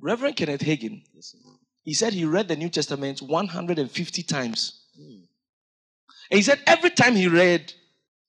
Reverend 0.00 0.36
Kenneth 0.36 0.60
Hagin, 0.60 1.02
Yes, 1.14 1.34
he 1.82 1.94
said 1.94 2.12
he 2.12 2.24
read 2.24 2.48
the 2.48 2.56
New 2.56 2.68
Testament 2.68 3.22
150 3.22 4.22
times. 4.24 4.82
Mm. 5.00 5.22
And 6.30 6.36
he 6.38 6.42
said 6.42 6.60
every 6.66 6.90
time 6.90 7.14
he 7.14 7.28
read, 7.28 7.72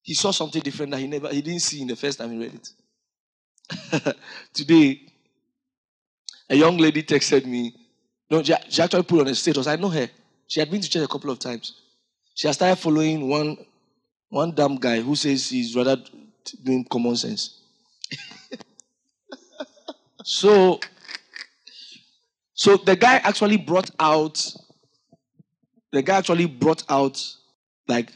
he 0.03 0.13
saw 0.13 0.31
something 0.31 0.61
different 0.61 0.91
that 0.91 0.99
he 0.99 1.07
never 1.07 1.29
he 1.29 1.41
didn't 1.41 1.61
see 1.61 1.81
in 1.81 1.87
the 1.87 1.95
first 1.95 2.19
time 2.19 2.31
he 2.31 2.37
read 2.37 2.53
it. 2.53 4.15
Today, 4.53 5.01
a 6.49 6.55
young 6.55 6.77
lady 6.77 7.03
texted 7.03 7.45
me. 7.45 7.75
No, 8.29 8.43
she, 8.43 8.53
she 8.69 8.81
actually 8.81 9.03
put 9.03 9.21
on 9.21 9.27
a 9.27 9.35
status. 9.35 9.67
I 9.67 9.75
know 9.75 9.89
her. 9.89 10.07
She 10.47 10.59
had 10.59 10.69
been 10.69 10.81
to 10.81 10.89
church 10.89 11.03
a 11.03 11.07
couple 11.07 11.31
of 11.31 11.39
times. 11.39 11.73
She 12.37 12.47
has 12.47 12.55
started 12.55 12.75
following 12.75 13.27
one 13.27 13.57
one 14.29 14.51
dumb 14.51 14.75
guy 14.75 15.01
who 15.01 15.15
says 15.15 15.49
he's 15.49 15.75
rather 15.75 15.97
doing 16.63 16.85
common 16.85 17.15
sense. 17.15 17.61
so, 20.23 20.79
so 22.53 22.77
the 22.77 22.95
guy 22.95 23.15
actually 23.15 23.57
brought 23.57 23.89
out 23.99 24.39
the 25.91 26.03
guy 26.03 26.17
actually 26.17 26.45
brought 26.45 26.83
out 26.89 27.19
like 27.87 28.11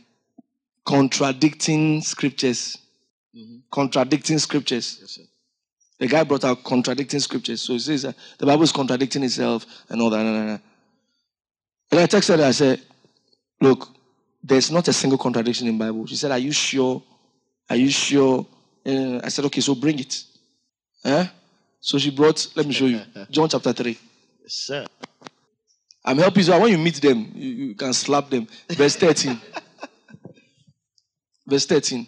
contradicting 0.86 2.02
scriptures. 2.02 2.78
Mhm. 3.36 3.64
Contradicting 3.72 4.38
scriptures. 4.38 5.00
Yes. 5.02 5.20
The 5.98 6.08
guy 6.08 6.24
brought 6.26 6.44
out 6.44 6.64
contradicting 6.64 7.22
scriptures. 7.22 7.62
So 7.62 7.74
he 7.74 7.80
says 7.80 8.04
that 8.04 8.16
the 8.38 8.46
Bible 8.46 8.64
is 8.64 8.72
contradicting 8.72 9.24
itself 9.24 9.66
and 9.90 10.00
all 10.00 10.12
that. 10.12 10.24
And 10.24 10.60
I 11.92 12.06
texted 12.06 12.38
her, 12.38 12.46
I 12.46 12.52
said, 12.52 12.84
Look, 13.60 13.88
there's 14.44 14.72
not 14.72 14.88
a 14.88 14.94
single 14.94 15.18
contradiction 15.18 15.68
in 15.68 15.78
Bible. 15.78 16.06
She 16.08 16.16
said, 16.16 16.32
Are 16.32 16.40
you 16.40 16.52
sure 16.52 17.04
Are 17.70 17.76
you 17.76 17.90
sure? 17.90 18.46
Uh, 18.86 19.22
I 19.24 19.30
said, 19.30 19.46
Okay, 19.46 19.62
so 19.62 19.76
bring 19.76 20.00
it. 20.00 20.24
Huh? 21.04 21.26
So 21.80 21.98
she 21.98 22.12
brought, 22.12 22.48
let 22.56 22.66
me 22.66 22.74
show 22.74 22.86
you. 22.86 23.02
John 23.32 23.50
chapter 23.50 23.74
3. 23.74 23.98
Yes, 24.44 24.54
sir. 24.54 24.86
I'm 26.04 26.18
helping 26.18 26.42
you. 26.42 26.44
So 26.44 26.60
when 26.60 26.72
you 26.72 26.78
meet 26.78 26.96
them, 26.96 27.32
you, 27.34 27.50
you 27.50 27.76
can 27.76 27.94
slap 27.94 28.30
them. 28.30 28.48
Verse 28.70 28.96
13. 28.96 29.40
Verse 31.48 31.66
13. 31.66 32.08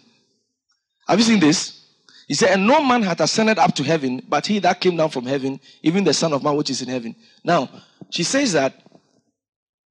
Have 1.08 1.18
you 1.18 1.24
seen 1.24 1.40
this? 1.40 1.80
He 2.28 2.34
said, 2.34 2.50
And 2.50 2.66
no 2.66 2.82
man 2.82 3.02
hath 3.02 3.20
ascended 3.20 3.58
up 3.58 3.74
to 3.76 3.82
heaven, 3.82 4.22
but 4.28 4.46
he 4.46 4.58
that 4.60 4.80
came 4.80 4.96
down 4.96 5.10
from 5.10 5.26
heaven, 5.26 5.60
even 5.82 6.04
the 6.04 6.14
Son 6.14 6.32
of 6.32 6.42
Man 6.42 6.56
which 6.56 6.70
is 6.70 6.82
in 6.82 6.88
heaven. 6.88 7.14
Now, 7.42 7.68
she 8.10 8.22
says 8.22 8.52
that 8.52 8.83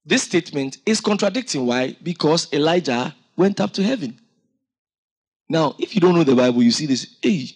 this 0.06 0.24
statement 0.24 0.78
is 0.86 1.00
contradicting. 1.02 1.66
Why? 1.66 1.96
Because 2.04 2.52
Elijah 2.54 3.16
went 3.38 3.60
up 3.60 3.72
to 3.74 3.84
heaven. 3.84 4.20
Now, 5.50 5.76
if 5.80 5.96
you 5.96 6.02
don't 6.02 6.16
know 6.16 6.24
the 6.24 6.36
Bible, 6.36 6.64
you 6.64 6.72
see 6.72 6.86
this. 6.86 7.16
Hey, 7.22 7.50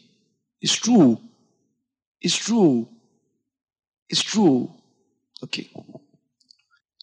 it's 0.62 0.76
true. 0.76 1.20
It's 2.22 2.36
true. 2.36 2.88
It's 4.10 4.22
true. 4.22 4.72
Okay. 5.44 5.70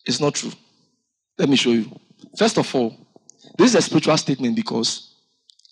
It's 0.07 0.21
not 0.21 0.35
true. 0.35 0.53
Let 1.39 1.49
me 1.49 1.57
show 1.57 1.71
you. 1.71 1.91
First 2.37 2.59
of 2.59 2.75
all, 2.75 2.97
this 3.59 3.71
is 3.71 3.75
a 3.77 3.83
spiritual 3.83 4.17
statement 4.17 4.57
because 4.57 5.15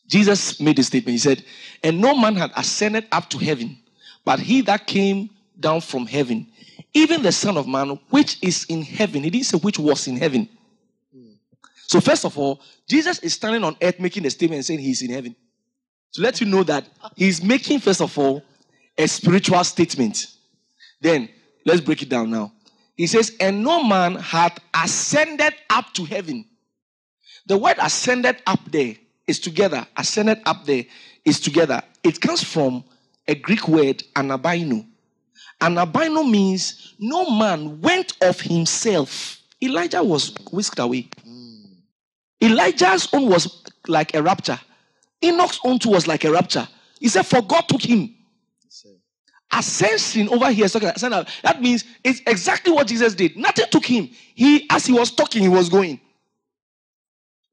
Jesus 0.08 0.60
made 0.60 0.78
a 0.78 0.82
statement. 0.82 1.12
He 1.12 1.18
said, 1.18 1.44
And 1.82 2.00
no 2.00 2.16
man 2.16 2.36
had 2.36 2.52
ascended 2.56 3.06
up 3.12 3.30
to 3.30 3.38
heaven, 3.38 3.78
but 4.24 4.38
he 4.38 4.60
that 4.62 4.86
came 4.86 5.30
down 5.58 5.80
from 5.80 6.06
heaven, 6.06 6.46
even 6.95 7.22
the 7.22 7.33
Son 7.33 7.57
of 7.57 7.66
Man, 7.66 7.99
which 8.11 8.39
is 8.43 8.64
in 8.68 8.83
heaven. 8.83 9.22
He 9.22 9.30
didn't 9.30 9.47
say 9.47 9.59
which 9.59 9.78
was 9.78 10.07
in 10.07 10.16
heaven. 10.16 10.49
So, 11.87 12.01
first 12.01 12.24
of 12.24 12.39
all, 12.39 12.61
Jesus 12.89 13.18
is 13.18 13.35
standing 13.35 13.62
on 13.64 13.76
earth 13.83 14.01
making 14.01 14.24
a 14.24 14.30
statement 14.30 14.64
saying 14.64 14.80
he's 14.80 15.03
in 15.03 15.11
heaven. 15.11 15.37
To 16.14 16.22
let 16.22 16.41
you 16.41 16.47
know 16.47 16.62
that 16.64 16.89
he's 17.16 17.43
making, 17.43 17.80
first 17.80 18.01
of 18.01 18.16
all, 18.18 18.43
a 18.97 19.07
spiritual 19.07 19.62
statement. 19.64 20.26
Then, 21.01 21.28
let's 21.66 21.80
break 21.80 22.03
it 22.03 22.09
down 22.09 22.30
now. 22.30 22.53
He 22.97 23.07
says, 23.07 23.37
And 23.41 23.62
no 23.62 23.85
man 23.85 24.14
hath 24.14 24.59
ascended 24.74 25.55
up 25.68 25.93
to 25.95 26.05
heaven. 26.05 26.47
The 27.47 27.59
word 27.59 27.76
ascended 27.78 28.37
up 28.47 28.61
there 28.70 28.95
is 29.26 29.41
together. 29.41 29.87
Ascended 29.97 30.41
up 30.47 30.64
there 30.64 30.85
is 31.24 31.41
together. 31.41 31.83
It 32.03 32.20
comes 32.20 32.43
from 32.43 32.85
a 33.28 33.35
Greek 33.35 33.68
word, 33.68 34.03
anabaino. 35.61 35.93
Anabaino 35.93 36.30
means 36.30 36.95
no 36.99 37.30
man 37.30 37.80
went 37.80 38.14
of 38.22 38.40
himself. 38.40 39.38
Elijah 39.62 40.03
was 40.03 40.34
whisked 40.51 40.78
away. 40.78 41.09
Elijah's 42.43 43.09
own 43.12 43.28
was 43.28 43.62
like 43.86 44.14
a 44.14 44.22
rapture. 44.22 44.59
Enoch's 45.22 45.61
own 45.64 45.78
too 45.78 45.90
was 45.90 46.07
like 46.09 46.24
a 46.24 46.32
rapture. 46.32 46.66
He 46.99 47.09
said, 47.09 47.24
For 47.24 47.40
God 47.40 47.62
took 47.68 47.82
him. 47.82 48.14
Ascension 49.55 50.30
over 50.30 50.51
here, 50.51 50.66
that 50.66 51.59
means 51.61 51.84
it's 52.03 52.22
exactly 52.26 52.72
what 52.72 52.86
Jesus 52.86 53.14
did. 53.14 53.36
Nothing 53.36 53.66
took 53.70 53.84
him. 53.84 54.09
He, 54.34 54.66
as 54.70 54.86
he 54.86 54.95
was 54.95 55.11
talking, 55.11 55.43
he 55.43 55.49
was 55.49 55.68
going. 55.68 56.01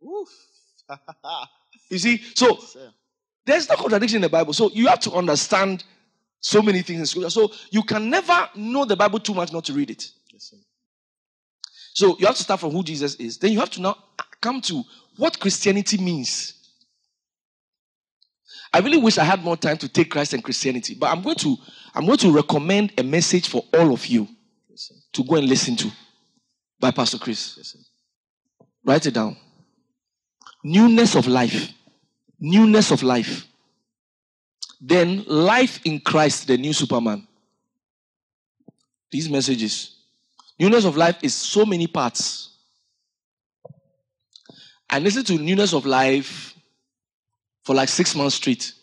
you 1.90 2.00
see, 2.00 2.22
so 2.36 2.58
there's 3.46 3.68
no 3.68 3.76
contradiction 3.76 4.18
in 4.18 4.22
the 4.22 4.30
Bible. 4.30 4.54
So 4.54 4.70
you 4.72 4.88
have 4.88 5.02
to 5.02 5.12
understand 5.12 5.84
so 6.40 6.62
many 6.62 6.82
things 6.82 7.00
in 7.00 7.06
scripture. 7.06 7.30
So 7.30 7.52
you 7.70 7.84
can 7.84 8.10
never 8.10 8.50
know 8.56 8.86
the 8.86 8.96
Bible 8.96 9.20
too 9.20 9.34
much 9.34 9.52
not 9.52 9.66
to 9.66 9.74
read 9.74 9.90
it. 9.90 10.10
So 11.94 12.18
you 12.18 12.26
have 12.28 12.36
to 12.36 12.44
start 12.44 12.60
from 12.60 12.72
who 12.72 12.84
Jesus 12.84 13.16
is. 13.16 13.38
Then 13.38 13.52
you 13.52 13.60
have 13.60 13.72
to 13.72 13.82
now 13.82 13.98
come 14.42 14.62
to 14.62 14.84
what 15.18 15.40
Christianity 15.40 15.98
means. 15.98 16.54
I 18.72 18.80
really 18.80 18.98
wish 18.98 19.18
I 19.18 19.24
had 19.24 19.44
more 19.44 19.58
time 19.58 19.78
to 19.78 19.90
take 19.90 20.12
Christ 20.12 20.34
and 20.34 20.44
Christianity, 20.44 20.96
but 20.98 21.08
I'm 21.08 21.22
going 21.22 21.36
to 21.38 21.58
I'm 21.96 22.06
going 22.06 22.20
to 22.20 22.32
recommend 22.32 22.94
a 22.98 23.04
message 23.04 23.50
for 23.50 23.66
all 23.74 23.92
of 23.94 24.06
you 24.06 24.28
to 25.14 25.24
go 25.24 25.36
and 25.36 25.48
listen 25.48 25.76
to 25.78 25.92
by 26.80 26.92
Pastor 26.92 27.18
Chris. 27.18 27.76
Write 28.86 29.08
it 29.08 29.14
down. 29.14 29.36
Newness 30.64 31.16
of 31.16 31.28
life. 31.28 31.74
Newness 32.40 32.92
of 32.92 33.04
life. 33.04 33.49
Then 34.80 35.26
life 35.28 35.80
in 35.86 36.00
Christ, 36.00 36.48
the 36.48 36.58
new 36.58 36.74
Superman. 36.74 37.28
These 39.12 39.30
messages. 39.30 39.96
Newness 40.60 40.86
of 40.86 40.96
life 40.96 41.18
is 41.22 41.34
so 41.34 41.66
many 41.66 41.88
parts. 41.88 42.50
I 44.90 45.00
listened 45.00 45.28
to 45.28 45.38
Newness 45.38 45.74
of 45.74 45.86
Life 45.86 46.54
for 47.64 47.76
like 47.76 47.90
six 47.90 48.16
months 48.16 48.36
straight. 48.36 48.74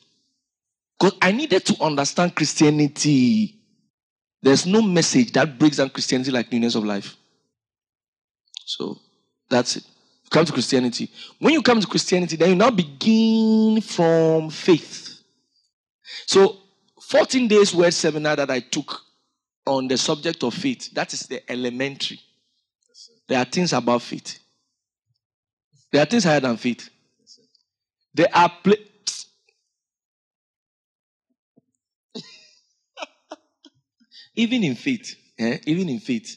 Because 0.98 1.16
I 1.20 1.32
needed 1.32 1.64
to 1.66 1.82
understand 1.82 2.34
Christianity. 2.34 3.58
There's 4.42 4.66
no 4.66 4.80
message 4.80 5.32
that 5.32 5.58
breaks 5.58 5.76
down 5.78 5.90
Christianity 5.90 6.30
like 6.30 6.50
Newness 6.52 6.74
of 6.74 6.84
Life. 6.84 7.16
So 8.64 8.98
that's 9.48 9.76
it. 9.76 9.84
come 10.30 10.44
to 10.44 10.52
Christianity. 10.52 11.10
When 11.38 11.52
you 11.52 11.62
come 11.62 11.80
to 11.80 11.86
Christianity, 11.86 12.36
then 12.36 12.50
you 12.50 12.56
now 12.56 12.70
begin 12.70 13.80
from 13.80 14.50
faith. 14.50 15.15
So 16.24 16.56
14 17.00 17.48
days 17.48 17.74
word 17.74 17.92
seminar 17.92 18.36
that 18.36 18.50
I 18.50 18.60
took 18.60 19.02
on 19.66 19.88
the 19.88 19.98
subject 19.98 20.42
of 20.44 20.54
faith, 20.54 20.92
that 20.94 21.12
is 21.12 21.22
the 21.22 21.50
elementary. 21.50 22.20
There 23.28 23.38
are 23.38 23.44
things 23.44 23.72
about 23.72 24.02
faith. 24.02 24.38
There 25.90 26.02
are 26.02 26.06
things 26.06 26.24
higher 26.24 26.40
than 26.40 26.56
faith. 26.56 26.88
There 28.14 28.28
are 28.32 28.50
pla- 28.62 28.74
even 34.36 34.64
in 34.64 34.74
faith, 34.74 35.16
eh? 35.38 35.58
even 35.66 35.88
in 35.88 36.00
faith. 36.00 36.36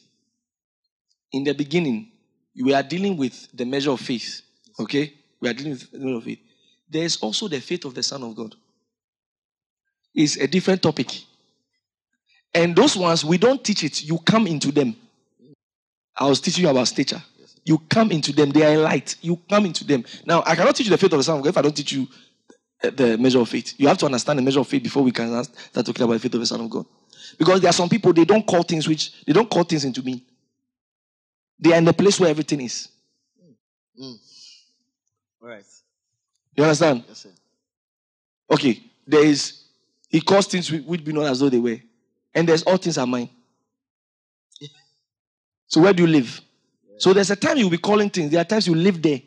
In 1.32 1.44
the 1.44 1.54
beginning, 1.54 2.12
we 2.56 2.74
are 2.74 2.84
dealing 2.84 3.16
with 3.16 3.48
the 3.54 3.66
measure 3.66 3.92
of 3.92 4.02
faith. 4.02 4.42
Okay, 4.80 5.14
we 5.40 5.48
are 5.50 5.54
dealing 5.54 5.74
with 5.74 5.92
the 5.92 6.00
measure 6.00 6.18
of 6.18 6.24
faith. 6.24 6.40
There 6.90 7.04
is 7.04 7.18
also 7.18 7.48
the 7.48 7.60
faith 7.62 7.86
of 7.86 7.94
the 7.94 8.04
Son 8.04 8.24
of 8.24 8.36
God. 8.36 8.56
It's 10.14 10.38
a 10.38 10.48
different 10.48 10.82
topic. 10.82 11.22
And 12.54 12.76
those 12.76 12.98
ones, 12.98 13.24
we 13.24 13.38
don't 13.38 13.64
teach 13.64 13.84
it. 13.84 14.04
You 14.04 14.18
come 14.20 14.48
into 14.48 14.72
them. 14.72 14.96
I 16.16 16.26
was 16.26 16.42
teaching 16.42 16.64
you 16.64 16.70
about 16.70 16.88
stature. 16.88 17.22
You 17.64 17.78
come 17.90 18.12
into 18.12 18.32
them. 18.34 18.50
They 18.50 18.66
are 18.66 18.78
light. 18.80 19.16
You 19.22 19.40
come 19.50 19.66
into 19.66 19.84
them. 19.84 20.04
Now, 20.26 20.44
I 20.46 20.56
cannot 20.56 20.76
teach 20.76 20.88
you 20.88 20.92
the 20.92 20.98
faith 20.98 21.14
of 21.14 21.20
the 21.20 21.24
Son 21.24 21.38
of 21.38 21.44
God 21.44 21.50
if 21.50 21.58
I 21.58 21.62
don't 21.62 21.76
teach 21.76 21.92
you 21.92 22.08
the 22.82 23.18
measure 23.18 23.40
of 23.40 23.50
faith. 23.50 23.76
You 23.78 23.88
have 23.88 23.98
to 24.00 24.06
understand 24.06 24.40
the 24.40 24.44
measure 24.44 24.60
of 24.60 24.68
faith 24.68 24.84
before 24.84 25.04
we 25.04 25.12
can 25.12 25.44
start 25.44 25.86
talking 25.86 26.04
about 26.04 26.14
the 26.14 26.20
faith 26.20 26.34
of 26.34 26.40
the 26.40 26.46
Son 26.46 26.62
of 26.62 26.70
God. 26.70 26.86
Because 27.38 27.62
there 27.62 27.70
are 27.70 27.74
some 27.74 27.90
people, 27.90 28.12
they 28.12 28.26
don't 28.26 28.46
call 28.46 28.64
things 28.64 28.88
which, 28.88 29.24
they 29.26 29.34
don't 29.34 29.50
call 29.50 29.64
things 29.64 29.86
into 29.86 30.02
me. 30.02 30.24
They 31.60 31.74
are 31.74 31.78
in 31.78 31.86
the 31.86 31.94
place 31.94 32.20
where 32.20 32.30
everything 32.30 32.62
is. 32.62 32.88
Mm. 34.02 34.18
All 35.42 35.50
right. 35.50 35.66
You 36.56 36.64
understand? 36.64 37.04
Yes, 37.08 37.20
sir. 37.20 37.30
Okay. 38.50 38.82
There 39.06 39.24
is, 39.26 39.59
he 40.10 40.20
calls 40.20 40.48
things 40.48 40.72
which 40.72 41.06
be 41.06 41.14
known 41.14 41.26
as 41.26 41.40
though 41.40 41.50
they 41.50 41.60
were. 41.60 41.80
And 42.34 42.50
there's 42.50 42.64
all 42.64 42.78
things 42.78 42.98
are 42.98 43.08
mine. 43.08 43.30
So 45.68 45.82
where 45.82 45.94
do 45.94 46.04
you 46.04 46.10
live? 46.10 46.42
So 46.98 47.14
there's 47.14 47.30
a 47.30 47.36
time 47.36 47.58
you'll 47.58 47.70
be 47.70 47.78
calling 47.78 48.10
things. 48.10 48.32
There 48.32 48.42
are 48.42 48.46
times 48.46 48.68
you 48.68 48.76
live 48.76 49.02
there. 49.02 49.22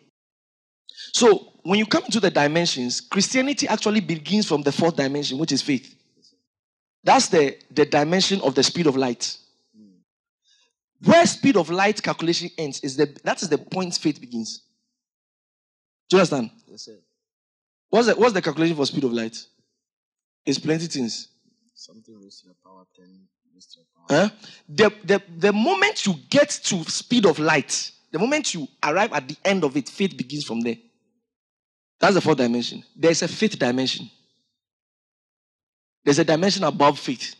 So 1.13 1.53
when 1.63 1.79
you 1.79 1.87
come 1.87 2.05
into 2.05 2.21
the 2.21 2.31
dimensions, 2.31 3.01
Christianity 3.01 3.69
actually 3.69 4.01
begins 4.01 4.47
from 4.47 4.63
the 4.63 4.73
fourth 4.73 4.97
dimension, 4.97 5.39
which 5.39 5.53
is 5.53 5.63
faith. 5.63 5.95
That's 7.05 7.29
the, 7.29 7.57
the 7.71 7.87
dimension 7.87 8.41
of 8.41 8.55
the 8.55 8.63
speed 8.63 8.87
of 8.87 8.97
light. 8.97 9.37
Hmm. 9.77 11.11
Where 11.11 11.27
speed 11.27 11.57
of 11.57 11.71
light 11.71 12.03
calculation 12.03 12.51
ends 12.59 12.81
is 12.81 12.97
the 12.97 13.07
that 13.25 13.43
is 13.43 13.49
the 13.49 13.59
point 13.59 13.95
faith 13.95 14.21
begins. 14.21 14.63
Do 16.09 16.17
you 16.17 16.21
understand? 16.21 16.51
Yes, 16.67 16.83
sir. 16.83 16.99
What's 17.89 18.07
the, 18.09 18.15
what's 18.15 18.33
the 18.33 18.43
calculation 18.43 18.77
for 18.77 18.87
speed 18.87 19.05
of 19.05 19.13
light? 19.13 19.37
It's 20.45 20.59
plenty 20.59 20.87
things. 20.87 21.29
Something 21.75 22.21
raised 22.21 22.43
to 22.43 22.49
the 22.49 22.55
power 22.65 22.85
10, 22.97 23.05
raised 23.55 23.73
to 23.73 23.79
the 23.81 24.15
power. 24.15 24.29
Huh? 24.29 24.31
The, 24.69 24.93
the, 25.05 25.23
the 25.39 25.53
moment 25.53 26.07
you 26.07 26.15
get 26.29 26.51
to 26.65 26.85
speed 26.85 27.27
of 27.27 27.39
light, 27.39 27.91
the 28.11 28.19
moment 28.19 28.55
you 28.55 28.69
arrive 28.83 29.13
at 29.13 29.29
the 29.29 29.37
end 29.45 29.65
of 29.65 29.77
it, 29.77 29.89
faith 29.89 30.17
begins 30.17 30.45
from 30.45 30.61
there. 30.61 30.77
That's 31.99 32.15
the 32.15 32.21
fourth 32.21 32.39
dimension. 32.39 32.83
There's 32.97 33.23
a 33.23 33.29
fifth 33.29 33.59
dimension. 33.59 34.11
There's 36.05 36.19
a 36.19 36.25
dimension 36.25 36.65
above 36.65 36.99
faith. 36.99 37.37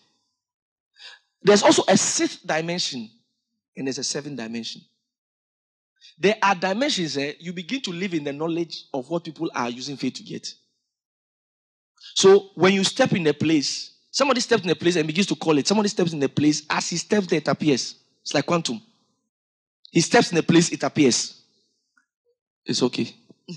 There's 1.43 1.65
also 1.65 1.83
a 1.89 1.97
sixth 1.97 2.47
dimension, 2.47 3.11
and 3.77 3.87
there's 3.87 3.99
a 3.99 4.05
seventh 4.05 4.37
dimension. 4.37 4.83
There 6.19 6.37
are 6.41 6.55
dimensions 6.55 7.17
eh, 7.17 7.33
you 7.41 7.53
begin 7.53 7.81
to 7.83 7.91
live 7.91 8.15
in 8.15 8.23
the 8.23 8.33
knowledge 8.33 8.85
of 8.95 9.09
what 9.11 9.25
people 9.25 9.51
are 9.55 9.69
using 9.69 9.97
faith 9.97 10.15
to 10.15 10.23
get. 10.23 10.55
So 12.15 12.51
when 12.55 12.75
you 12.75 12.85
step 12.85 13.13
in 13.13 13.27
a 13.27 13.33
place, 13.33 13.93
somebody 14.11 14.41
steps 14.41 14.65
in 14.65 14.71
a 14.71 14.75
place 14.75 14.97
and 14.97 15.07
begins 15.07 15.27
to 15.29 15.37
call 15.37 15.59
it. 15.59 15.67
Somebody 15.67 15.89
steps 15.89 16.13
in 16.13 16.23
a 16.23 16.29
place, 16.29 16.63
as 16.69 16.91
he 16.91 16.97
steps 16.97 17.27
there, 17.27 17.39
it 17.39 17.49
appears. 17.49 17.97
It's 18.23 18.35
like 18.35 18.47
quantum. 18.47 18.81
He 19.91 20.01
steps 20.01 20.33
in 20.33 20.39
a 20.39 20.43
place, 20.43 20.71
it 20.71 20.83
appears. 20.83 21.43
It's 22.65 22.83
okay. 22.83 23.15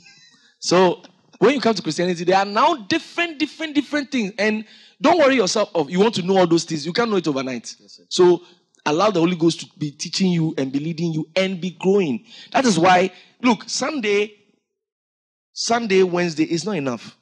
so 0.60 1.02
when 1.39 1.54
you 1.54 1.62
come 1.62 1.76
to 1.76 1.82
Christianity, 1.82 2.24
there 2.24 2.38
are 2.38 2.46
now 2.46 2.76
different, 2.76 3.39
different, 3.39 3.76
different 3.76 4.12
things. 4.12 4.34
And 4.38 4.66
don't 5.02 5.18
worry 5.18 5.36
yourself 5.36 5.70
of 5.76 5.89
you 5.89 6.00
want 6.00 6.16
to 6.16 6.22
know 6.22 6.38
all 6.38 6.48
those 6.48 6.64
things. 6.64 6.86
You 6.86 6.93
can't 6.93 7.10
know 7.10 7.18
it 7.18 7.28
overnight. 7.28 7.76
Yes, 7.80 8.02
so 8.10 8.41
allow 8.86 9.10
the 9.12 9.20
Holy 9.20 9.36
Ghost 9.36 9.62
to 9.62 9.68
be 9.78 9.91
teaching 9.91 10.32
you 10.32 10.54
and 10.58 10.72
be 10.72 10.80
leading 10.80 11.14
you 11.14 11.28
and 11.36 11.60
be 11.60 11.72
growing. 11.72 12.26
That 12.52 12.66
is 12.66 12.80
why, 12.80 13.12
look, 13.41 13.68
Sunday, 13.68 14.34
Sunday, 15.54 16.04
Wednesday 16.04 16.43
is 16.43 16.66
not 16.66 16.76
enough. 16.76 17.18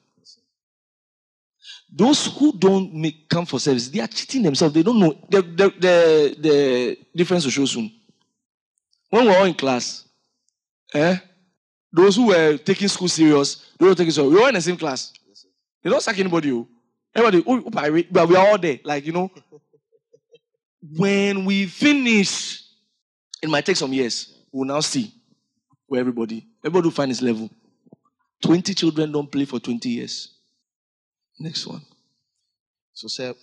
Those 1.96 2.26
who 2.26 2.52
don't 2.52 2.92
make 2.92 3.28
come 3.28 3.46
for 3.46 3.60
service, 3.60 3.88
they 3.88 4.00
are 4.00 4.08
cheating 4.08 4.42
themselves. 4.42 4.74
They 4.74 4.82
don't 4.82 4.98
know 4.98 5.16
the 5.28 5.42
the 5.42 5.72
the, 5.78 6.36
the 6.40 6.98
difference 7.14 7.44
will 7.44 7.52
show 7.52 7.64
soon. 7.66 7.92
When 9.10 9.26
we're 9.26 9.36
all 9.38 9.44
in 9.44 9.54
class, 9.54 10.04
eh? 10.92 11.18
Those 11.92 12.16
who 12.16 12.26
were 12.26 12.56
taking 12.58 12.88
school 12.88 13.06
serious, 13.06 13.70
they 13.78 13.86
were 13.86 13.94
taking 13.94 14.10
so 14.10 14.28
we 14.28 14.34
were 14.34 14.48
in 14.48 14.54
the 14.54 14.60
same 14.60 14.76
class. 14.76 15.12
They 15.82 15.90
don't 15.90 16.02
sack 16.02 16.18
anybody. 16.18 16.50
oh. 16.50 16.66
Everybody, 17.14 17.44
oh, 17.46 17.62
oh, 17.64 17.70
but 18.10 18.28
we 18.28 18.36
are 18.36 18.48
all 18.48 18.58
there. 18.58 18.80
Like 18.82 19.06
you 19.06 19.12
know, 19.12 19.30
when 20.96 21.44
we 21.44 21.66
finish, 21.66 22.64
it 23.40 23.48
might 23.48 23.64
take 23.64 23.76
some 23.76 23.92
years. 23.92 24.36
We'll 24.50 24.66
now 24.66 24.80
see 24.80 25.14
where 25.86 26.00
everybody, 26.00 26.44
everybody 26.64 26.86
will 26.88 26.94
find 26.94 27.12
his 27.12 27.22
level. 27.22 27.48
20 28.42 28.74
children 28.74 29.12
don't 29.12 29.30
play 29.30 29.44
for 29.44 29.60
20 29.60 29.88
years. 29.88 30.33
Next 31.38 31.66
one. 31.66 31.82
So, 32.92 33.08
sir, 33.08 33.34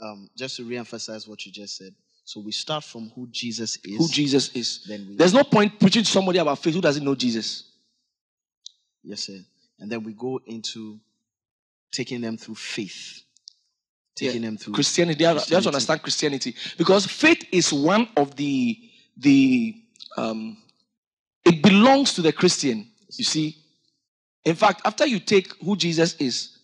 um, 0.00 0.28
just 0.36 0.56
to 0.56 0.64
re-emphasize 0.64 1.28
what 1.28 1.44
you 1.44 1.52
just 1.52 1.76
said. 1.76 1.94
So 2.24 2.40
we 2.40 2.50
start 2.50 2.82
from 2.82 3.12
who 3.14 3.28
Jesus 3.30 3.78
is. 3.84 3.96
Who 3.96 4.08
Jesus 4.08 4.50
is. 4.54 4.84
Then 4.88 5.06
we 5.08 5.16
There's 5.16 5.32
no 5.32 5.44
point 5.44 5.78
preaching 5.78 6.02
to 6.02 6.10
somebody 6.10 6.38
about 6.38 6.58
faith 6.58 6.74
who 6.74 6.80
doesn't 6.80 7.04
know 7.04 7.14
Jesus. 7.14 7.64
yes, 9.04 9.20
sir. 9.20 9.38
And 9.78 9.90
then 9.90 10.02
we 10.02 10.12
go 10.12 10.40
into 10.46 10.98
taking 11.92 12.20
them 12.20 12.36
through 12.36 12.56
faith. 12.56 13.22
Taking 14.16 14.42
them 14.42 14.56
through 14.56 14.74
Christianity. 14.74 15.18
They 15.18 15.24
have, 15.24 15.46
they 15.46 15.54
have 15.54 15.64
to 15.64 15.68
understand 15.68 16.02
Christianity 16.02 16.54
because 16.78 17.04
faith 17.04 17.44
is 17.52 17.70
one 17.70 18.08
of 18.16 18.34
the 18.34 18.78
the 19.18 19.74
um, 20.16 20.56
it 21.44 21.62
belongs 21.62 22.14
to 22.14 22.22
the 22.22 22.32
Christian. 22.32 22.88
You 23.12 23.24
see, 23.24 23.56
in 24.44 24.54
fact, 24.54 24.80
after 24.86 25.06
you 25.06 25.20
take 25.20 25.52
who 25.62 25.76
Jesus 25.76 26.14
is, 26.14 26.55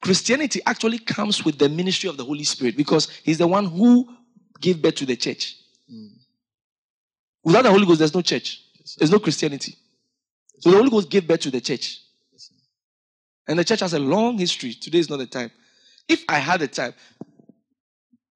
Christianity 0.00 0.60
actually 0.64 0.98
comes 0.98 1.44
with 1.44 1.58
the 1.58 1.68
ministry 1.68 2.08
of 2.08 2.16
the 2.16 2.24
Holy 2.24 2.44
Spirit 2.44 2.76
because 2.76 3.08
He's 3.22 3.38
the 3.38 3.46
one 3.46 3.66
who 3.66 4.08
gave 4.60 4.80
birth 4.80 4.96
to 4.96 5.06
the 5.06 5.16
church. 5.16 5.56
Without 7.42 7.62
the 7.62 7.70
Holy 7.70 7.86
Ghost, 7.86 7.98
there's 7.98 8.14
no 8.14 8.22
church. 8.22 8.62
There's 8.98 9.10
no 9.10 9.18
Christianity. 9.18 9.76
So 10.58 10.70
the 10.70 10.76
Holy 10.76 10.90
Ghost 10.90 11.10
gave 11.10 11.26
birth 11.26 11.40
to 11.40 11.50
the 11.50 11.60
church. 11.60 12.00
And 13.48 13.58
the 13.58 13.64
church 13.64 13.80
has 13.80 13.94
a 13.94 13.98
long 13.98 14.38
history. 14.38 14.74
Today 14.74 14.98
is 14.98 15.10
not 15.10 15.18
the 15.18 15.26
time. 15.26 15.50
If 16.08 16.24
I 16.28 16.38
had 16.38 16.60
the 16.60 16.68
time, 16.68 16.94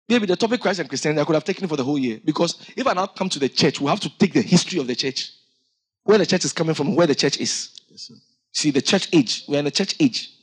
maybe 0.08 0.26
the 0.26 0.36
topic 0.36 0.60
Christ 0.60 0.80
and 0.80 0.88
Christianity, 0.88 1.20
I 1.20 1.24
could 1.24 1.34
have 1.34 1.44
taken 1.44 1.64
it 1.64 1.68
for 1.68 1.76
the 1.76 1.84
whole 1.84 1.98
year. 1.98 2.20
Because 2.24 2.56
if 2.76 2.86
I 2.86 2.94
now 2.94 3.06
come 3.06 3.28
to 3.28 3.38
the 3.38 3.48
church, 3.48 3.80
we 3.80 3.88
have 3.88 4.00
to 4.00 4.18
take 4.18 4.32
the 4.32 4.42
history 4.42 4.80
of 4.80 4.86
the 4.86 4.94
church, 4.94 5.32
where 6.02 6.18
the 6.18 6.26
church 6.26 6.44
is 6.44 6.52
coming 6.52 6.74
from, 6.74 6.94
where 6.94 7.06
the 7.06 7.14
church 7.14 7.38
is. 7.38 7.70
Yes. 7.88 8.10
See, 8.52 8.70
the 8.70 8.82
church 8.82 9.08
age. 9.12 9.44
We're 9.48 9.58
in 9.58 9.66
the 9.66 9.70
church 9.70 9.94
age. 10.00 10.33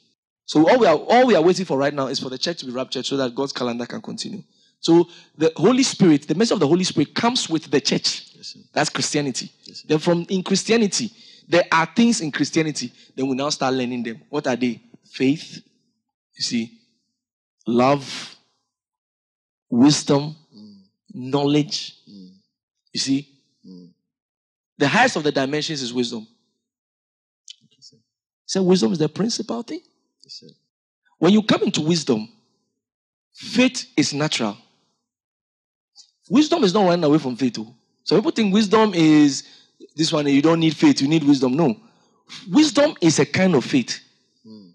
So 0.46 0.68
all 0.70 0.80
we 0.80 0.86
are 0.86 0.96
all 0.96 1.28
we 1.28 1.36
are 1.36 1.42
waiting 1.42 1.66
for 1.66 1.78
right 1.78 1.94
now 1.94 2.08
is 2.08 2.20
for 2.20 2.30
the 2.30 2.38
church 2.38 2.60
to 2.60 2.66
be 2.66 2.72
raptured 2.72 3.06
so 3.06 3.18
that 3.18 3.34
God's 3.34 3.54
calendar 3.54 3.86
can 3.86 4.02
continue. 4.02 4.44
So 4.80 5.08
the 5.38 5.52
Holy 5.56 5.84
Spirit, 5.84 6.28
the 6.28 6.36
message 6.36 6.54
of 6.54 6.60
the 6.60 6.68
Holy 6.68 6.84
Spirit 6.84 7.14
comes 7.14 7.50
with 7.50 7.70
the 7.70 7.80
church. 7.80 8.32
Yes. 8.36 8.58
That's 8.74 8.90
Christianity. 8.90 9.52
Yes, 9.64 9.84
then 9.84 10.00
from 10.00 10.26
in 10.30 10.44
Christianity, 10.44 11.12
there 11.48 11.64
are 11.72 11.86
things 11.86 12.22
in 12.22 12.32
Christianity. 12.32 12.92
Then 13.16 13.28
we 13.28 13.36
now 13.36 13.50
start 13.50 13.74
learning 13.74 14.04
them. 14.04 14.22
What 14.30 14.48
are 14.48 14.56
they? 14.56 14.82
Faith, 15.12 15.62
you 16.36 16.42
see, 16.42 16.72
love, 17.68 18.36
wisdom, 19.70 20.36
knowledge. 21.14 21.98
You 22.94 23.00
see, 23.00 23.28
the 24.78 24.88
highest 24.88 25.18
of 25.18 25.24
the 25.24 25.32
dimensions 25.32 25.82
is 25.82 25.94
wisdom. 25.94 26.26
So 28.46 28.64
wisdom 28.64 28.94
is 28.94 29.00
the 29.00 29.10
principal 29.10 29.62
thing. 29.64 29.82
When 31.20 31.34
you 31.34 31.44
come 31.44 31.64
into 31.64 31.82
wisdom, 31.82 32.28
faith 33.34 33.86
is 33.96 34.14
natural. 34.14 34.58
Wisdom 36.30 36.64
is 36.64 36.74
not 36.74 36.86
running 36.86 37.04
away 37.04 37.18
from 37.18 37.36
faith. 37.36 37.58
oh. 37.60 37.76
So 38.04 38.16
people 38.16 38.32
think 38.32 38.54
wisdom 38.54 38.94
is 38.94 39.44
this 39.96 40.12
one, 40.12 40.26
you 40.28 40.42
don't 40.42 40.60
need 40.60 40.76
faith, 40.76 41.02
you 41.02 41.08
need 41.08 41.24
wisdom. 41.24 41.54
No. 41.56 41.76
Wisdom 42.50 42.96
is 43.02 43.20
a 43.20 43.26
kind 43.26 43.56
of 43.56 43.66
faith. 43.66 44.00
Hmm. 44.44 44.70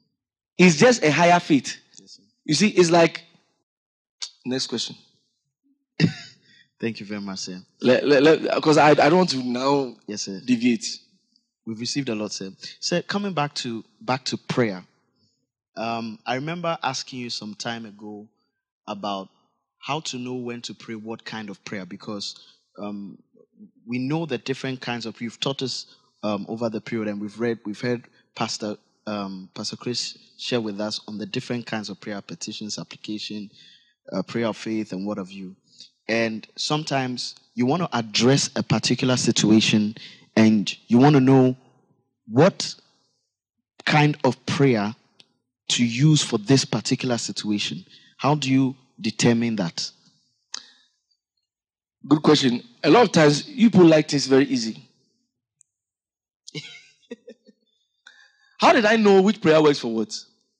It's 0.59 0.77
just 0.77 1.03
a 1.03 1.11
higher 1.11 1.41
faith. 1.41 1.77
Yes. 1.99 2.21
You 2.45 2.55
see, 2.55 2.69
it's 2.69 2.91
like 2.91 3.25
next 4.45 4.67
question. 4.67 4.95
Thank 6.81 7.01
you 7.01 7.07
very 7.07 7.21
much, 7.21 7.39
sir. 7.41 7.63
Because 7.81 8.77
I, 8.77 8.91
I 8.91 8.95
don't 8.95 9.17
want 9.17 9.31
to 9.31 9.43
now 9.43 9.97
Yes, 10.07 10.23
sir. 10.23 10.41
deviate. 10.45 10.87
We've 11.67 11.81
received 11.81 12.09
a 12.11 12.15
lot, 12.15 12.33
sir. 12.33 12.53
Sir, 12.79 13.03
coming 13.03 13.33
back 13.33 13.55
to 13.57 13.83
back 14.01 14.25
to 14.27 14.37
prayer. 14.37 14.85
Um, 15.77 16.19
I 16.27 16.37
remember 16.37 16.79
asking 16.83 17.21
you 17.21 17.31
some 17.31 17.55
time 17.55 17.85
ago 17.85 18.29
about 18.87 19.29
how 19.79 20.01
to 20.01 20.19
know 20.19 20.35
when 20.35 20.63
to 20.63 20.75
pray, 20.75 20.95
what 20.95 21.25
kind 21.25 21.51
of 21.51 21.65
prayer, 21.65 21.85
because 21.85 22.35
um, 22.79 23.19
we 23.87 23.99
know 23.99 24.27
the 24.27 24.39
different 24.39 24.81
kinds 24.81 25.07
of. 25.07 25.21
You've 25.21 25.41
taught 25.41 25.63
us 25.63 25.87
um, 26.23 26.47
over 26.49 26.69
the 26.69 26.81
period, 26.81 27.09
and 27.09 27.21
we've 27.21 27.39
read, 27.39 27.59
we've 27.65 27.81
heard 27.81 28.09
Pastor 28.35 28.77
um, 29.07 29.49
Pastor 29.55 29.77
Chris 29.77 30.19
share 30.37 30.61
with 30.61 30.81
us 30.81 31.01
on 31.07 31.19
the 31.19 31.27
different 31.27 31.67
kinds 31.67 31.89
of 31.91 32.01
prayer, 32.01 32.21
petitions, 32.21 32.79
application, 32.79 33.51
uh, 34.13 34.23
prayer 34.23 34.47
of 34.47 34.57
faith, 34.57 34.93
and 34.93 35.07
what 35.07 35.19
have 35.19 35.31
you. 35.31 35.55
And 36.09 36.47
sometimes 36.57 37.37
you 37.55 37.67
want 37.67 37.83
to 37.83 37.97
address 37.97 38.51
a 38.57 38.63
particular 38.63 39.17
situation, 39.17 39.95
and 40.37 40.75
you 40.89 40.99
want 40.99 41.15
to 41.15 41.21
know 41.21 41.57
what 42.27 42.75
kind 43.85 44.17
of 44.25 44.45
prayer 44.47 44.95
to 45.69 45.85
use 45.85 46.23
for 46.23 46.39
this 46.39 46.65
particular 46.65 47.19
situation. 47.19 47.85
How 48.17 48.35
do 48.35 48.51
you 48.51 48.77
determine 49.01 49.57
that? 49.57 49.91
Good 52.09 52.23
question. 52.23 52.63
A 52.85 52.91
lot 52.91 53.05
of 53.05 53.13
times 53.13 53.43
people 53.43 53.85
like 53.85 54.09
things 54.09 54.27
very 54.27 54.45
easy. 54.45 54.89
How 58.61 58.73
did 58.73 58.85
I 58.85 58.97
know 58.97 59.21
which 59.23 59.41
prayer 59.41 59.61
works 59.61 59.81
for 59.81 59.93
what? 59.93 60.17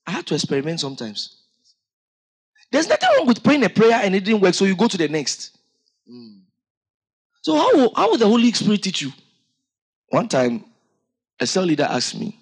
I 0.07 0.11
had 0.13 0.27
to 0.27 0.35
experiment 0.35 0.81
sometimes. 0.81 1.43
There's 2.73 2.89
nothing 2.89 3.09
wrong 3.17 3.27
with 3.27 3.43
praying 3.45 3.65
a 3.65 3.69
prayer 3.69 4.01
and 4.03 4.15
it 4.15 4.25
didn't 4.25 4.41
work, 4.41 4.55
so 4.55 4.65
you 4.65 4.77
go 4.77 4.89
to 4.89 4.99
the 4.99 5.09
next. 5.09 5.57
Hmm. 6.09 6.39
So 7.43 7.55
how 7.57 7.93
how 7.95 8.11
will 8.11 8.19
the 8.19 8.27
Holy 8.27 8.51
Spirit 8.53 8.83
teach 8.83 9.03
you? 9.03 9.13
One 10.09 10.29
time, 10.29 10.65
a 11.39 11.47
cell 11.47 11.65
leader 11.65 11.87
asked 11.89 12.19
me 12.19 12.39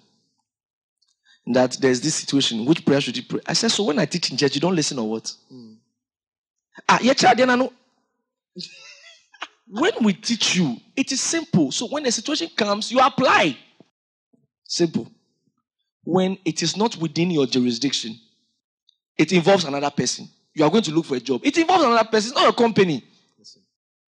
that 1.47 1.77
there's 1.79 2.01
this 2.01 2.15
situation, 2.15 2.65
which 2.65 2.85
prayer 2.85 3.01
should 3.01 3.15
you 3.15 3.23
pray? 3.23 3.39
I 3.45 3.53
said, 3.53 3.71
so 3.71 3.83
when 3.83 3.99
I 3.99 4.05
teach 4.05 4.31
in 4.31 4.37
church, 4.37 4.55
you 4.55 4.61
don't 4.61 4.75
listen 4.75 4.97
or 4.97 5.09
what? 5.09 5.31
Ah, 6.89 6.99
yeah, 7.01 7.13
child, 7.13 7.37
then 7.37 7.49
I 7.49 7.55
know. 7.55 7.71
when 9.67 9.91
we 10.01 10.13
teach 10.13 10.55
you, 10.55 10.77
it 10.95 11.11
is 11.11 11.21
simple. 11.21 11.71
So 11.71 11.87
when 11.87 12.05
a 12.05 12.11
situation 12.11 12.49
comes, 12.55 12.91
you 12.91 12.99
apply. 12.99 13.57
Simple. 14.63 15.09
When 16.03 16.37
it 16.45 16.63
is 16.63 16.75
not 16.75 16.97
within 16.97 17.31
your 17.31 17.45
jurisdiction, 17.45 18.19
it 19.17 19.31
involves 19.31 19.65
another 19.65 19.89
person. 19.91 20.27
You 20.53 20.65
are 20.65 20.71
going 20.71 20.83
to 20.83 20.91
look 20.91 21.05
for 21.05 21.15
a 21.15 21.19
job. 21.19 21.41
It 21.43 21.57
involves 21.57 21.83
another 21.83 22.09
person, 22.09 22.31
it's 22.31 22.39
not 22.39 22.49
a 22.49 22.55
company. 22.55 23.03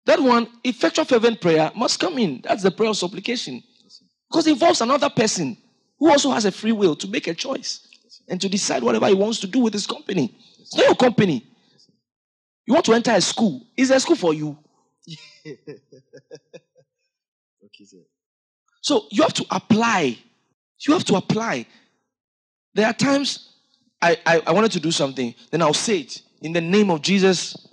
That 0.06 0.20
one, 0.20 0.48
effectual 0.64 1.06
fervent 1.06 1.40
prayer 1.40 1.72
must 1.76 2.00
come 2.00 2.18
in. 2.18 2.42
That's 2.44 2.64
the 2.64 2.72
prayer 2.72 2.90
of 2.90 2.98
supplication. 2.98 3.62
Because 4.30 4.48
it 4.48 4.52
involves 4.54 4.82
another 4.82 5.10
person 5.10 5.58
who 6.00 6.10
also 6.10 6.32
has 6.32 6.46
a 6.46 6.52
free 6.52 6.72
will 6.72 6.96
to 6.96 7.08
make 7.08 7.28
a 7.28 7.34
choice 7.34 7.88
and 8.28 8.40
to 8.42 8.50
decide 8.50 8.84
whatever 8.84 9.08
he 9.08 9.14
wants 9.14 9.40
to 9.42 9.48
do 9.48 9.60
with 9.60 9.74
his 9.74 9.86
company. 9.86 10.36
It's 10.60 10.76
not 10.76 10.86
your 10.86 10.96
company. 10.96 11.46
You 12.66 12.74
want 12.74 12.86
to 12.86 12.94
enter 12.94 13.12
a 13.12 13.22
school, 13.22 13.66
it's 13.76 13.90
a 13.90 14.00
school 14.00 14.16
for 14.16 14.34
you. 14.34 14.58
Okay, 17.62 17.86
sir. 17.86 17.98
So 18.82 19.06
you 19.12 19.22
have 19.22 19.34
to 19.34 19.46
apply. 19.52 20.18
You 20.88 20.94
have 20.94 21.04
to 21.06 21.16
apply. 21.16 21.66
There 22.74 22.88
are 22.88 22.94
times 22.94 23.50
I, 24.02 24.18
I, 24.26 24.42
I 24.48 24.52
wanted 24.52 24.72
to 24.74 24.80
do 24.80 24.92
something, 24.92 25.36
then 25.52 25.62
I'll 25.62 25.74
say 25.74 26.00
it 26.00 26.22
in 26.42 26.54
the 26.54 26.62
name 26.62 26.90
of 26.90 27.02
Jesus. 27.02 27.68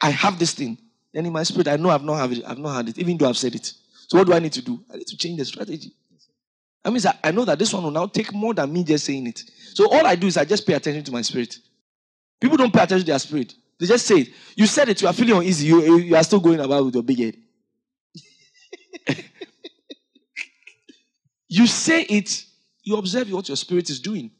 I 0.00 0.10
have 0.10 0.38
this 0.38 0.52
thing. 0.52 0.76
Then 1.12 1.26
in 1.26 1.32
my 1.32 1.44
spirit, 1.44 1.68
I 1.68 1.76
know 1.76 1.90
I've 1.90 2.02
not 2.02 2.16
have 2.16 2.32
it, 2.32 2.44
I've 2.46 2.58
not 2.58 2.74
had 2.74 2.88
it, 2.88 2.98
even 2.98 3.16
though 3.16 3.28
I've 3.28 3.36
said 3.38 3.54
it. 3.54 3.72
So 4.08 4.18
what 4.18 4.26
do 4.26 4.34
I 4.34 4.38
need 4.38 4.52
to 4.52 4.62
do? 4.62 4.84
I 4.92 4.96
need 4.96 5.06
to 5.06 5.16
change 5.16 5.38
the 5.38 5.44
strategy. 5.44 5.92
That 6.84 6.90
means 6.92 7.06
I, 7.06 7.18
I 7.24 7.30
know 7.32 7.44
that 7.46 7.58
this 7.58 7.72
one 7.72 7.82
will 7.82 7.90
now 7.90 8.06
take 8.06 8.32
more 8.32 8.54
than 8.54 8.72
me 8.72 8.84
just 8.84 9.06
saying 9.06 9.26
it. 9.26 9.42
So 9.74 9.90
all 9.90 10.06
I 10.06 10.14
do 10.16 10.26
is 10.28 10.36
I 10.36 10.44
just 10.44 10.66
pay 10.66 10.74
attention 10.74 11.02
to 11.04 11.12
my 11.12 11.22
spirit. 11.22 11.56
People 12.40 12.56
don't 12.58 12.72
pay 12.72 12.82
attention 12.82 13.06
to 13.06 13.12
their 13.12 13.18
spirit. 13.18 13.54
They 13.80 13.86
just 13.86 14.06
say 14.06 14.20
it. 14.20 14.28
You 14.56 14.66
said 14.66 14.88
it, 14.90 15.00
you 15.02 15.08
are 15.08 15.14
feeling 15.14 15.36
uneasy, 15.38 15.66
you, 15.66 15.82
you- 15.82 15.98
you 15.98 16.16
are 16.16 16.22
still 16.24 16.40
going 16.40 16.60
about 16.60 16.84
with 16.84 16.94
your 16.94 17.02
big 17.02 17.18
head. 17.18 17.36
you 21.48 21.66
say 21.66 22.02
it 22.02 22.44
you 22.84 22.96
observe 22.96 23.30
what 23.32 23.48
your 23.48 23.56
spirit 23.56 23.88
is 23.90 23.98
doing. 23.98 24.30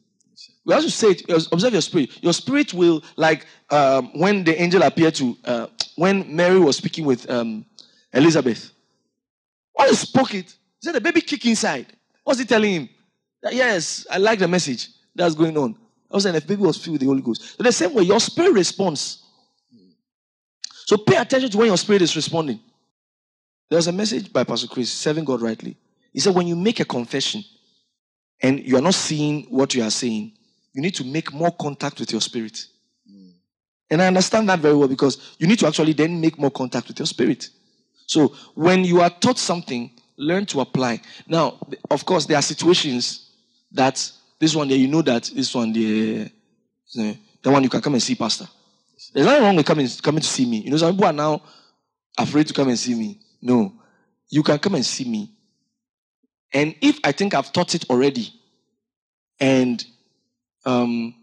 We 0.67 0.75
also 0.75 0.89
say 0.89 1.09
it, 1.13 1.23
observe 1.53 1.73
your 1.73 1.83
spirit. 1.83 2.23
Your 2.23 2.33
spirit 2.35 2.75
will, 2.75 3.03
like 3.17 3.47
um, 3.71 4.11
when 4.19 4.45
the 4.45 4.61
angel 4.61 4.83
appeared 4.83 5.15
to, 5.17 5.37
uh, 5.45 5.67
when 5.97 6.35
Mary 6.35 6.59
was 6.59 6.77
speaking 6.77 7.05
with 7.07 7.29
um, 7.31 7.65
Elizabeth. 8.13 8.71
When 9.75 9.89
he 9.89 9.95
spoke 9.95 10.35
it, 10.35 10.51
he 10.51 10.87
said 10.87 10.95
the 10.95 11.01
baby 11.01 11.21
kick 11.23 11.45
inside. 11.47 11.87
What's 12.25 12.41
he 12.41 12.47
telling 12.47 12.73
him? 12.73 12.89
That, 13.43 13.55
yes, 13.55 14.07
I 14.11 14.19
like 14.19 14.39
the 14.39 14.49
message 14.49 14.89
that's 15.15 15.35
going 15.35 15.57
on. 15.57 15.77
I 16.11 16.15
was 16.15 16.25
saying 16.25 16.35
the 16.35 16.41
baby 16.41 16.63
was 16.63 16.77
filled 16.77 16.95
with 16.95 17.01
the 17.03 17.07
Holy 17.07 17.23
Ghost. 17.23 17.57
So 17.57 17.63
the 17.63 17.73
same 17.73 17.95
way, 17.95 18.05
your 18.05 18.21
spirit 18.21 18.53
responds. 18.53 19.23
So 20.87 20.97
pay 20.97 21.17
attention 21.17 21.51
to 21.51 21.59
when 21.59 21.69
your 21.69 21.79
spirit 21.79 22.03
is 22.03 22.15
responding. 22.17 22.61
There 23.71 23.77
was 23.77 23.87
a 23.87 23.93
message 23.93 24.33
by 24.33 24.45
Pastor 24.45 24.67
Chris, 24.67 24.91
serving 24.91 25.25
God 25.25 25.41
rightly. 25.41 25.77
He 26.13 26.21
said, 26.21 26.35
when 26.35 26.47
you 26.47 26.57
make 26.57 26.81
a 26.81 26.85
confession 26.85 27.43
and 28.43 28.61
you 28.61 28.77
are 28.77 28.83
not 28.83 28.95
seeing 28.95 29.45
what 29.45 29.75
you 29.75 29.83
are 29.83 29.91
saying, 29.91 30.33
you 30.73 30.83
need 30.83 30.95
to 30.97 31.05
make 31.05 31.33
more 31.33 31.51
contact 31.51 32.01
with 32.01 32.13
your 32.13 32.21
spirit. 32.21 32.67
And 33.91 34.03
I 34.03 34.07
understand 34.07 34.49
that 34.49 34.61
very 34.61 34.75
well 34.75 34.89
because 34.89 35.37
you 35.39 35.47
need 35.47 35.59
to 35.61 35.67
actually 35.67 35.93
then 35.93 36.21
make 36.21 36.39
more 36.39 36.51
contact 36.51 36.89
with 36.89 36.99
your 36.99 37.07
spirit. 37.07 37.49
So 38.07 38.35
when 38.55 38.85
you 38.85 39.01
are 39.01 39.11
taught 39.11 39.39
something, 39.39 39.91
learn 40.17 40.47
to 40.47 40.61
apply. 40.61 41.01
Now, 41.27 41.59
of 41.91 42.05
course, 42.05 42.27
there 42.27 42.39
are 42.39 42.43
situations 42.43 43.31
that 43.73 44.11
this 44.39 44.55
one 44.55 44.69
there, 44.69 44.79
you 44.79 44.89
know 44.89 45.03
that 45.03 45.31
this 45.35 45.55
one 45.55 45.73
there, 45.73 46.31
the 46.95 47.51
one 47.51 47.63
you 47.63 47.69
can 47.69 47.81
come 47.81 47.95
and 47.95 48.03
see 48.03 48.15
pastor. 48.15 48.47
There's 49.13 49.27
nothing 49.27 49.43
wrong 49.43 49.57
with 49.57 49.67
coming, 49.67 49.89
coming 50.03 50.21
to 50.21 50.27
see 50.27 50.47
me. 50.47 50.59
You 50.59 50.71
know, 50.71 50.77
some 50.77 50.93
people 50.93 51.07
are 51.07 51.13
now 51.13 51.43
afraid 52.19 52.47
to 52.49 52.55
come 52.55 52.69
and 52.69 52.79
see 52.79 52.95
me. 52.95 53.21
No. 53.43 53.73
You 54.31 54.43
can 54.43 54.59
come 54.59 54.75
and 54.75 54.85
see 54.85 55.05
me. 55.05 55.31
And 56.53 56.75
if 56.81 56.99
I 57.05 57.13
think 57.13 57.35
I've 57.35 57.53
taught 57.53 57.75
it 57.75 57.91
already, 57.91 58.33
and 59.41 59.85
um, 60.65 61.15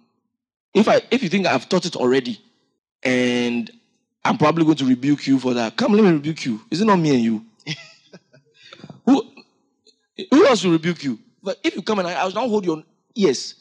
if 0.73 0.87
I 0.87 1.01
if 1.09 1.23
you 1.23 1.29
think 1.29 1.47
I've 1.47 1.69
taught 1.69 1.85
it 1.85 1.95
already, 1.95 2.39
and 3.01 3.71
I'm 4.23 4.37
probably 4.37 4.65
going 4.65 4.77
to 4.77 4.85
rebuke 4.85 5.25
you 5.25 5.39
for 5.39 5.53
that, 5.53 5.77
come 5.77 5.93
let 5.93 6.03
me 6.03 6.11
rebuke 6.11 6.45
you. 6.45 6.61
Is 6.69 6.81
it 6.81 6.85
not 6.85 6.99
me 6.99 7.15
and 7.15 7.23
you? 7.23 7.45
Who 9.05 9.23
who 10.29 10.45
else 10.45 10.63
will 10.63 10.71
rebuke 10.71 11.03
you? 11.03 11.19
But 11.43 11.57
if 11.63 11.75
you 11.75 11.81
come 11.81 11.99
and 11.99 12.07
I, 12.07 12.13
I 12.13 12.25
will 12.25 12.33
not 12.33 12.49
hold 12.49 12.65
your 12.65 12.83
ears. 13.15 13.55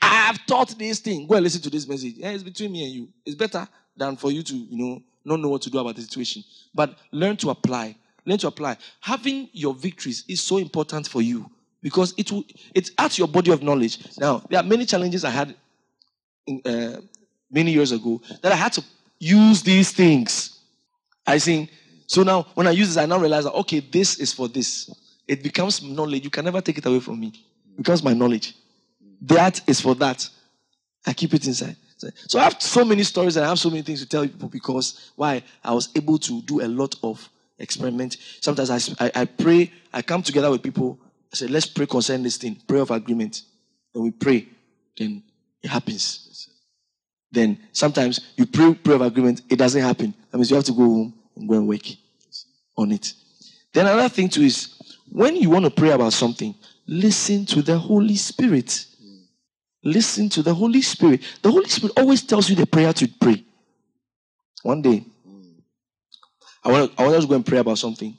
I 0.00 0.06
have 0.06 0.46
taught 0.46 0.78
this 0.78 1.00
thing. 1.00 1.26
Go 1.26 1.34
and 1.34 1.44
listen 1.44 1.60
to 1.62 1.70
this 1.70 1.88
message. 1.88 2.14
Yeah, 2.16 2.30
it's 2.30 2.44
between 2.44 2.72
me 2.72 2.84
and 2.84 2.92
you. 2.92 3.08
It's 3.26 3.34
better 3.34 3.66
than 3.96 4.16
for 4.16 4.30
you 4.30 4.42
to, 4.44 4.54
you 4.54 4.78
know, 4.78 5.02
not 5.24 5.40
know 5.40 5.48
what 5.48 5.62
to 5.62 5.70
do 5.70 5.78
about 5.78 5.96
the 5.96 6.02
situation. 6.02 6.44
But 6.74 6.96
learn 7.10 7.36
to 7.38 7.50
apply. 7.50 7.96
Learn 8.24 8.38
to 8.38 8.46
apply. 8.46 8.76
Having 9.00 9.48
your 9.52 9.74
victories 9.74 10.24
is 10.28 10.40
so 10.40 10.58
important 10.58 11.08
for 11.08 11.20
you 11.20 11.50
because 11.82 12.14
it 12.16 12.30
will 12.30 12.44
it 12.74 12.90
adds 12.98 13.18
your 13.18 13.28
body 13.28 13.50
of 13.50 13.62
knowledge. 13.62 13.98
Now 14.18 14.42
there 14.48 14.60
are 14.60 14.64
many 14.64 14.86
challenges 14.86 15.24
I 15.24 15.30
had 15.30 15.54
in, 16.46 16.60
uh, 16.64 17.00
many 17.50 17.72
years 17.72 17.92
ago 17.92 18.20
that 18.42 18.52
I 18.52 18.56
had 18.56 18.72
to 18.74 18.84
use 19.18 19.62
these 19.62 19.92
things. 19.92 20.60
I 21.26 21.38
think 21.38 21.70
so 22.08 22.22
now 22.22 22.46
when 22.54 22.66
I 22.66 22.70
use 22.70 22.88
this, 22.88 22.96
I 22.96 23.06
now 23.06 23.18
realize 23.18 23.44
that 23.44 23.52
okay, 23.52 23.80
this 23.80 24.18
is 24.18 24.32
for 24.32 24.48
this. 24.48 24.90
It 25.28 25.42
becomes 25.42 25.82
knowledge. 25.82 26.24
You 26.24 26.30
can 26.30 26.44
never 26.44 26.62
take 26.62 26.78
it 26.78 26.86
away 26.86 27.00
from 27.00 27.20
me. 27.20 27.28
It 27.28 27.76
becomes 27.76 28.02
my 28.02 28.14
knowledge. 28.14 28.56
That 29.20 29.60
is 29.68 29.80
for 29.80 29.94
that. 29.96 30.26
I 31.06 31.12
keep 31.12 31.34
it 31.34 31.46
inside. 31.46 31.76
So 32.26 32.38
I 32.38 32.44
have 32.44 32.62
so 32.62 32.84
many 32.84 33.02
stories 33.02 33.36
and 33.36 33.44
I 33.44 33.48
have 33.48 33.58
so 33.58 33.68
many 33.68 33.82
things 33.82 34.00
to 34.00 34.08
tell 34.08 34.22
people 34.22 34.48
because 34.48 35.10
why 35.16 35.42
I 35.62 35.74
was 35.74 35.90
able 35.94 36.18
to 36.18 36.40
do 36.42 36.62
a 36.62 36.68
lot 36.68 36.94
of 37.02 37.28
experiment. 37.58 38.16
Sometimes 38.40 38.70
I, 38.70 39.06
I, 39.06 39.10
I 39.14 39.24
pray, 39.26 39.70
I 39.92 40.00
come 40.00 40.22
together 40.22 40.50
with 40.50 40.62
people, 40.62 40.98
I 41.32 41.36
say, 41.36 41.46
let's 41.48 41.66
pray 41.66 41.86
concerning 41.86 42.22
this 42.22 42.36
thing, 42.36 42.56
prayer 42.66 42.82
of 42.82 42.90
agreement. 42.90 43.42
And 43.94 44.04
we 44.04 44.12
pray, 44.12 44.48
then 44.96 45.22
it 45.62 45.68
happens. 45.68 46.48
Then 47.32 47.58
sometimes 47.72 48.20
you 48.36 48.46
pray 48.46 48.74
prayer 48.74 48.96
of 48.96 49.02
agreement, 49.02 49.42
it 49.50 49.56
doesn't 49.56 49.82
happen. 49.82 50.14
That 50.30 50.38
means 50.38 50.50
you 50.50 50.56
have 50.56 50.64
to 50.66 50.72
go 50.72 50.84
home 50.84 51.14
and 51.38 51.48
go 51.48 51.54
and 51.54 51.68
work 51.68 51.86
on 52.76 52.92
it. 52.92 53.14
Then 53.72 53.86
another 53.86 54.08
thing 54.08 54.28
too 54.28 54.42
is 54.42 54.74
when 55.10 55.36
you 55.36 55.50
want 55.50 55.64
to 55.64 55.70
pray 55.70 55.90
about 55.90 56.12
something, 56.12 56.54
listen 56.86 57.46
to 57.46 57.62
the 57.62 57.78
Holy 57.78 58.16
Spirit. 58.16 58.86
Listen 59.84 60.28
to 60.30 60.42
the 60.42 60.52
Holy 60.52 60.82
Spirit. 60.82 61.22
The 61.42 61.50
Holy 61.50 61.68
Spirit 61.68 61.98
always 61.98 62.22
tells 62.22 62.50
you 62.50 62.56
the 62.56 62.66
prayer 62.66 62.92
to 62.92 63.08
pray. 63.20 63.44
One 64.62 64.82
day, 64.82 65.04
I 66.64 66.72
want 66.72 66.92
I 66.98 67.04
wanted 67.04 67.20
to 67.22 67.26
go 67.26 67.34
and 67.36 67.46
pray 67.46 67.58
about 67.58 67.78
something. 67.78 68.16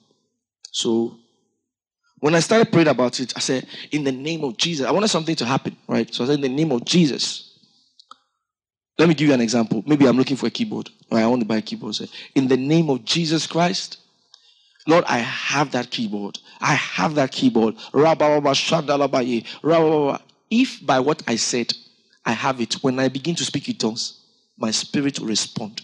So 0.71 1.17
when 2.19 2.35
I 2.35 2.39
started 2.39 2.71
praying 2.71 2.87
about 2.87 3.19
it, 3.19 3.33
I 3.35 3.39
said, 3.39 3.67
In 3.91 4.03
the 4.03 4.11
name 4.11 4.43
of 4.43 4.57
Jesus, 4.57 4.85
I 4.85 4.91
wanted 4.91 5.09
something 5.09 5.35
to 5.35 5.45
happen, 5.45 5.75
right? 5.87 6.13
So 6.13 6.23
I 6.23 6.27
said, 6.27 6.35
In 6.35 6.41
the 6.41 6.49
name 6.49 6.71
of 6.71 6.85
Jesus. 6.85 7.48
Let 8.99 9.07
me 9.07 9.15
give 9.15 9.29
you 9.29 9.33
an 9.33 9.39
example. 9.39 9.81
Maybe 9.87 10.05
I'm 10.05 10.17
looking 10.17 10.35
for 10.35 10.47
a 10.47 10.51
keyboard. 10.51 10.89
Or 11.09 11.17
I 11.17 11.25
want 11.25 11.41
to 11.41 11.47
buy 11.47 11.55
a 11.57 11.61
keyboard. 11.61 11.97
In 12.35 12.49
the 12.49 12.57
name 12.57 12.89
of 12.89 13.05
Jesus 13.05 13.47
Christ, 13.47 13.97
Lord, 14.85 15.05
I 15.07 15.19
have 15.19 15.71
that 15.71 15.89
keyboard. 15.89 16.37
I 16.59 16.73
have 16.73 17.15
that 17.15 17.31
keyboard. 17.31 17.75
If 20.51 20.85
by 20.85 20.99
what 20.99 21.23
I 21.27 21.37
said, 21.37 21.73
I 22.25 22.33
have 22.33 22.59
it, 22.59 22.73
when 22.83 22.99
I 22.99 23.07
begin 23.07 23.35
to 23.35 23.45
speak 23.45 23.69
in 23.69 23.75
tongues, 23.75 24.19
my 24.57 24.71
spirit 24.71 25.17
will 25.19 25.27
respond. 25.27 25.81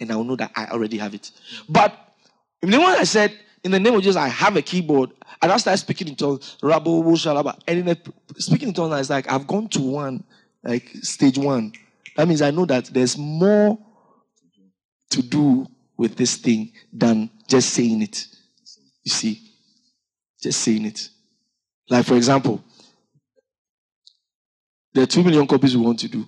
And 0.00 0.10
I 0.10 0.16
will 0.16 0.24
know 0.24 0.34
that 0.34 0.50
I 0.56 0.66
already 0.66 0.98
have 0.98 1.14
it. 1.14 1.30
But 1.68 1.94
the 2.60 2.66
moment 2.66 2.98
I 2.98 3.04
said, 3.04 3.38
in 3.62 3.70
the 3.70 3.78
name 3.78 3.94
of 3.94 4.02
Jesus, 4.02 4.16
I 4.16 4.26
have 4.26 4.56
a 4.56 4.62
keyboard, 4.62 5.10
and 5.40 5.52
I 5.52 5.56
started 5.58 5.78
speaking 5.78 6.08
in 6.08 6.16
tongues, 6.16 6.56
and 6.62 6.72
in 6.72 7.84
the, 7.84 7.96
speaking 8.38 8.68
in 8.68 8.74
tongues, 8.74 9.00
it's 9.00 9.10
like 9.10 9.30
I've 9.30 9.46
gone 9.46 9.68
to 9.68 9.80
one, 9.80 10.24
like 10.64 10.88
stage 11.02 11.38
one. 11.38 11.74
That 12.16 12.28
means 12.28 12.42
I 12.42 12.50
know 12.50 12.66
that 12.66 12.86
there's 12.86 13.16
more 13.16 13.78
to 15.10 15.22
do 15.22 15.66
with 15.96 16.16
this 16.16 16.36
thing 16.36 16.72
than 16.92 17.30
just 17.48 17.70
saying 17.70 18.02
it. 18.02 18.26
You 19.04 19.10
see, 19.10 19.40
just 20.42 20.60
saying 20.60 20.86
it. 20.86 21.08
Like, 21.88 22.06
for 22.06 22.14
example, 22.14 22.62
there 24.92 25.02
are 25.02 25.06
two 25.06 25.22
million 25.22 25.46
copies 25.46 25.76
we 25.76 25.84
want 25.84 25.98
to 26.00 26.08
do. 26.08 26.26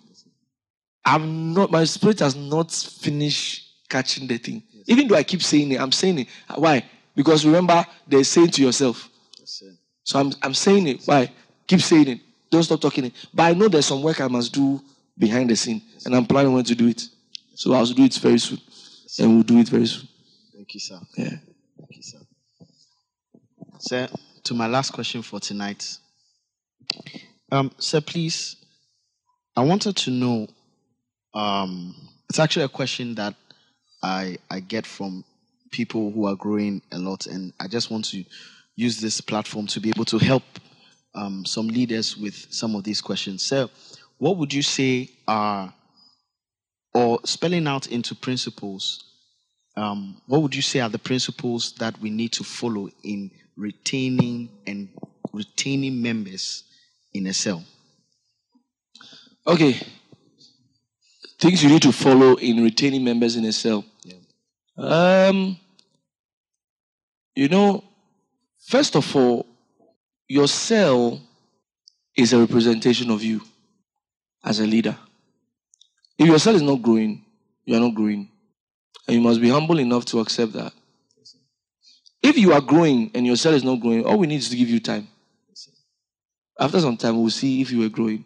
I'm 1.05 1.53
not, 1.53 1.71
my 1.71 1.85
spirit 1.85 2.21
has 2.21 2.37
not 2.37 2.71
finished 2.71 3.89
catching 3.89 4.27
the 4.27 4.39
thing. 4.39 4.63
Yes. 4.71 4.85
Even 4.87 5.09
though 5.09 5.17
I 5.17 5.23
keep 5.23 5.43
saying 5.43 5.73
it, 5.73 5.81
I'm 5.81 5.93
saying 5.93 6.21
it. 6.21 6.29
Why? 6.55 6.85
Because 7.15 7.45
remember, 7.45 7.85
they're 8.07 8.25
saying 8.25 8.51
to 8.51 8.63
yourself. 8.63 9.09
Yes, 9.39 9.63
so 10.05 10.19
I'm, 10.19 10.33
I'm 10.43 10.55
saying 10.55 10.87
it. 10.87 11.03
Why? 11.05 11.31
Keep 11.67 11.81
saying 11.81 12.09
it. 12.09 12.21
Don't 12.51 12.63
stop 12.63 12.81
talking 12.81 13.07
it. 13.07 13.13
But 13.33 13.43
I 13.45 13.55
know 13.55 13.69
there's 13.69 13.87
some 13.87 14.03
work 14.03 14.21
I 14.21 14.29
must 14.29 14.53
do 14.53 14.81
behind 15.23 15.49
the 15.49 15.55
scene. 15.55 15.81
And 16.05 16.17
I'm 16.17 16.27
planning 16.27 16.53
when 16.53 16.65
to 16.65 16.75
do 16.75 16.89
it. 16.89 17.01
So 17.55 17.73
I'll 17.73 17.87
do 17.87 18.03
it 18.05 18.15
very 18.15 18.39
soon. 18.39 18.59
and 19.21 19.35
we'll 19.35 19.45
do 19.45 19.59
it 19.59 19.69
very 19.69 19.87
soon. 19.87 20.09
Thank 20.53 20.75
you, 20.75 20.81
sir. 20.81 20.99
Yeah. 21.17 21.37
Thank 21.79 21.97
you, 21.97 22.03
sir. 22.03 22.19
Sir, 23.79 24.09
to 24.43 24.55
my 24.55 24.67
last 24.67 24.91
question 24.93 25.23
for 25.23 25.39
tonight. 25.39 25.99
Um, 27.53 27.71
sir, 27.79 28.01
please, 28.01 28.57
I 29.57 29.63
wanted 29.63 29.97
to 29.97 30.11
know. 30.11 30.49
Um, 31.35 31.95
it's 32.29 32.41
actually 32.41 32.65
a 32.65 32.69
question 32.69 33.15
that 33.15 33.35
I 34.03 34.39
I 34.51 34.59
get 34.61 34.87
from 34.87 35.25
people 35.71 36.11
who 36.11 36.27
are 36.27 36.35
growing 36.35 36.83
a 36.91 36.99
lot, 36.99 37.27
and 37.27 37.53
I 37.61 37.69
just 37.69 37.91
want 37.91 38.07
to 38.07 38.25
use 38.75 39.01
this 39.01 39.21
platform 39.21 39.67
to 39.69 39.81
be 39.81 39.91
able 39.91 40.07
to 40.07 40.19
help 40.19 40.43
um, 41.15 41.45
some 41.45 41.69
leaders 41.69 42.17
with 42.17 42.35
some 42.51 42.75
of 42.75 42.85
these 42.85 43.01
questions. 43.01 43.43
So, 43.43 43.71
what 44.23 44.37
would 44.37 44.55
you 44.55 44.63
say 44.63 45.11
are, 45.27 45.75
or 46.95 47.19
spelling 47.25 47.67
out 47.67 47.89
into 47.89 48.15
principles, 48.15 49.03
um, 49.77 50.23
what 50.29 50.43
would 50.43 50.55
you 50.55 50.63
say 50.63 50.79
are 50.79 50.89
the 50.89 50.97
principles 50.97 51.73
that 51.81 51.99
we 51.99 52.09
need 52.09 52.31
to 52.31 52.45
follow 52.45 52.89
in 53.03 53.33
retaining 53.57 54.49
and 54.65 54.91
retaining 55.33 56.01
members 56.01 56.63
in 57.13 57.27
a 57.27 57.35
cell? 57.35 57.65
Okay. 59.45 59.75
Things 61.41 61.65
you 61.65 61.71
need 61.71 61.83
to 61.83 61.91
follow 61.91 62.37
in 62.37 62.63
retaining 62.63 63.03
members 63.03 63.35
in 63.35 63.45
a 63.45 63.53
cell. 63.53 63.85
Yeah. 64.05 65.27
Um, 65.27 65.59
you 67.35 67.49
know, 67.49 67.83
first 68.69 68.95
of 68.95 69.17
all, 69.17 69.47
your 70.29 70.47
cell 70.47 71.21
is 72.17 72.33
a 72.33 72.39
representation 72.39 73.11
of 73.11 73.25
you 73.25 73.41
as 74.45 74.61
a 74.61 74.67
leader. 74.67 74.97
If 76.19 76.27
your 76.27 76.39
cell 76.39 76.55
is 76.55 76.63
not 76.63 76.83
growing, 76.83 77.25
you 77.65 77.77
are 77.77 77.81
not 77.81 77.95
growing. 77.95 78.29
And 79.07 79.17
you 79.17 79.21
must 79.21 79.41
be 79.41 79.49
humble 79.49 79.79
enough 79.79 80.05
to 80.07 80.21
accept 80.21 80.53
that. 80.53 80.73
If 82.23 82.39
you 82.39 82.53
are 82.53 82.61
growing 82.61 83.11
and 83.15 83.27
your 83.27 83.37
cell 83.37 83.55
is 83.55 83.65
not 83.65 83.81
growing, 83.81 84.05
all 84.05 84.19
we 84.19 84.29
need 84.29 84.37
is 84.37 84.49
to 84.51 84.57
give 84.57 84.69
you 84.69 84.79
time. 84.79 85.09
After 86.59 86.81
some 86.81 86.97
time, 86.97 87.21
we'll 87.21 87.31
see 87.31 87.61
if 87.61 87.73
you 87.73 87.85
are 87.85 87.89
growing. 87.89 88.25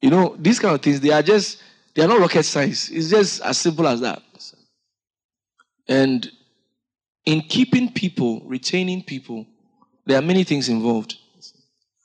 You 0.00 0.10
know, 0.10 0.36
these 0.38 0.60
kind 0.60 0.74
of 0.74 0.80
things, 0.80 1.00
they 1.00 1.10
are 1.10 1.22
just, 1.22 1.62
they 1.94 2.02
are 2.02 2.08
not 2.08 2.20
rocket 2.20 2.44
science. 2.44 2.88
It's 2.90 3.10
just 3.10 3.40
as 3.42 3.58
simple 3.58 3.86
as 3.88 4.00
that. 4.00 4.22
And 5.88 6.30
in 7.24 7.40
keeping 7.40 7.92
people, 7.92 8.42
retaining 8.44 9.02
people, 9.02 9.46
there 10.06 10.18
are 10.18 10.22
many 10.22 10.44
things 10.44 10.68
involved. 10.68 11.16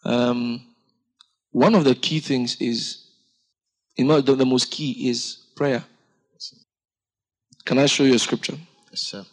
Um, 0.03 0.65
one 1.51 1.75
of 1.75 1.83
the 1.83 1.95
key 1.95 2.19
things 2.19 2.59
is, 2.59 3.04
you 3.95 4.05
know, 4.05 4.21
the, 4.21 4.35
the 4.35 4.45
most 4.45 4.71
key 4.71 5.09
is 5.09 5.37
prayer. 5.55 5.83
Can 7.65 7.79
I 7.79 7.87
show 7.87 8.03
you 8.03 8.13
a 8.13 8.19
scripture? 8.19 8.55
Yes, 8.91 9.01
sir. 9.01 9.25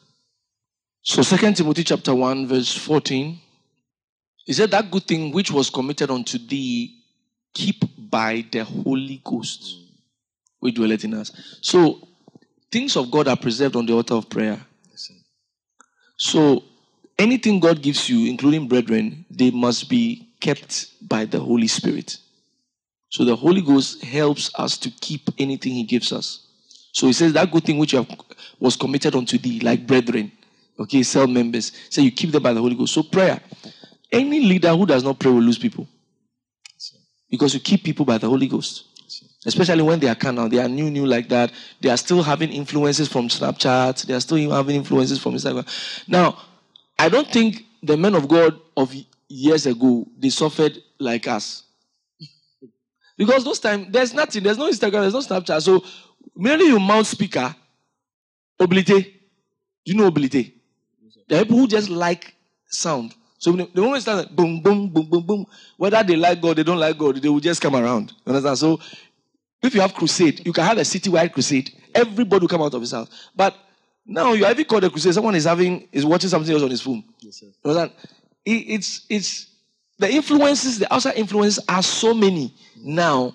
So, 1.02 1.22
Second 1.22 1.56
Timothy 1.56 1.84
chapter 1.84 2.14
1, 2.14 2.46
verse 2.46 2.74
14. 2.74 3.38
He 4.46 4.52
said, 4.52 4.70
That 4.70 4.90
good 4.90 5.04
thing 5.04 5.32
which 5.32 5.50
was 5.50 5.68
committed 5.68 6.10
unto 6.10 6.38
thee, 6.38 6.94
keep 7.52 7.84
by 7.98 8.44
the 8.50 8.64
Holy 8.64 9.20
Ghost, 9.22 9.62
mm. 9.62 9.84
which 10.60 10.76
dwelleth 10.76 11.04
in 11.04 11.14
us. 11.14 11.58
So, 11.60 12.08
things 12.70 12.96
of 12.96 13.10
God 13.10 13.28
are 13.28 13.36
preserved 13.36 13.76
on 13.76 13.84
the 13.84 13.92
altar 13.92 14.14
of 14.14 14.30
prayer. 14.30 14.58
Yes. 14.90 15.12
So, 16.16 16.62
anything 17.18 17.60
God 17.60 17.82
gives 17.82 18.08
you, 18.08 18.30
including 18.30 18.68
brethren, 18.68 19.26
they 19.30 19.50
must 19.50 19.90
be 19.90 20.28
kept 20.40 20.86
by 21.06 21.24
the 21.24 21.38
Holy 21.38 21.68
Spirit. 21.68 22.16
So, 23.12 23.26
the 23.26 23.36
Holy 23.36 23.60
Ghost 23.60 24.02
helps 24.02 24.50
us 24.54 24.78
to 24.78 24.90
keep 24.90 25.28
anything 25.38 25.74
He 25.74 25.82
gives 25.82 26.14
us. 26.14 26.46
So, 26.92 27.06
He 27.06 27.12
says, 27.12 27.34
That 27.34 27.50
good 27.50 27.62
thing 27.62 27.76
which 27.76 27.94
was 28.58 28.74
committed 28.74 29.14
unto 29.14 29.36
thee, 29.36 29.60
like 29.60 29.86
brethren, 29.86 30.32
okay, 30.78 31.02
cell 31.02 31.26
members, 31.26 31.72
so 31.90 32.00
you 32.00 32.10
keep 32.10 32.30
them 32.30 32.42
by 32.42 32.54
the 32.54 32.60
Holy 32.60 32.74
Ghost. 32.74 32.94
So, 32.94 33.02
prayer. 33.02 33.38
Any 34.10 34.40
leader 34.40 34.74
who 34.74 34.86
does 34.86 35.04
not 35.04 35.18
pray 35.18 35.30
will 35.30 35.42
lose 35.42 35.58
people 35.58 35.86
because 37.28 37.52
you 37.52 37.60
keep 37.60 37.84
people 37.84 38.06
by 38.06 38.16
the 38.16 38.28
Holy 38.30 38.46
Ghost. 38.46 38.84
Especially 39.44 39.82
when 39.82 40.00
they 40.00 40.08
are 40.08 40.14
carnal, 40.14 40.48
they 40.48 40.58
are 40.58 40.68
new, 40.68 40.90
new 40.90 41.04
like 41.04 41.28
that. 41.28 41.52
They 41.82 41.90
are 41.90 41.98
still 41.98 42.22
having 42.22 42.50
influences 42.50 43.08
from 43.08 43.28
Snapchat. 43.28 44.06
They 44.06 44.14
are 44.14 44.20
still 44.20 44.50
having 44.50 44.76
influences 44.76 45.20
from 45.20 45.34
Instagram. 45.34 45.66
Now, 46.08 46.38
I 46.98 47.10
don't 47.10 47.28
think 47.28 47.66
the 47.82 47.96
men 47.96 48.14
of 48.14 48.26
God 48.26 48.58
of 48.74 48.94
years 49.28 49.66
ago 49.66 50.06
they 50.18 50.30
suffered 50.30 50.78
like 50.98 51.28
us, 51.28 51.64
because 53.16 53.44
those 53.44 53.58
time 53.58 53.90
there's 53.90 54.14
nothing. 54.14 54.42
There's 54.42 54.58
no 54.58 54.70
Instagram. 54.70 55.10
There's 55.10 55.14
no 55.14 55.20
Snapchat. 55.20 55.62
So, 55.62 55.84
merely 56.36 56.66
you 56.66 56.80
mount 56.80 57.06
speaker, 57.06 57.54
oblite. 58.60 58.86
Do 58.86 59.92
you 59.92 59.94
know 59.94 60.10
oblite? 60.10 60.52
There 61.28 61.40
are 61.40 61.44
people 61.44 61.58
who 61.58 61.68
just 61.68 61.88
like 61.88 62.34
sound. 62.68 63.14
So 63.38 63.50
the 63.50 63.80
moment 63.80 64.02
starts 64.02 64.22
like 64.22 64.36
boom, 64.36 64.60
boom, 64.62 64.88
boom, 64.88 65.08
boom, 65.10 65.26
boom, 65.26 65.46
whether 65.76 66.00
they 66.04 66.14
like 66.14 66.40
God, 66.40 66.56
they 66.56 66.62
don't 66.62 66.78
like 66.78 66.96
God, 66.96 67.16
they 67.16 67.28
will 67.28 67.40
just 67.40 67.60
come 67.60 67.74
around. 67.74 68.12
You 68.24 68.32
understand? 68.32 68.58
So 68.58 68.80
if 69.60 69.74
you 69.74 69.80
have 69.80 69.94
crusade, 69.94 70.46
you 70.46 70.52
can 70.52 70.64
have 70.64 70.78
a 70.78 70.82
citywide 70.82 71.32
crusade. 71.32 71.72
Everybody 71.92 72.42
will 72.42 72.48
come 72.48 72.62
out 72.62 72.72
of 72.74 72.80
his 72.80 72.92
house. 72.92 73.08
But 73.34 73.56
now 74.06 74.32
you 74.32 74.44
have 74.44 74.52
even 74.52 74.64
called 74.64 74.84
a 74.84 74.90
crusade. 74.90 75.14
Someone 75.14 75.34
is 75.34 75.44
having 75.44 75.88
is 75.90 76.04
watching 76.04 76.30
something 76.30 76.52
else 76.52 76.62
on 76.62 76.70
his 76.70 76.82
phone. 76.82 77.02
Yes, 77.18 77.40
sir. 77.40 77.46
You 77.46 77.70
understand? 77.70 77.92
It, 78.44 78.50
it's 78.50 79.06
it's 79.08 79.46
the 80.03 80.11
influences, 80.11 80.80
the 80.80 80.92
outside 80.92 81.14
influences 81.14 81.64
are 81.68 81.82
so 81.82 82.12
many 82.12 82.53
now 82.76 83.34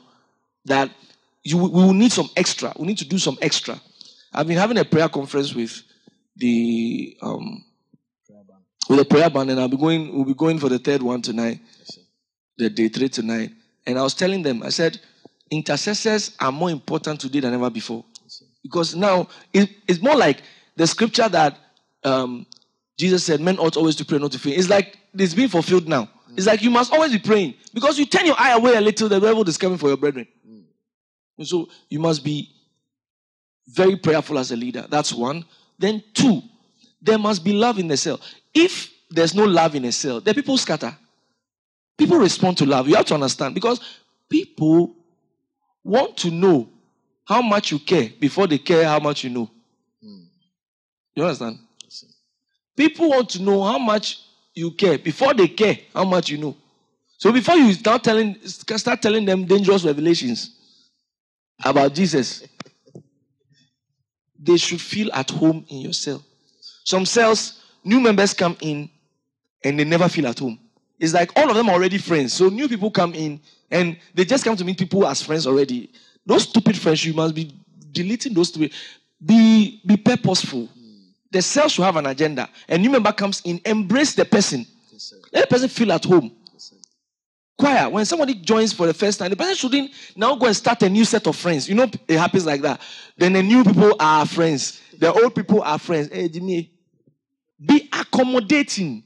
that 0.65 0.91
you 1.43 1.57
we 1.57 1.69
will 1.69 1.93
need 1.93 2.11
some 2.11 2.29
extra. 2.35 2.73
We 2.77 2.85
need 2.85 2.97
to 2.97 3.07
do 3.07 3.17
some 3.17 3.37
extra. 3.41 3.79
I've 4.33 4.47
been 4.47 4.57
having 4.57 4.77
a 4.77 4.83
prayer 4.83 5.07
conference 5.07 5.55
with 5.55 5.81
the 6.35 7.17
um 7.21 7.63
with 8.89 8.99
a 8.99 9.05
prayer 9.05 9.29
band, 9.29 9.49
and 9.49 9.59
I'll 9.59 9.69
be 9.69 9.77
going. 9.77 10.13
We'll 10.13 10.25
be 10.25 10.33
going 10.33 10.59
for 10.59 10.67
the 10.67 10.77
third 10.77 11.01
one 11.01 11.21
tonight, 11.21 11.61
the 12.57 12.69
day 12.69 12.89
three 12.89 13.07
tonight. 13.07 13.51
And 13.85 13.97
I 13.97 14.03
was 14.03 14.13
telling 14.13 14.43
them, 14.43 14.61
I 14.61 14.69
said, 14.69 14.99
intercessors 15.49 16.35
are 16.41 16.51
more 16.51 16.69
important 16.69 17.21
today 17.21 17.39
than 17.39 17.53
ever 17.53 17.69
before, 17.69 18.03
because 18.61 18.93
now 18.93 19.29
it, 19.53 19.69
it's 19.87 20.01
more 20.01 20.17
like 20.17 20.41
the 20.75 20.85
scripture 20.85 21.29
that 21.29 21.57
um, 22.03 22.45
Jesus 22.97 23.23
said, 23.23 23.39
"Men 23.39 23.57
ought 23.57 23.77
always 23.77 23.95
to 23.95 24.05
pray, 24.05 24.17
not 24.17 24.33
to 24.33 24.39
faint." 24.39 24.57
It's 24.57 24.67
like 24.67 24.97
it's 25.13 25.33
being 25.33 25.47
fulfilled 25.47 25.87
now. 25.87 26.09
It's 26.37 26.45
like 26.45 26.61
you 26.61 26.69
must 26.69 26.93
always 26.93 27.11
be 27.11 27.17
praying 27.17 27.55
because 27.73 27.97
you 27.97 28.05
turn 28.05 28.27
your 28.27 28.39
eye 28.39 28.53
away 28.53 28.75
a 28.75 28.81
little, 28.81 29.09
the 29.09 29.19
devil 29.19 29.47
is 29.49 29.57
coming 29.57 29.79
for 29.79 29.87
your 29.87 29.97
brethren. 29.97 30.27
And 31.37 31.47
so 31.47 31.67
you 31.89 31.99
must 31.99 32.23
be 32.23 32.51
very 33.67 33.95
prayerful 33.95 34.37
as 34.37 34.51
a 34.51 34.55
leader. 34.55 34.85
That's 34.87 35.11
one. 35.11 35.43
Then 35.79 36.03
two, 36.13 36.43
there 37.01 37.17
must 37.17 37.43
be 37.43 37.53
love 37.53 37.79
in 37.79 37.87
the 37.87 37.97
cell. 37.97 38.21
If 38.53 38.91
there's 39.09 39.33
no 39.33 39.45
love 39.45 39.73
in 39.73 39.85
a 39.85 39.91
cell, 39.91 40.21
the 40.21 40.33
people 40.33 40.57
scatter. 40.57 40.95
People 41.97 42.17
respond 42.17 42.57
to 42.59 42.65
love. 42.65 42.87
You 42.87 42.95
have 42.95 43.05
to 43.05 43.15
understand 43.15 43.55
because 43.55 43.79
people 44.29 44.95
want 45.83 46.17
to 46.17 46.29
know 46.29 46.69
how 47.25 47.41
much 47.41 47.71
you 47.71 47.79
care 47.79 48.11
before 48.19 48.45
they 48.45 48.59
care 48.59 48.85
how 48.85 48.99
much 48.99 49.23
you 49.23 49.31
know. 49.31 49.49
Hmm. 50.03 50.23
You 51.15 51.23
understand? 51.23 51.57
People 52.75 53.09
want 53.09 53.29
to 53.29 53.41
know 53.41 53.63
how 53.63 53.79
much 53.79 54.19
you 54.57 54.71
care 54.71 54.97
before 54.97 55.33
they 55.33 55.47
care 55.47 55.77
how 55.93 56.03
much 56.03 56.29
you 56.29 56.37
know. 56.37 56.55
So 57.17 57.31
before 57.31 57.55
you 57.55 57.71
start 57.73 58.03
telling 58.03 58.35
start 58.45 59.01
telling 59.01 59.25
them 59.25 59.45
dangerous 59.45 59.83
revelations 59.83 60.55
about 61.63 61.93
Jesus, 61.93 62.43
they 64.39 64.57
should 64.57 64.81
feel 64.81 65.11
at 65.13 65.29
home 65.29 65.65
in 65.69 65.77
your 65.81 65.93
cell. 65.93 66.23
Some 66.83 67.05
cells, 67.05 67.63
new 67.83 67.99
members 67.99 68.33
come 68.33 68.57
in 68.61 68.89
and 69.63 69.79
they 69.79 69.83
never 69.83 70.09
feel 70.09 70.27
at 70.27 70.39
home. 70.39 70.59
It's 70.99 71.13
like 71.13 71.31
all 71.35 71.49
of 71.49 71.55
them 71.55 71.69
are 71.69 71.73
already 71.73 71.97
friends. 71.97 72.33
So 72.33 72.49
new 72.49 72.67
people 72.67 72.89
come 72.89 73.13
in 73.13 73.39
and 73.69 73.97
they 74.13 74.25
just 74.25 74.43
come 74.43 74.55
to 74.55 74.65
meet 74.65 74.77
people 74.77 75.05
as 75.07 75.21
friends 75.21 75.45
already. 75.45 75.91
Those 76.25 76.43
stupid 76.43 76.77
friends, 76.77 77.05
you 77.05 77.13
must 77.13 77.35
be 77.35 77.53
deleting 77.91 78.33
those 78.33 78.49
stupid. 78.49 78.73
Be 79.23 79.81
be 79.85 79.97
purposeful. 79.97 80.69
The 81.37 81.43
cell 81.43 81.69
should 81.69 81.85
have 81.85 81.95
an 81.97 82.07
agenda. 82.07 82.49
A 82.67 82.79
new 82.79 82.89
member 82.89 83.11
comes 83.11 83.43
in, 83.45 83.61
embrace 83.63 84.15
the 84.15 84.25
person. 84.25 84.65
Yes. 84.91 85.13
Let 85.31 85.41
the 85.41 85.47
person 85.47 85.69
feel 85.69 85.91
at 85.91 86.03
home. 86.03 86.35
Yes. 86.51 86.73
Choir, 87.59 87.89
when 87.91 88.05
somebody 88.05 88.33
joins 88.33 88.73
for 88.73 88.87
the 88.87 88.93
first 88.95 89.19
time, 89.19 89.29
the 89.29 89.35
person 89.35 89.53
shouldn't 89.53 89.91
now 90.15 90.33
go 90.33 90.47
and 90.47 90.55
start 90.55 90.81
a 90.81 90.89
new 90.89 91.05
set 91.05 91.27
of 91.27 91.35
friends. 91.35 91.69
You 91.69 91.75
know, 91.75 91.85
it 92.07 92.17
happens 92.17 92.43
like 92.43 92.63
that. 92.63 92.81
Then 93.15 93.33
the 93.33 93.43
new 93.43 93.63
people 93.63 93.95
are 93.99 94.25
friends, 94.25 94.81
the 94.97 95.13
old 95.13 95.35
people 95.35 95.61
are 95.61 95.77
friends. 95.77 96.09
Hey, 96.11 96.27
Jimmy, 96.27 96.71
be 97.63 97.87
accommodating. 97.93 99.03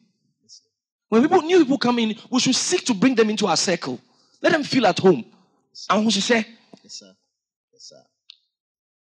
When 1.10 1.24
people, 1.24 1.42
new 1.42 1.60
people 1.60 1.80
come 1.80 2.00
in, 2.00 2.16
we 2.30 2.40
should 2.40 2.56
seek 2.56 2.86
to 2.86 2.94
bring 2.94 3.14
them 3.16 3.30
into 3.30 3.46
our 3.46 3.58
circle. 3.58 4.00
Let 4.42 4.54
them 4.54 4.64
feel 4.64 4.88
at 4.88 5.00
home. 5.00 5.26
And 5.90 6.06
we 6.06 6.12
should 6.12 6.24
say, 6.24 6.48
Yes, 6.82 6.94
sir. 6.94 7.14
Yes, 7.74 7.84
sir. 7.90 8.02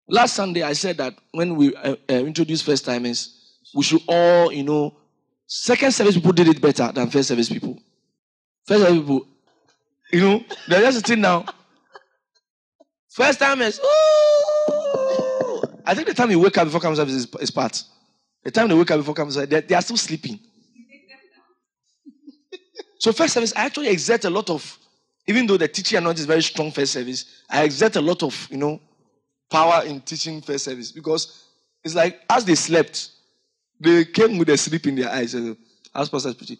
Last 0.09 0.35
Sunday 0.35 0.63
I 0.63 0.73
said 0.73 0.97
that 0.99 1.15
when 1.33 1.57
we 1.57 1.75
uh, 1.75 1.97
uh, 2.09 2.13
introduced 2.13 2.65
first 2.65 2.85
timers, 2.85 3.59
we 3.75 3.83
should 3.83 4.03
all, 4.09 4.53
you 4.53 4.63
know, 4.63 4.97
second 5.47 5.93
service 5.93 6.15
people 6.15 6.33
did 6.33 6.49
it 6.49 6.61
better 6.61 6.91
than 6.93 7.11
first 7.11 7.29
service 7.29 7.49
people. 7.49 7.79
First 8.67 8.83
service 8.83 9.01
people, 9.01 9.27
you 10.13 10.21
know, 10.21 10.45
they're 10.69 10.83
just 10.83 11.07
sitting 11.07 11.21
now. 11.21 11.45
First 13.11 13.39
timers, 13.39 13.79
ooh! 13.81 15.63
I 15.85 15.95
think 15.95 16.09
the 16.09 16.15
time 16.15 16.31
you 16.31 16.41
wake 16.41 16.59
up 16.59 16.67
before 16.67 16.81
comes 16.81 16.99
service 16.99 17.15
is, 17.15 17.27
is 17.41 17.51
part. 17.51 17.83
The 18.45 18.51
time 18.51 18.69
they 18.69 18.75
wake 18.75 18.91
up 18.91 18.99
before 18.99 19.15
comes 19.15 19.35
service, 19.35 19.49
they, 19.49 19.61
they 19.61 19.75
are 19.75 19.83
still 19.83 19.97
sleeping. 19.97 20.39
So 22.99 23.13
first 23.13 23.35
service, 23.35 23.53
I 23.55 23.65
actually 23.67 23.89
exert 23.89 24.25
a 24.25 24.31
lot 24.31 24.51
of, 24.51 24.79
even 25.27 25.47
though 25.47 25.57
the 25.57 25.69
teaching 25.69 25.99
anointing 25.99 26.21
is 26.21 26.27
very 26.27 26.43
strong 26.43 26.71
first 26.71 26.93
service, 26.93 27.43
I 27.49 27.63
exert 27.65 27.97
a 27.97 28.01
lot 28.01 28.23
of, 28.23 28.49
you 28.51 28.57
know, 28.57 28.81
power 29.51 29.85
in 29.85 30.01
teaching 30.01 30.41
first 30.41 30.65
service 30.65 30.93
because 30.93 31.45
it's 31.85 31.95
like 31.95 32.21
as 32.29 32.45
they 32.45 32.55
slept, 32.55 33.11
they 33.81 34.05
came 34.05 34.39
with 34.39 34.49
a 34.49 34.57
sleep 34.57 34.87
in 34.87 34.97
their 34.97 35.11
eyes. 35.11 35.35
As 35.95 36.09
Pastor 36.09 36.35
preaching. 36.35 36.59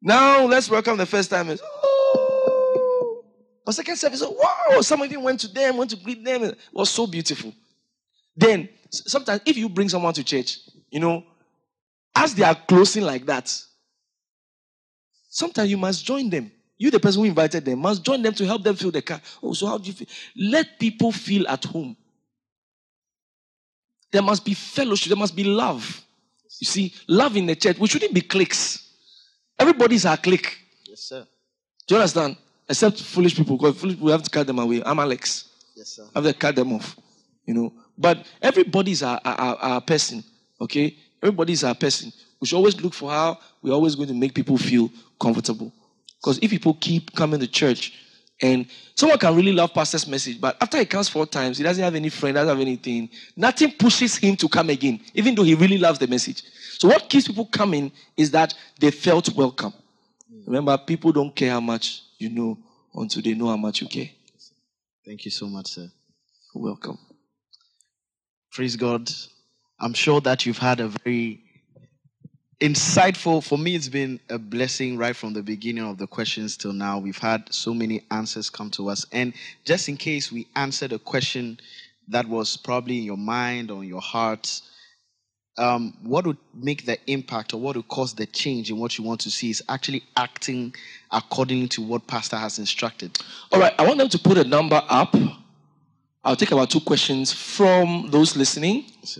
Now 0.00 0.46
let's 0.46 0.68
welcome 0.70 0.96
the 0.96 1.06
first 1.06 1.30
timers. 1.30 1.60
Oh, 1.62 3.24
but 3.64 3.74
second 3.74 3.96
service, 3.96 4.22
oh, 4.22 4.30
wow! 4.30 4.80
Some 4.82 5.02
of 5.02 5.10
you 5.10 5.20
went 5.20 5.40
to 5.40 5.48
them, 5.48 5.78
went 5.78 5.90
to 5.90 5.96
greet 5.96 6.24
them. 6.24 6.44
It 6.44 6.58
was 6.72 6.90
so 6.90 7.06
beautiful. 7.06 7.52
Then 8.36 8.68
sometimes 8.90 9.40
if 9.46 9.56
you 9.56 9.68
bring 9.68 9.88
someone 9.88 10.14
to 10.14 10.22
church, 10.22 10.58
you 10.90 11.00
know, 11.00 11.24
as 12.14 12.34
they 12.34 12.44
are 12.44 12.54
closing 12.54 13.02
like 13.02 13.26
that, 13.26 13.52
sometimes 15.28 15.70
you 15.70 15.78
must 15.78 16.04
join 16.04 16.30
them. 16.30 16.52
You, 16.76 16.90
the 16.90 16.98
person 16.98 17.22
who 17.22 17.28
invited 17.28 17.64
them, 17.64 17.78
must 17.78 18.04
join 18.04 18.20
them 18.22 18.34
to 18.34 18.44
help 18.44 18.62
them 18.62 18.74
fill 18.74 18.90
the 18.90 19.02
car. 19.02 19.20
Oh, 19.42 19.52
so 19.52 19.66
how 19.66 19.78
do 19.78 19.86
you 19.86 19.92
feel? 19.92 20.08
Let 20.36 20.78
people 20.78 21.12
feel 21.12 21.46
at 21.46 21.64
home. 21.64 21.96
There 24.10 24.22
must 24.22 24.44
be 24.44 24.54
fellowship. 24.54 25.08
There 25.08 25.16
must 25.16 25.36
be 25.36 25.44
love. 25.44 26.02
You 26.60 26.66
see, 26.66 26.94
love 27.08 27.36
in 27.36 27.46
the 27.46 27.56
church. 27.56 27.78
We 27.78 27.88
shouldn't 27.88 28.14
be 28.14 28.20
cliques. 28.20 28.88
Everybody's 29.58 30.06
our 30.06 30.16
clique. 30.16 30.58
Yes, 30.86 31.00
sir. 31.00 31.26
Do 31.86 31.94
you 31.94 32.00
understand? 32.00 32.36
Except 32.68 33.00
foolish 33.00 33.36
people, 33.36 33.56
because 33.56 33.76
foolish 33.76 33.96
people 33.96 34.06
we 34.06 34.12
have 34.12 34.22
to 34.22 34.30
cut 34.30 34.46
them 34.46 34.58
away. 34.58 34.82
I'm 34.84 34.98
Alex. 34.98 35.48
Yes, 35.76 35.88
sir. 35.88 36.04
I 36.14 36.20
have 36.20 36.32
to 36.32 36.38
cut 36.38 36.56
them 36.56 36.72
off. 36.72 36.96
You 37.44 37.54
know. 37.54 37.72
But 37.96 38.26
everybody's 38.42 39.02
our, 39.02 39.20
our, 39.24 39.56
our 39.56 39.80
person. 39.80 40.24
Okay? 40.60 40.96
Everybody's 41.22 41.62
our 41.62 41.74
person. 41.74 42.12
We 42.40 42.46
should 42.46 42.56
always 42.56 42.80
look 42.80 42.94
for 42.94 43.10
how 43.10 43.38
we're 43.62 43.72
always 43.72 43.94
going 43.94 44.08
to 44.08 44.14
make 44.14 44.34
people 44.34 44.58
feel 44.58 44.90
comfortable. 45.20 45.72
Because 46.24 46.38
if 46.40 46.50
people 46.50 46.72
keep 46.80 47.14
coming 47.14 47.38
to 47.38 47.46
church 47.46 47.92
and 48.40 48.66
someone 48.94 49.18
can 49.18 49.36
really 49.36 49.52
love 49.52 49.74
pastor's 49.74 50.08
message, 50.08 50.40
but 50.40 50.56
after 50.58 50.78
he 50.78 50.86
comes 50.86 51.06
four 51.06 51.26
times, 51.26 51.58
he 51.58 51.64
doesn't 51.64 51.84
have 51.84 51.94
any 51.94 52.08
friend, 52.08 52.34
doesn't 52.34 52.48
have 52.48 52.60
anything, 52.60 53.10
nothing 53.36 53.72
pushes 53.72 54.16
him 54.16 54.34
to 54.36 54.48
come 54.48 54.70
again, 54.70 55.00
even 55.12 55.34
though 55.34 55.42
he 55.42 55.54
really 55.54 55.76
loves 55.76 55.98
the 55.98 56.06
message. 56.06 56.42
So 56.78 56.88
what 56.88 57.10
keeps 57.10 57.28
people 57.28 57.44
coming 57.44 57.92
is 58.16 58.30
that 58.30 58.54
they 58.80 58.90
felt 58.90 59.34
welcome. 59.34 59.74
Remember, 60.46 60.78
people 60.78 61.12
don't 61.12 61.36
care 61.36 61.50
how 61.50 61.60
much 61.60 62.00
you 62.16 62.30
know 62.30 62.56
until 62.94 63.20
they 63.20 63.34
know 63.34 63.48
how 63.48 63.58
much 63.58 63.82
you 63.82 63.88
care. 63.88 64.08
Thank 65.04 65.26
you 65.26 65.30
so 65.30 65.46
much, 65.46 65.72
sir. 65.72 65.90
You're 66.54 66.64
welcome. 66.64 66.98
Praise 68.50 68.76
God. 68.76 69.10
I'm 69.78 69.92
sure 69.92 70.22
that 70.22 70.46
you've 70.46 70.56
had 70.56 70.80
a 70.80 70.88
very 70.88 71.43
insightful, 72.64 73.44
for 73.44 73.58
me, 73.58 73.74
it's 73.74 73.90
been 73.90 74.18
a 74.30 74.38
blessing 74.38 74.96
right 74.96 75.14
from 75.14 75.34
the 75.34 75.42
beginning 75.42 75.84
of 75.84 75.98
the 75.98 76.06
questions 76.06 76.56
till 76.56 76.72
now. 76.72 76.98
We've 76.98 77.18
had 77.18 77.52
so 77.52 77.74
many 77.74 78.02
answers 78.10 78.48
come 78.48 78.70
to 78.70 78.88
us. 78.88 79.04
And 79.12 79.34
just 79.66 79.90
in 79.90 79.98
case 79.98 80.32
we 80.32 80.46
answered 80.56 80.94
a 80.94 80.98
question 80.98 81.60
that 82.08 82.26
was 82.26 82.56
probably 82.56 82.98
in 82.98 83.04
your 83.04 83.18
mind 83.18 83.70
or 83.70 83.82
in 83.82 83.88
your 83.90 84.00
heart, 84.00 84.62
um, 85.58 85.94
what 86.02 86.26
would 86.26 86.38
make 86.54 86.86
the 86.86 86.98
impact 87.06 87.52
or 87.52 87.60
what 87.60 87.76
would 87.76 87.88
cause 87.88 88.14
the 88.14 88.24
change 88.24 88.70
in 88.70 88.78
what 88.78 88.96
you 88.96 89.04
want 89.04 89.20
to 89.20 89.30
see 89.30 89.50
is 89.50 89.62
actually 89.68 90.02
acting 90.16 90.74
according 91.12 91.68
to 91.68 91.82
what 91.82 92.06
pastor 92.06 92.36
has 92.36 92.58
instructed. 92.58 93.18
All 93.52 93.60
right, 93.60 93.74
I 93.78 93.86
want 93.86 93.98
them 93.98 94.08
to 94.08 94.18
put 94.18 94.38
a 94.38 94.44
number 94.44 94.82
up. 94.88 95.14
I'll 96.24 96.34
take 96.34 96.50
about 96.50 96.70
two 96.70 96.80
questions 96.80 97.30
from 97.30 98.08
those 98.10 98.36
listening. 98.36 98.86
Yes. 99.02 99.18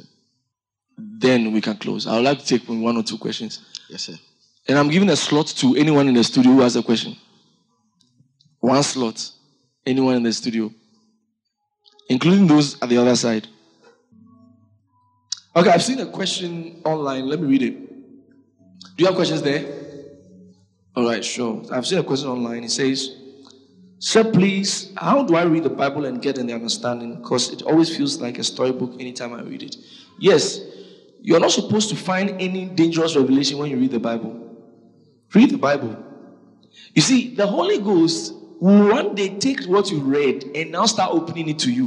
Then 0.96 1.52
we 1.52 1.60
can 1.60 1.76
close. 1.76 2.06
I 2.06 2.16
would 2.16 2.24
like 2.24 2.38
to 2.38 2.46
take 2.46 2.68
one 2.68 2.96
or 2.96 3.02
two 3.02 3.18
questions. 3.18 3.60
Yes, 3.88 4.02
sir. 4.02 4.14
And 4.68 4.78
I'm 4.78 4.88
giving 4.88 5.10
a 5.10 5.16
slot 5.16 5.48
to 5.48 5.76
anyone 5.76 6.08
in 6.08 6.14
the 6.14 6.24
studio 6.24 6.52
who 6.52 6.60
has 6.60 6.76
a 6.76 6.82
question. 6.82 7.16
One 8.60 8.82
slot. 8.82 9.30
Anyone 9.84 10.16
in 10.16 10.22
the 10.22 10.32
studio. 10.32 10.72
Including 12.08 12.46
those 12.46 12.80
at 12.80 12.88
the 12.88 12.96
other 12.96 13.16
side. 13.16 13.46
Okay, 15.56 15.70
I've 15.70 15.82
seen 15.82 16.00
a 16.00 16.06
question 16.06 16.80
online. 16.84 17.28
Let 17.28 17.40
me 17.40 17.48
read 17.48 17.62
it. 17.62 17.88
Do 18.96 19.02
you 19.02 19.06
have 19.06 19.14
questions 19.14 19.42
there? 19.42 19.64
All 20.96 21.04
right, 21.04 21.24
sure. 21.24 21.62
I've 21.72 21.86
seen 21.86 21.98
a 21.98 22.04
question 22.04 22.28
online. 22.28 22.64
It 22.64 22.70
says, 22.70 23.10
Sir, 23.98 24.22
please, 24.22 24.92
how 24.96 25.22
do 25.22 25.34
I 25.34 25.44
read 25.44 25.64
the 25.64 25.70
Bible 25.70 26.04
and 26.04 26.20
get 26.20 26.38
an 26.38 26.50
understanding? 26.50 27.22
Because 27.22 27.52
it 27.52 27.62
always 27.62 27.96
feels 27.96 28.20
like 28.20 28.38
a 28.38 28.44
storybook 28.44 28.94
anytime 29.00 29.32
I 29.32 29.42
read 29.42 29.62
it. 29.62 29.76
Yes, 30.18 30.60
you're 31.24 31.40
not 31.40 31.52
supposed 31.52 31.88
to 31.88 31.96
find 31.96 32.38
any 32.38 32.66
dangerous 32.66 33.16
revelation 33.16 33.56
when 33.56 33.70
you 33.70 33.78
read 33.78 33.92
the 33.92 33.98
Bible. 33.98 34.38
Read 35.32 35.50
the 35.50 35.56
Bible. 35.56 35.96
You 36.94 37.00
see, 37.00 37.34
the 37.34 37.46
Holy 37.46 37.78
Ghost 37.78 38.34
will 38.60 38.90
one 38.90 39.14
day 39.14 39.38
take 39.38 39.64
what 39.64 39.90
you 39.90 40.00
read 40.00 40.44
and 40.54 40.70
now 40.70 40.84
start 40.84 41.12
opening 41.12 41.48
it 41.48 41.58
to 41.60 41.72
you. 41.72 41.86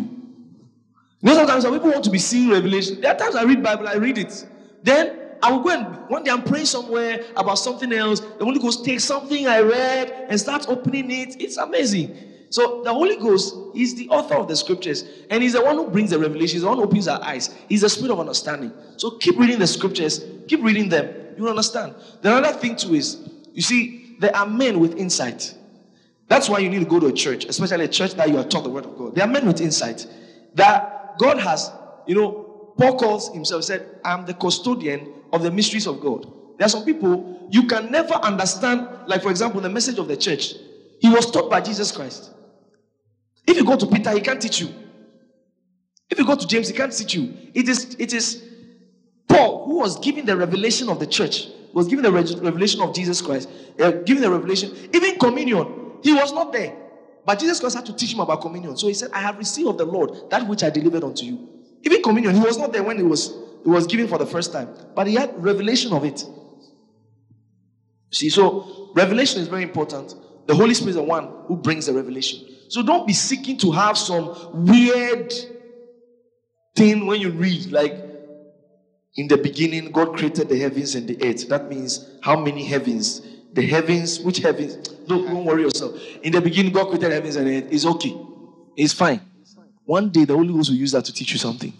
You 1.21 1.29
know, 1.29 1.35
sometimes 1.35 1.63
some 1.65 1.73
people 1.73 1.91
want 1.91 2.03
to 2.05 2.09
be 2.09 2.17
seeing 2.17 2.49
revelation. 2.49 2.99
There 2.99 3.13
are 3.13 3.17
times 3.17 3.35
I 3.35 3.43
read 3.43 3.61
Bible, 3.61 3.87
I 3.87 3.97
read 3.97 4.17
it. 4.17 4.47
Then 4.81 5.19
I 5.43 5.51
will 5.51 5.59
go 5.59 5.69
and 5.69 6.09
one 6.09 6.23
day 6.23 6.31
I'm 6.31 6.41
praying 6.41 6.65
somewhere 6.65 7.23
about 7.35 7.59
something 7.59 7.93
else. 7.93 8.21
The 8.21 8.43
Holy 8.43 8.57
Ghost 8.57 8.83
takes 8.83 9.03
something 9.03 9.47
I 9.47 9.61
read 9.61 10.25
and 10.29 10.39
starts 10.39 10.65
opening 10.67 11.11
it. 11.11 11.39
It's 11.39 11.57
amazing. 11.57 12.17
So 12.49 12.83
the 12.83 12.93
Holy 12.93 13.17
Ghost 13.17 13.55
is 13.75 13.95
the 13.95 14.09
author 14.09 14.35
of 14.35 14.47
the 14.47 14.55
scriptures, 14.55 15.03
and 15.29 15.43
He's 15.43 15.53
the 15.53 15.63
one 15.63 15.75
who 15.75 15.89
brings 15.89 16.11
the 16.11 16.19
revelation. 16.19 16.55
He's 16.55 16.61
the 16.61 16.67
one 16.67 16.77
who 16.77 16.83
opens 16.83 17.07
our 17.07 17.21
eyes. 17.21 17.53
He's 17.67 17.81
the 17.81 17.89
spirit 17.89 18.11
of 18.11 18.19
understanding. 18.19 18.71
So 18.97 19.11
keep 19.11 19.37
reading 19.37 19.59
the 19.59 19.67
scriptures, 19.67 20.23
keep 20.47 20.63
reading 20.63 20.89
them. 20.89 21.13
You 21.37 21.47
understand. 21.49 21.95
The 22.21 22.31
other 22.31 22.57
thing 22.57 22.75
too 22.75 22.95
is, 22.95 23.29
you 23.53 23.61
see, 23.61 24.17
there 24.19 24.35
are 24.35 24.47
men 24.47 24.79
with 24.79 24.97
insight. 24.97 25.53
That's 26.27 26.49
why 26.49 26.59
you 26.59 26.69
need 26.69 26.79
to 26.79 26.85
go 26.85 26.99
to 26.99 27.07
a 27.07 27.13
church, 27.13 27.45
especially 27.45 27.85
a 27.85 27.87
church 27.87 28.13
that 28.15 28.29
you 28.29 28.37
are 28.37 28.43
taught 28.43 28.63
the 28.63 28.69
word 28.69 28.85
of 28.85 28.97
God. 28.97 29.15
There 29.15 29.23
are 29.23 29.31
men 29.31 29.45
with 29.45 29.61
insight 29.61 30.07
that 30.55 31.17
God 31.17 31.37
has, 31.39 31.71
you 32.05 32.15
know, 32.15 32.73
Paul 32.77 32.97
calls 32.97 33.33
himself, 33.33 33.63
said, 33.63 33.99
I'm 34.03 34.25
the 34.25 34.33
custodian 34.33 35.13
of 35.33 35.43
the 35.43 35.51
mysteries 35.51 35.87
of 35.87 35.99
God. 35.99 36.31
There 36.57 36.65
are 36.65 36.69
some 36.69 36.85
people 36.85 37.47
you 37.51 37.67
can 37.67 37.91
never 37.91 38.13
understand, 38.15 38.87
like 39.07 39.21
for 39.21 39.29
example, 39.29 39.61
the 39.61 39.69
message 39.69 39.99
of 39.99 40.07
the 40.07 40.17
church. 40.17 40.53
He 40.99 41.09
was 41.09 41.29
taught 41.29 41.49
by 41.49 41.61
Jesus 41.61 41.91
Christ. 41.91 42.31
If 43.47 43.55
you 43.55 43.65
go 43.65 43.77
to 43.77 43.87
Peter, 43.87 44.11
he 44.11 44.19
can't 44.19 44.41
teach 44.41 44.59
you. 44.59 44.69
If 46.09 46.19
you 46.19 46.25
go 46.25 46.35
to 46.35 46.45
James, 46.45 46.67
he 46.67 46.75
can't 46.75 46.91
teach 46.91 47.15
you. 47.15 47.35
It 47.53 47.69
is, 47.69 47.95
it 47.97 48.13
is 48.13 48.43
Paul 49.27 49.65
who 49.65 49.79
was 49.79 49.97
giving 49.99 50.25
the 50.25 50.35
revelation 50.35 50.89
of 50.89 50.99
the 50.99 51.07
church, 51.07 51.47
was 51.73 51.87
giving 51.87 52.03
the 52.03 52.11
re- 52.11 52.39
revelation 52.41 52.81
of 52.81 52.93
Jesus 52.93 53.21
Christ, 53.21 53.49
uh, 53.79 53.91
giving 53.91 54.21
the 54.21 54.29
revelation, 54.31 54.75
even 54.93 55.17
communion. 55.17 55.97
He 56.03 56.13
was 56.13 56.33
not 56.33 56.51
there. 56.51 56.75
But 57.25 57.39
Jesus 57.39 57.59
Christ 57.59 57.75
had 57.75 57.85
to 57.87 57.93
teach 57.93 58.13
him 58.13 58.21
about 58.21 58.41
communion. 58.41 58.77
So 58.77 58.87
he 58.87 58.93
said, 58.93 59.11
I 59.11 59.19
have 59.19 59.37
received 59.37 59.67
of 59.67 59.77
the 59.77 59.85
Lord 59.85 60.29
that 60.29 60.47
which 60.47 60.63
I 60.63 60.69
delivered 60.69 61.03
unto 61.03 61.25
you. 61.25 61.49
Even 61.83 62.01
communion, 62.01 62.35
he 62.35 62.41
was 62.41 62.57
not 62.57 62.71
there 62.71 62.83
when 62.83 62.97
it 62.97 63.03
was, 63.03 63.29
it 63.29 63.67
was 63.67 63.85
given 63.85 64.07
for 64.07 64.17
the 64.17 64.25
first 64.25 64.53
time. 64.53 64.69
But 64.95 65.07
he 65.07 65.15
had 65.15 65.43
revelation 65.43 65.91
of 65.93 66.05
it. 66.05 66.25
See, 68.11 68.29
so 68.29 68.91
revelation 68.95 69.41
is 69.41 69.49
very 69.49 69.63
important. 69.63 70.15
The 70.47 70.55
Holy 70.55 70.73
Spirit 70.73 70.91
is 70.91 70.95
the 70.95 71.03
one 71.03 71.29
who 71.47 71.57
brings 71.57 71.87
the 71.87 71.93
revelation. 71.93 72.47
So 72.69 72.83
don't 72.83 73.07
be 73.07 73.13
seeking 73.13 73.57
to 73.59 73.71
have 73.71 73.97
some 73.97 74.65
weird 74.65 75.33
thing 76.75 77.05
when 77.05 77.21
you 77.21 77.31
read, 77.31 77.71
like 77.71 77.93
in 79.15 79.27
the 79.27 79.37
beginning, 79.37 79.91
God 79.91 80.15
created 80.15 80.49
the 80.49 80.59
heavens 80.59 80.95
and 80.95 81.07
the 81.07 81.17
earth. 81.27 81.49
That 81.49 81.69
means 81.69 82.07
how 82.21 82.39
many 82.39 82.63
heavens? 82.63 83.21
The 83.53 83.65
heavens, 83.65 84.19
which 84.19 84.37
heavens? 84.37 84.75
Don't, 85.07 85.25
don't 85.25 85.45
worry 85.45 85.63
yourself. 85.63 85.99
In 86.21 86.31
the 86.31 86.41
beginning, 86.41 86.71
God 86.71 86.89
created 86.89 87.11
heavens 87.11 87.35
and 87.35 87.47
earth. 87.47 87.71
It's 87.71 87.85
okay. 87.85 88.15
It's 88.75 88.93
fine. 88.93 89.21
One 89.85 90.09
day, 90.09 90.25
the 90.25 90.35
Holy 90.35 90.53
Ghost 90.53 90.69
will 90.69 90.77
use 90.77 90.91
that 90.91 91.05
to 91.05 91.13
teach 91.13 91.31
you 91.31 91.39
something. 91.39 91.73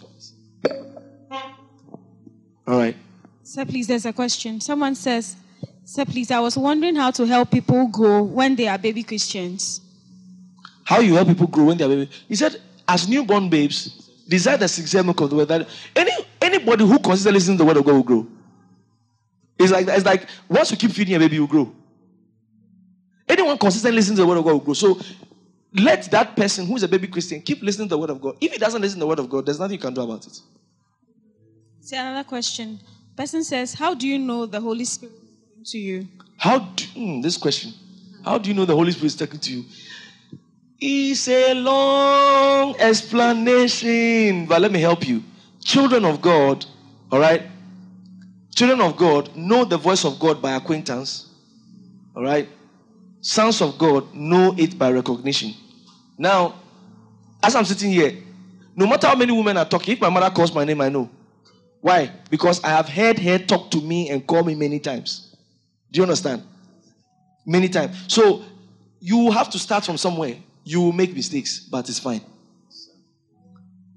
All 2.66 2.78
right. 2.78 2.96
Sir, 3.44 3.66
please, 3.66 3.88
there's 3.88 4.06
a 4.06 4.14
question. 4.14 4.60
Someone 4.60 4.96
says, 4.96 5.36
Sir, 5.86 6.06
please, 6.06 6.32
I 6.32 6.40
was 6.40 6.58
wondering 6.58 6.96
how 6.96 7.12
to 7.12 7.26
help 7.26 7.52
people 7.52 7.88
grow 7.88 8.24
when 8.24 8.56
they 8.56 8.68
are 8.68 8.78
baby 8.78 9.04
Christians. 9.04 9.82
How 10.88 11.02
you 11.02 11.16
help 11.16 11.28
people 11.28 11.48
grow 11.48 11.66
when 11.66 11.78
they're 11.78 11.90
baby. 11.90 12.10
He 12.30 12.36
said, 12.36 12.62
as 12.88 13.10
newborn 13.10 13.50
babes, 13.50 14.10
desire 14.26 14.56
the 14.56 14.70
sincere 14.70 15.04
milk 15.04 15.20
of 15.20 15.30
the 15.30 15.36
word. 15.36 15.50
That 15.50 15.68
any 15.94 16.12
anybody 16.42 16.86
who 16.86 16.98
consistently 16.98 17.34
listens 17.40 17.58
to 17.58 17.64
the 17.64 17.68
word 17.68 17.76
of 17.76 17.84
God 17.84 17.96
will 17.96 18.04
grow. 18.04 18.26
It's 19.60 19.70
like 19.70 19.86
it's 19.90 20.06
like 20.06 20.30
once 20.48 20.72
you 20.72 20.78
keep 20.78 20.92
feeding 20.92 21.16
a 21.16 21.20
baby, 21.20 21.36
you 21.36 21.46
grow. 21.46 21.70
Anyone 23.28 23.58
consistently 23.58 23.98
listens 23.98 24.18
to 24.18 24.22
the 24.22 24.28
word 24.30 24.38
of 24.38 24.46
God 24.46 24.54
will 24.54 24.60
grow. 24.62 24.74
So 24.76 24.98
let 25.74 26.10
that 26.12 26.38
person 26.38 26.66
who 26.66 26.78
is 26.78 26.84
a 26.84 26.88
baby 26.88 27.08
Christian 27.08 27.42
keep 27.42 27.62
listening 27.62 27.90
to 27.90 27.96
the 27.96 28.00
word 28.00 28.12
of 28.12 28.22
God. 28.22 28.38
If 28.40 28.54
he 28.54 28.58
doesn't 28.58 28.82
listen 28.82 29.00
to 29.00 29.04
the 29.04 29.08
word 29.08 29.20
of 29.20 29.30
God, 29.30 29.46
there's 29.46 29.60
nothing 29.60 29.74
you 29.74 29.82
can 29.82 29.94
do 29.94 30.00
about 30.04 30.26
it. 30.26 30.40
See 31.82 31.98
another 31.98 32.24
question. 32.24 32.80
Person 33.18 33.44
says, 33.44 33.74
How 33.74 33.94
do 33.94 34.08
you 34.08 34.20
know 34.20 34.46
the 34.46 34.62
Holy 34.62 34.86
Spirit 34.86 35.16
to 35.66 35.78
you? 35.78 36.08
How 36.38 36.60
do 36.60 36.86
hmm, 36.86 37.20
this 37.20 37.36
question? 37.36 37.74
How 38.24 38.38
do 38.38 38.50
you 38.50 38.56
know 38.56 38.64
the 38.64 38.76
Holy 38.76 38.94
Spirit 38.94 39.08
is 39.08 39.16
talking 39.18 39.42
to 39.42 39.52
you? 39.52 39.66
It's 40.80 41.28
a 41.28 41.54
long 41.56 42.76
explanation, 42.80 44.46
but 44.46 44.62
let 44.62 44.72
me 44.72 44.80
help 44.80 45.08
you. 45.08 45.24
Children 45.64 46.06
of 46.06 46.22
God, 46.22 46.66
all 47.12 47.20
right? 47.20 47.44
Children 48.56 48.82
of 48.82 48.96
God 48.96 49.36
know 49.36 49.66
the 49.66 49.78
voice 49.78 50.06
of 50.06 50.20
God 50.20 50.42
by 50.42 50.52
acquaintance, 50.52 51.30
all 52.16 52.24
right? 52.24 52.48
Sons 53.22 53.62
of 53.62 53.78
God 53.78 54.14
know 54.14 54.54
it 54.58 54.78
by 54.78 54.92
recognition. 54.92 55.54
Now, 56.18 56.56
as 57.42 57.56
I'm 57.56 57.66
sitting 57.66 57.92
here, 57.92 58.16
no 58.76 58.86
matter 58.86 59.08
how 59.08 59.16
many 59.16 59.32
women 59.32 59.58
are 59.58 59.66
talking, 59.66 59.96
if 59.96 60.02
my 60.02 60.10
mother 60.10 60.30
calls 60.30 60.54
my 60.54 60.64
name, 60.64 60.82
I 60.82 60.90
know. 60.90 61.10
Why? 61.82 62.12
Because 62.30 62.64
I 62.64 62.70
have 62.70 62.88
heard 62.88 63.18
her 63.20 63.40
talk 63.40 63.72
to 63.72 63.82
me 63.82 64.10
and 64.10 64.26
call 64.26 64.44
me 64.44 64.56
many 64.56 64.80
times. 64.80 65.36
Do 65.92 65.98
you 65.98 66.04
understand? 66.04 66.44
Many 67.46 67.70
times. 67.70 67.98
So 68.08 68.44
you 69.00 69.32
have 69.32 69.50
to 69.52 69.60
start 69.60 69.86
from 69.86 69.98
somewhere. 69.98 70.38
You 70.68 70.82
will 70.82 70.92
make 70.92 71.16
mistakes, 71.16 71.62
but 71.62 71.88
it's 71.88 71.98
fine. 71.98 72.20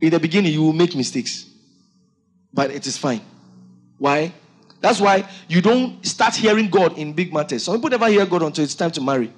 In 0.01 0.11
the 0.11 0.21
beginning, 0.21 0.53
you 0.53 0.63
will 0.63 0.73
make 0.73 0.95
mistakes, 0.95 1.47
but 2.55 2.71
it 2.71 2.87
is 2.87 2.97
fine. 2.97 3.21
Why? 3.99 4.33
That's 4.81 5.01
why 5.01 5.29
you 5.49 5.61
don't 5.61 6.07
start 6.07 6.37
hearing 6.37 6.71
God 6.71 6.97
in 6.97 7.13
big 7.13 7.35
matters. 7.35 7.65
Some 7.65 7.75
people 7.75 7.91
never 7.91 8.07
hear 8.07 8.25
God 8.25 8.43
until 8.43 8.63
it's 8.63 8.77
time 8.77 8.93
to 8.93 9.01
marry. 9.01 9.33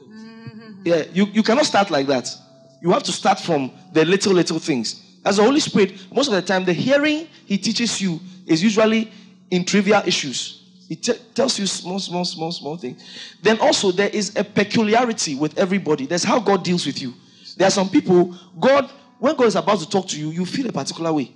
Mm-hmm. 0.00 0.82
Yeah, 0.82 1.04
you, 1.12 1.26
you 1.26 1.42
cannot 1.42 1.66
start 1.66 1.90
like 1.90 2.06
that. 2.06 2.34
You 2.80 2.90
have 2.90 3.02
to 3.02 3.12
start 3.12 3.38
from 3.38 3.70
the 3.92 4.06
little, 4.06 4.32
little 4.32 4.58
things. 4.58 5.02
As 5.26 5.36
the 5.36 5.42
Holy 5.42 5.60
Spirit, 5.60 6.06
most 6.10 6.28
of 6.28 6.32
the 6.32 6.42
time, 6.42 6.64
the 6.64 6.72
hearing 6.72 7.28
He 7.44 7.58
teaches 7.58 8.00
you 8.00 8.18
is 8.46 8.62
usually 8.62 9.12
in 9.50 9.66
trivial 9.66 10.02
issues. 10.06 10.65
He 10.88 10.96
t- 10.96 11.18
tells 11.34 11.58
you 11.58 11.66
small, 11.66 11.98
small, 11.98 12.24
small, 12.24 12.52
small 12.52 12.76
things. 12.76 13.02
Then 13.42 13.58
also, 13.58 13.90
there 13.90 14.08
is 14.08 14.36
a 14.36 14.44
peculiarity 14.44 15.34
with 15.34 15.58
everybody. 15.58 16.06
That's 16.06 16.24
how 16.24 16.38
God 16.38 16.62
deals 16.62 16.86
with 16.86 17.02
you. 17.02 17.12
There 17.56 17.66
are 17.66 17.70
some 17.70 17.88
people, 17.88 18.36
God, 18.58 18.90
when 19.18 19.34
God 19.34 19.46
is 19.46 19.56
about 19.56 19.80
to 19.80 19.88
talk 19.88 20.06
to 20.08 20.20
you, 20.20 20.30
you 20.30 20.44
feel 20.46 20.68
a 20.68 20.72
particular 20.72 21.12
way. 21.12 21.32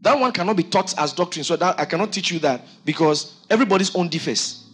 That 0.00 0.18
one 0.18 0.30
cannot 0.32 0.56
be 0.56 0.62
taught 0.62 0.96
as 0.98 1.12
doctrine. 1.12 1.44
So 1.44 1.56
that 1.56 1.78
I 1.78 1.84
cannot 1.84 2.12
teach 2.12 2.30
you 2.30 2.38
that 2.40 2.62
because 2.84 3.44
everybody's 3.50 3.94
own 3.96 4.08
differs. 4.08 4.64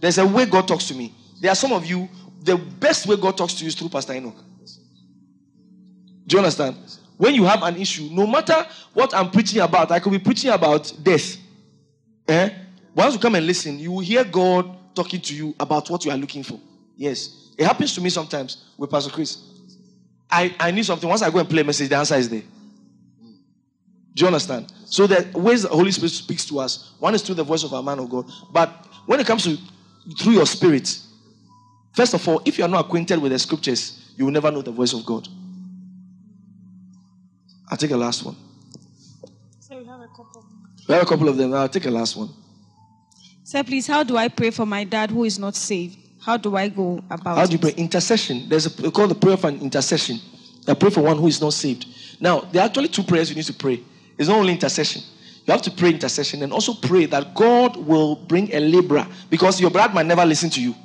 There's 0.00 0.18
a 0.18 0.26
way 0.26 0.46
God 0.46 0.66
talks 0.66 0.88
to 0.88 0.94
me. 0.94 1.14
There 1.40 1.50
are 1.50 1.56
some 1.56 1.72
of 1.72 1.84
you, 1.84 2.08
the 2.42 2.56
best 2.56 3.06
way 3.06 3.16
God 3.16 3.36
talks 3.36 3.54
to 3.54 3.64
you 3.64 3.68
is 3.68 3.74
through 3.74 3.90
Pastor 3.90 4.14
Enoch. 4.14 4.36
Do 6.26 6.36
you 6.36 6.38
understand? 6.38 6.76
When 7.16 7.34
you 7.34 7.44
have 7.44 7.62
an 7.62 7.76
issue, 7.76 8.08
no 8.10 8.26
matter 8.26 8.66
what 8.92 9.14
I'm 9.14 9.30
preaching 9.30 9.60
about, 9.60 9.90
I 9.90 10.00
could 10.00 10.12
be 10.12 10.18
preaching 10.18 10.50
about 10.50 10.92
death. 11.02 11.36
Eh? 12.26 12.50
Once 12.94 13.14
you 13.14 13.20
come 13.20 13.34
and 13.36 13.46
listen, 13.46 13.78
you 13.78 13.92
will 13.92 14.00
hear 14.00 14.24
God 14.24 14.94
talking 14.94 15.20
to 15.20 15.34
you 15.34 15.54
about 15.58 15.88
what 15.90 16.04
you 16.04 16.10
are 16.10 16.16
looking 16.16 16.42
for. 16.42 16.58
Yes. 16.96 17.52
It 17.56 17.66
happens 17.66 17.94
to 17.94 18.00
me 18.00 18.10
sometimes 18.10 18.64
with 18.76 18.90
Pastor 18.90 19.10
Chris. 19.10 19.38
I, 20.30 20.54
I 20.58 20.70
need 20.70 20.84
something. 20.84 21.08
Once 21.08 21.22
I 21.22 21.30
go 21.30 21.38
and 21.38 21.48
play 21.48 21.60
a 21.60 21.64
message, 21.64 21.88
the 21.88 21.96
answer 21.96 22.16
is 22.16 22.28
there. 22.28 22.42
Do 24.14 24.20
you 24.20 24.26
understand? 24.26 24.72
So 24.86 25.06
the 25.06 25.28
ways 25.38 25.62
the 25.62 25.68
Holy 25.68 25.90
Spirit 25.90 26.12
speaks 26.12 26.44
to 26.46 26.60
us, 26.60 26.92
one 27.00 27.14
is 27.14 27.22
through 27.22 27.34
the 27.34 27.44
voice 27.44 27.64
of 27.64 27.74
our 27.74 27.82
man 27.82 27.98
of 27.98 28.08
God. 28.08 28.30
But 28.52 28.86
when 29.06 29.20
it 29.20 29.26
comes 29.26 29.44
to 29.44 29.58
through 30.18 30.34
your 30.34 30.46
spirit, 30.46 30.98
first 31.92 32.14
of 32.14 32.26
all, 32.28 32.40
if 32.44 32.58
you 32.58 32.64
are 32.64 32.68
not 32.68 32.84
acquainted 32.84 33.20
with 33.20 33.32
the 33.32 33.38
scriptures, 33.38 34.12
you 34.16 34.24
will 34.24 34.32
never 34.32 34.50
know 34.50 34.62
the 34.62 34.70
voice 34.70 34.92
of 34.92 35.04
God. 35.04 35.26
I'll 37.74 37.78
take 37.78 37.90
a 37.90 37.96
last 37.96 38.24
one. 38.24 38.36
So 39.58 39.76
we 39.76 39.84
have 39.84 40.00
a 40.00 40.06
couple. 40.06 40.46
We 40.86 40.94
have 40.94 41.02
a 41.02 41.06
couple 41.06 41.28
of 41.28 41.36
them. 41.36 41.52
I'll 41.54 41.68
take 41.68 41.86
a 41.86 41.90
last 41.90 42.16
one. 42.16 42.28
Sir, 43.42 43.64
please, 43.64 43.88
how 43.88 44.04
do 44.04 44.16
I 44.16 44.28
pray 44.28 44.50
for 44.50 44.64
my 44.64 44.84
dad 44.84 45.10
who 45.10 45.24
is 45.24 45.40
not 45.40 45.56
saved? 45.56 45.98
How 46.20 46.36
do 46.36 46.54
I 46.54 46.68
go 46.68 47.02
about 47.10 47.36
How 47.36 47.46
do 47.46 47.52
you 47.54 47.58
pray? 47.58 47.72
Intercession. 47.72 48.48
There's 48.48 48.66
a 48.66 48.90
called 48.92 49.10
the 49.10 49.16
prayer 49.16 49.34
of 49.34 49.44
an 49.44 49.60
intercession. 49.60 50.20
I 50.68 50.74
pray 50.74 50.90
for 50.90 51.00
one 51.00 51.18
who 51.18 51.26
is 51.26 51.40
not 51.40 51.52
saved. 51.52 51.86
Now, 52.20 52.42
there 52.42 52.62
are 52.62 52.66
actually 52.66 52.90
two 52.90 53.02
prayers 53.02 53.28
you 53.28 53.34
need 53.34 53.46
to 53.46 53.52
pray. 53.52 53.80
It's 54.18 54.28
not 54.28 54.38
only 54.38 54.52
intercession. 54.52 55.02
You 55.44 55.50
have 55.50 55.62
to 55.62 55.72
pray 55.72 55.90
intercession 55.90 56.44
and 56.44 56.52
also 56.52 56.74
pray 56.74 57.06
that 57.06 57.34
God 57.34 57.76
will 57.76 58.14
bring 58.14 58.54
a 58.54 58.60
laborer 58.60 59.04
because 59.30 59.60
your 59.60 59.70
dad 59.70 59.92
might 59.92 60.06
never 60.06 60.24
listen 60.24 60.48
to 60.50 60.62
you. 60.62 60.76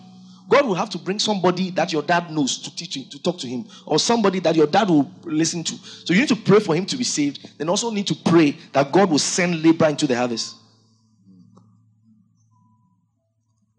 God 0.49 0.65
will 0.65 0.73
have 0.73 0.89
to 0.89 0.97
bring 0.97 1.19
somebody 1.19 1.69
that 1.71 1.93
your 1.93 2.01
dad 2.01 2.31
knows 2.31 2.57
to 2.57 2.75
teach 2.75 2.97
him, 2.97 3.05
to 3.11 3.21
talk 3.21 3.37
to 3.37 3.47
him, 3.47 3.67
or 3.85 3.99
somebody 3.99 4.39
that 4.39 4.55
your 4.55 4.65
dad 4.65 4.89
will 4.89 5.09
listen 5.23 5.63
to. 5.63 5.75
So 5.75 6.11
you 6.13 6.21
need 6.21 6.29
to 6.29 6.35
pray 6.35 6.59
for 6.59 6.75
him 6.75 6.87
to 6.87 6.97
be 6.97 7.03
saved. 7.03 7.57
Then 7.59 7.69
also 7.69 7.91
need 7.91 8.07
to 8.07 8.15
pray 8.15 8.57
that 8.73 8.91
God 8.91 9.11
will 9.11 9.19
send 9.19 9.61
labor 9.61 9.87
into 9.87 10.07
the 10.07 10.15
harvest. 10.15 10.55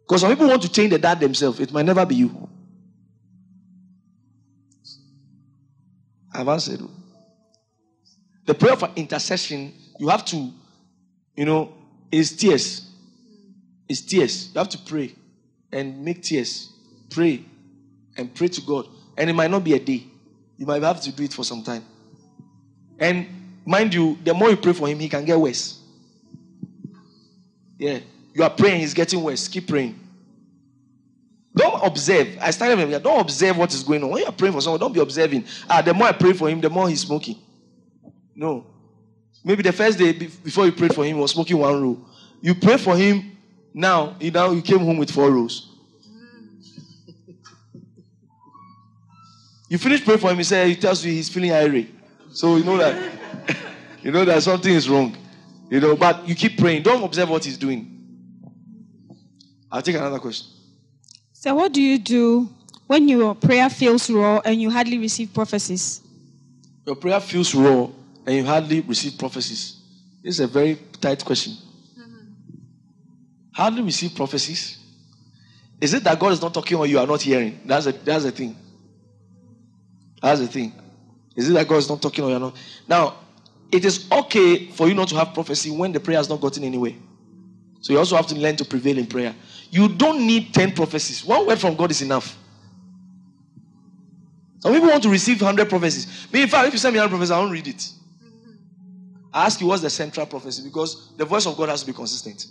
Because 0.06 0.20
some 0.20 0.30
people 0.30 0.46
want 0.46 0.62
to 0.62 0.68
change 0.70 0.90
the 0.90 0.98
dad 0.98 1.18
themselves. 1.18 1.58
It 1.58 1.72
might 1.72 1.86
never 1.86 2.06
be 2.06 2.14
you. 2.14 2.48
I've 6.32 6.48
answered. 6.48 6.80
The 8.46 8.54
prayer 8.54 8.76
for 8.76 8.90
intercession, 8.94 9.74
you 9.98 10.08
have 10.08 10.24
to, 10.26 10.52
you 11.34 11.44
know, 11.44 11.74
is 12.12 12.36
tears. 12.36 12.88
It's 13.88 14.02
tears. 14.02 14.52
You 14.54 14.58
have 14.60 14.68
to 14.68 14.78
pray 14.78 15.16
and 15.72 16.04
make 16.04 16.22
tears. 16.22 16.72
Pray 17.10 17.44
and 18.16 18.34
pray 18.34 18.48
to 18.48 18.60
God. 18.60 18.86
And 19.16 19.28
it 19.28 19.32
might 19.32 19.50
not 19.50 19.64
be 19.64 19.74
a 19.74 19.78
day. 19.78 20.04
You 20.56 20.66
might 20.66 20.82
have 20.82 21.00
to 21.02 21.12
do 21.12 21.24
it 21.24 21.32
for 21.32 21.44
some 21.44 21.62
time. 21.62 21.84
And 22.98 23.26
mind 23.64 23.94
you, 23.94 24.18
the 24.24 24.34
more 24.34 24.50
you 24.50 24.56
pray 24.56 24.72
for 24.72 24.88
him, 24.88 24.98
he 24.98 25.08
can 25.08 25.24
get 25.24 25.38
worse. 25.38 25.80
Yeah. 27.78 28.00
You 28.34 28.44
are 28.44 28.50
praying, 28.50 28.80
he's 28.80 28.94
getting 28.94 29.22
worse. 29.22 29.48
Keep 29.48 29.68
praying. 29.68 29.98
Don't 31.54 31.84
observe. 31.84 32.38
I 32.40 32.50
started 32.52 32.78
from 32.78 32.90
here. 32.90 33.00
Don't 33.00 33.20
observe 33.20 33.56
what 33.56 33.74
is 33.74 33.82
going 33.82 34.02
on. 34.04 34.10
When 34.10 34.22
you're 34.22 34.32
praying 34.32 34.54
for 34.54 34.60
someone, 34.60 34.78
don't 34.78 34.92
be 34.92 35.00
observing. 35.00 35.44
Ah, 35.68 35.82
the 35.82 35.92
more 35.92 36.08
I 36.08 36.12
pray 36.12 36.32
for 36.32 36.48
him, 36.48 36.60
the 36.60 36.70
more 36.70 36.88
he's 36.88 37.00
smoking. 37.00 37.36
No. 38.34 38.66
Maybe 39.44 39.62
the 39.62 39.72
first 39.72 39.98
day 39.98 40.12
before 40.12 40.66
you 40.66 40.72
prayed 40.72 40.94
for 40.94 41.04
him, 41.04 41.16
he 41.16 41.20
was 41.20 41.32
smoking 41.32 41.58
one 41.58 41.82
roll. 41.82 42.06
You 42.40 42.54
pray 42.54 42.76
for 42.76 42.96
him, 42.96 43.36
now, 43.72 44.16
you 44.20 44.30
now 44.30 44.50
you 44.50 44.62
came 44.62 44.80
home 44.80 44.98
with 44.98 45.10
four 45.10 45.30
rolls. 45.30 45.66
You 49.68 49.78
finish 49.78 50.04
praying 50.04 50.18
for 50.18 50.30
him, 50.30 50.36
he 50.38 50.44
said 50.44 50.66
he 50.66 50.74
tells 50.74 51.04
you 51.04 51.12
he's 51.12 51.28
feeling 51.28 51.52
irate. 51.52 51.94
So 52.32 52.56
you 52.56 52.64
know 52.64 52.76
that 52.76 53.12
you 54.02 54.10
know 54.10 54.24
that 54.24 54.42
something 54.42 54.72
is 54.72 54.88
wrong. 54.88 55.16
You 55.70 55.78
know, 55.80 55.94
but 55.94 56.26
you 56.26 56.34
keep 56.34 56.58
praying. 56.58 56.82
Don't 56.82 57.02
observe 57.04 57.30
what 57.30 57.44
he's 57.44 57.56
doing. 57.56 57.86
I'll 59.70 59.82
take 59.82 59.94
another 59.94 60.18
question. 60.18 60.48
So, 61.32 61.54
what 61.54 61.72
do 61.72 61.80
you 61.80 61.98
do 61.98 62.48
when 62.88 63.06
your 63.08 63.36
prayer 63.36 63.70
feels 63.70 64.10
raw 64.10 64.40
and 64.44 64.60
you 64.60 64.68
hardly 64.70 64.98
receive 64.98 65.32
prophecies? 65.32 66.00
Your 66.84 66.96
prayer 66.96 67.20
feels 67.20 67.54
raw 67.54 67.88
and 68.26 68.36
you 68.36 68.44
hardly 68.44 68.80
receive 68.80 69.16
prophecies. 69.16 69.76
This 70.24 70.34
is 70.34 70.40
a 70.40 70.48
very 70.48 70.76
tight 71.00 71.24
question. 71.24 71.54
Hardly 73.52 73.82
receive 73.82 74.14
prophecies. 74.14 74.78
Is 75.80 75.94
it 75.94 76.04
that 76.04 76.18
God 76.18 76.32
is 76.32 76.42
not 76.42 76.52
talking 76.52 76.76
or 76.76 76.86
you 76.86 76.98
are 76.98 77.06
not 77.06 77.22
hearing? 77.22 77.60
That's 77.64 77.86
a, 77.86 77.92
that's 77.92 78.24
the 78.24 78.30
thing. 78.30 78.56
That's 80.20 80.40
the 80.40 80.46
thing. 80.46 80.72
Is 81.34 81.48
it 81.48 81.54
that 81.54 81.66
God 81.66 81.76
is 81.76 81.88
not 81.88 82.02
talking 82.02 82.24
or 82.24 82.30
you 82.30 82.36
are 82.36 82.40
not? 82.40 82.56
Now, 82.86 83.16
it 83.72 83.84
is 83.84 84.10
okay 84.10 84.66
for 84.68 84.88
you 84.88 84.94
not 84.94 85.08
to 85.08 85.16
have 85.16 85.32
prophecy 85.32 85.70
when 85.70 85.92
the 85.92 86.00
prayer 86.00 86.18
has 86.18 86.28
not 86.28 86.40
gotten 86.40 86.64
anywhere. 86.64 86.94
So 87.80 87.92
you 87.92 87.98
also 87.98 88.16
have 88.16 88.26
to 88.26 88.34
learn 88.34 88.56
to 88.56 88.64
prevail 88.64 88.98
in 88.98 89.06
prayer. 89.06 89.34
You 89.70 89.88
don't 89.88 90.26
need 90.26 90.52
10 90.52 90.72
prophecies. 90.72 91.24
One 91.24 91.46
word 91.46 91.58
from 91.58 91.76
God 91.76 91.90
is 91.90 92.02
enough. 92.02 92.36
Some 94.58 94.74
people 94.74 94.90
want 94.90 95.02
to 95.04 95.08
receive 95.08 95.40
100 95.40 95.70
prophecies. 95.70 96.30
Me, 96.32 96.42
in 96.42 96.48
fact, 96.48 96.66
if 96.68 96.74
you 96.74 96.78
send 96.78 96.92
me 96.92 96.98
100 96.98 97.10
prophecies, 97.10 97.30
I 97.30 97.38
won't 97.38 97.52
read 97.52 97.68
it. 97.68 97.90
I 99.32 99.46
ask 99.46 99.60
you 99.60 99.68
what's 99.68 99.80
the 99.80 99.88
central 99.88 100.26
prophecy 100.26 100.62
because 100.62 101.12
the 101.16 101.24
voice 101.24 101.46
of 101.46 101.56
God 101.56 101.68
has 101.68 101.80
to 101.80 101.86
be 101.86 101.92
consistent. 101.92 102.46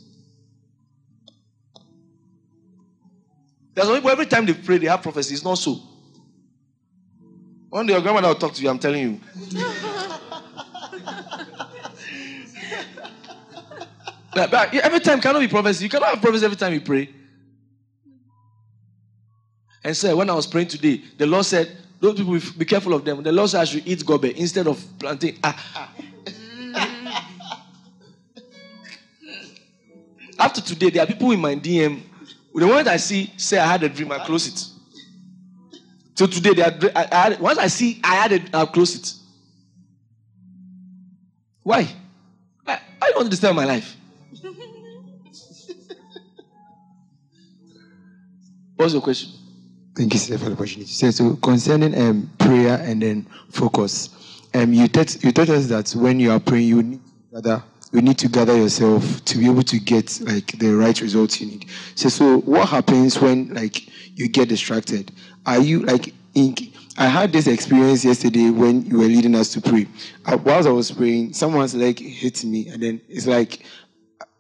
There's 3.80 3.88
some 3.88 3.96
people, 3.96 4.10
every 4.10 4.26
time 4.26 4.46
they 4.46 4.54
pray, 4.54 4.78
they 4.78 4.88
have 4.88 5.02
prophecy. 5.02 5.34
It's 5.34 5.42
not 5.46 5.58
so. 5.58 5.80
One 7.70 7.86
day 7.86 7.94
your 7.94 8.02
grandmother 8.02 8.28
will 8.28 8.36
talk 8.36 8.54
to 8.56 8.62
you, 8.62 8.68
I'm 8.70 8.78
telling 8.78 9.02
you. 9.02 9.22
But- 14.36 14.52
but 14.52 14.74
every 14.76 15.00
time 15.00 15.22
cannot 15.22 15.40
be 15.40 15.48
prophecy. 15.48 15.86
You 15.86 15.90
cannot 15.90 16.10
have 16.10 16.22
prophecy 16.22 16.44
every 16.44 16.58
time 16.58 16.74
you 16.74 16.82
pray. 16.82 17.10
And 19.86 19.96
so 19.96 20.14
when 20.18 20.30
I 20.30 20.34
was 20.34 20.46
praying 20.46 20.68
today, 20.68 21.02
the 21.18 21.26
Lord 21.26 21.46
said, 21.46 21.72
Those 22.02 22.16
people, 22.18 22.38
be 22.58 22.66
careful 22.66 22.94
of 22.94 23.06
them. 23.06 23.24
The 23.24 23.32
Lord 23.32 23.50
said 23.50 23.62
I 23.62 23.64
should 23.64 23.88
eat 23.88 24.00
gobe 24.06 24.26
instead 24.36 24.68
of 24.68 24.84
planting. 25.00 25.38
Ah, 25.42 25.56
ah. 25.76 25.90
After 30.38 30.60
today, 30.60 30.90
there 30.90 31.04
are 31.04 31.08
people 31.08 31.32
in 31.32 31.40
my 31.40 31.56
DM. 31.56 32.09
The 32.60 32.68
moment 32.68 32.90
I 32.90 32.98
see, 32.98 33.32
say 33.38 33.58
I 33.58 33.66
had 33.66 33.84
a 33.84 33.90
dream, 33.90 34.12
I 34.12 34.20
close 34.20 34.46
it. 34.46 34.66
So 36.16 36.28
today, 36.28 36.54
they 36.54 36.64
are, 36.64 36.74
I, 36.94 37.08
I 37.12 37.38
once 37.40 37.58
I 37.58 37.68
see 37.68 38.02
I 38.04 38.16
had 38.16 38.34
it, 38.34 38.54
I'll 38.54 38.68
close 38.68 38.96
it. 38.98 39.14
Why? 41.64 41.88
I, 42.68 42.82
I 43.02 43.12
don't 43.12 43.24
understand 43.24 43.56
my 43.56 43.64
life. 43.64 43.96
What's 48.76 48.92
your 48.92 49.02
question? 49.04 49.32
Thank 49.96 50.12
you, 50.14 50.20
sir, 50.20 50.38
for 50.38 50.50
the 50.50 50.52
opportunity. 50.52 50.92
So, 50.92 51.12
so 51.12 51.38
concerning 51.38 51.98
um, 51.98 52.30
prayer 52.38 52.78
and 52.84 53.02
then 53.02 53.26
focus, 53.52 54.10
um, 54.54 54.74
you 54.74 54.90
taught 54.90 55.24
you 55.24 55.32
taught 55.32 55.48
us 55.48 55.68
that 55.68 55.92
when 55.92 56.20
you 56.20 56.32
are 56.32 56.42
praying, 56.42 56.68
you 56.68 56.84
need 56.84 57.00
to 57.06 57.42
gather 57.42 57.64
you 57.92 58.02
need 58.02 58.18
to 58.20 58.28
gather 58.28 58.56
yourself 58.56 59.24
to 59.26 59.38
be 59.38 59.46
able 59.46 59.64
to 59.64 59.80
get 59.80 60.20
like 60.22 60.58
the 60.60 60.70
right 60.70 61.00
results 61.02 61.42
you 61.42 61.48
need. 61.48 61.66
So, 61.96 62.10
so 62.10 62.40
what 62.42 62.70
happens 62.70 63.20
when 63.20 63.54
like 63.54 63.88
you 64.18 64.30
get 64.30 64.50
distracted? 64.50 65.12
Are 65.46 65.60
you 65.60 65.82
like 65.82 66.14
in? 66.36 66.56
I 66.98 67.08
had 67.08 67.32
this 67.32 67.48
experience 67.48 68.04
yesterday 68.04 68.50
when 68.50 68.86
you 68.86 68.98
were 68.98 69.06
leading 69.06 69.34
us 69.34 69.54
to 69.54 69.62
pray. 69.62 69.88
Uh, 70.26 70.38
whilst 70.44 70.68
I 70.68 70.72
was 70.72 70.92
praying, 70.92 71.34
someone's 71.34 71.74
leg 71.74 71.98
hit 72.00 72.44
me, 72.44 72.68
and 72.68 72.84
then 72.84 73.02
it's 73.08 73.26
like 73.26 73.64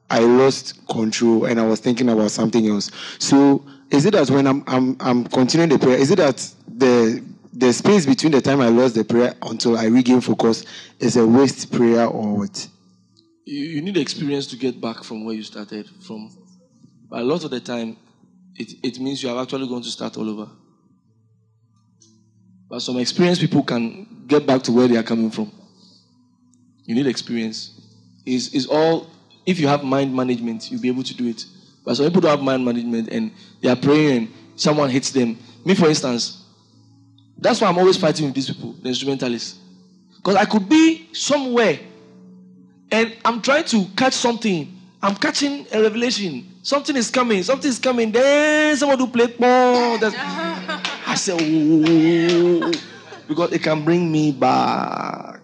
I 0.09 0.19
lost 0.19 0.85
control 0.87 1.45
and 1.45 1.59
I 1.59 1.65
was 1.65 1.79
thinking 1.79 2.09
about 2.09 2.31
something 2.31 2.67
else. 2.67 2.91
So 3.19 3.63
is 3.89 4.05
it 4.05 4.11
that 4.11 4.29
when 4.29 4.45
I'm 4.45 4.63
I'm 4.67 4.97
I'm 4.99 5.23
continuing 5.25 5.69
the 5.69 5.79
prayer, 5.79 5.97
is 5.97 6.11
it 6.11 6.17
that 6.17 6.47
the 6.67 7.23
the 7.53 7.73
space 7.73 8.05
between 8.05 8.31
the 8.31 8.41
time 8.41 8.61
I 8.61 8.69
lost 8.69 8.95
the 8.95 9.03
prayer 9.03 9.33
until 9.41 9.77
I 9.77 9.85
regain 9.85 10.21
focus 10.21 10.65
is 10.99 11.17
a 11.17 11.25
waste 11.25 11.71
prayer 11.71 12.05
or 12.05 12.37
what? 12.37 12.67
You, 13.45 13.65
you 13.65 13.81
need 13.81 13.97
experience 13.97 14.47
to 14.47 14.57
get 14.57 14.79
back 14.79 15.03
from 15.03 15.25
where 15.25 15.35
you 15.35 15.43
started 15.43 15.89
from. 16.05 16.31
But 17.09 17.21
a 17.21 17.23
lot 17.23 17.43
of 17.43 17.51
the 17.51 17.59
time, 17.59 17.97
it, 18.55 18.73
it 18.83 18.99
means 18.99 19.23
you 19.23 19.29
are 19.29 19.41
actually 19.41 19.67
going 19.67 19.83
to 19.83 19.89
start 19.89 20.17
all 20.17 20.29
over. 20.29 20.49
But 22.69 22.81
some 22.81 22.97
experienced 22.97 23.41
people 23.41 23.63
can 23.63 24.25
get 24.27 24.45
back 24.45 24.61
to 24.63 24.71
where 24.71 24.87
they 24.87 24.97
are 24.97 25.03
coming 25.03 25.31
from. 25.31 25.51
You 26.85 26.95
need 26.95 27.07
experience. 27.07 27.75
Is 28.25 28.53
is 28.53 28.67
all 28.67 29.09
if 29.45 29.59
you 29.59 29.67
have 29.67 29.83
mind 29.83 30.15
management, 30.15 30.69
you'll 30.69 30.81
be 30.81 30.89
able 30.89 31.03
to 31.03 31.15
do 31.15 31.27
it. 31.27 31.43
But 31.83 31.95
some 31.95 32.05
people 32.05 32.21
don't 32.21 32.31
have 32.31 32.41
mind 32.41 32.63
management 32.63 33.09
and 33.09 33.31
they 33.61 33.69
are 33.69 33.75
praying 33.75 34.17
and 34.17 34.33
someone 34.55 34.89
hits 34.89 35.09
them. 35.11 35.37
Me, 35.65 35.73
for 35.73 35.87
instance, 35.87 36.43
that's 37.37 37.59
why 37.61 37.67
I'm 37.67 37.77
always 37.77 37.97
fighting 37.97 38.27
with 38.27 38.35
these 38.35 38.51
people, 38.53 38.73
the 38.73 38.89
instrumentalists. 38.89 39.57
Because 40.17 40.35
I 40.35 40.45
could 40.45 40.69
be 40.69 41.09
somewhere 41.13 41.79
and 42.91 43.15
I'm 43.25 43.41
trying 43.41 43.65
to 43.65 43.85
catch 43.95 44.13
something. 44.13 44.75
I'm 45.01 45.15
catching 45.15 45.65
a 45.71 45.81
revelation. 45.81 46.45
Something 46.61 46.95
is 46.97 47.09
coming. 47.09 47.41
Something 47.43 47.69
is 47.69 47.79
coming. 47.79 48.11
Then 48.11 48.75
someone 48.75 48.99
will 48.99 49.07
play 49.07 49.27
ball. 49.27 49.97
I 50.03 51.15
say, 51.15 51.33
oh, 51.33 52.71
because 53.27 53.53
it 53.53 53.63
can 53.63 53.83
bring 53.85 54.11
me 54.11 54.31
back. 54.31 55.39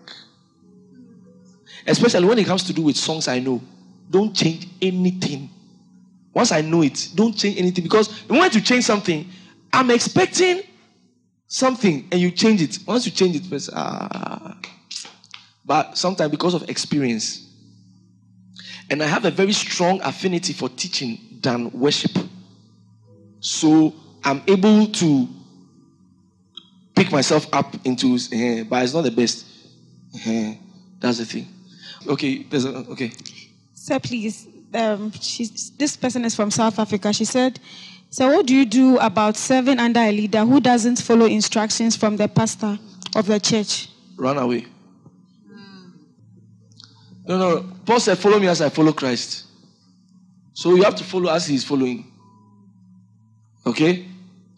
Especially 1.88 2.26
when 2.28 2.40
it 2.40 2.46
comes 2.46 2.64
to 2.64 2.74
do 2.74 2.82
with 2.82 2.98
songs 2.98 3.28
I 3.28 3.40
know. 3.40 3.62
Don't 4.10 4.36
change 4.36 4.68
anything 4.82 5.50
Once 6.36 6.52
I 6.52 6.60
know 6.60 6.82
it, 6.82 7.10
don't 7.16 7.32
change 7.36 7.58
anything 7.58 7.86
because 7.86 8.10
the 8.28 8.34
moment 8.34 8.54
you 8.54 8.60
change 8.60 8.84
something, 8.84 9.26
I'm 9.72 9.90
expecting 9.90 10.64
something 11.48 12.06
and 12.12 12.20
you 12.20 12.30
change 12.30 12.62
it. 12.62 12.78
Once 12.86 13.06
you 13.06 13.14
change 13.14 13.38
it, 13.38 13.46
first, 13.46 13.70
ah. 13.74 14.58
But 15.66 15.98
sometimes 15.98 16.32
because 16.32 16.54
of 16.54 16.70
experience, 16.70 17.46
and 18.90 19.02
I 19.02 19.08
have 19.08 19.26
a 19.26 19.32
very 19.32 19.54
strong 19.54 20.00
affinity 20.02 20.54
for 20.54 20.70
teaching 20.70 21.18
than 21.42 21.72
worship. 21.72 22.12
So 23.40 23.94
I'm 24.24 24.44
able 24.48 24.88
to 24.88 25.28
pick 26.96 27.12
myself 27.12 27.48
up 27.52 27.76
into, 27.84 28.16
uh, 28.16 28.64
but 28.66 28.84
it's 28.84 28.94
not 28.94 29.04
the 29.04 29.12
best. 29.12 29.46
Uh, 30.16 30.54
that's 31.00 31.18
the 31.18 31.26
thing. 31.26 31.48
Okay, 32.08 32.46
a, 32.52 32.68
okay. 32.92 33.12
Sir, 33.74 34.00
please. 34.00 34.48
Um, 34.74 35.12
she's, 35.12 35.72
this 35.72 35.96
person 35.96 36.26
is 36.26 36.36
from 36.36 36.52
South 36.52 36.80
Africa. 36.80 37.14
She 37.14 37.26
said, 37.26 37.60
So, 38.10 38.32
what 38.32 38.46
do 38.46 38.56
you 38.56 38.66
do 38.66 38.98
about 39.00 39.38
serving 39.38 39.80
under 39.80 40.00
a 40.00 40.12
leader 40.12 40.46
who 40.46 40.60
doesn't 40.60 40.98
follow 40.98 41.26
instructions 41.26 41.96
from 41.96 42.18
the 42.18 42.28
pastor 42.28 42.78
of 43.16 43.26
the 43.26 43.40
church? 43.40 43.90
Run 44.18 44.38
away. 44.38 44.68
No, 47.28 47.38
no. 47.38 47.66
Paul 47.86 48.00
said, 48.00 48.18
Follow 48.18 48.40
me 48.40 48.48
as 48.48 48.62
I 48.62 48.70
follow 48.70 48.94
Christ. 48.94 49.46
So 50.54 50.76
you 50.76 50.84
have 50.84 50.96
to 50.96 51.04
follow 51.04 51.32
as 51.32 51.48
he 51.48 51.56
is 51.56 51.64
following. 51.64 52.12
Okay? 53.66 53.94
You 53.94 54.06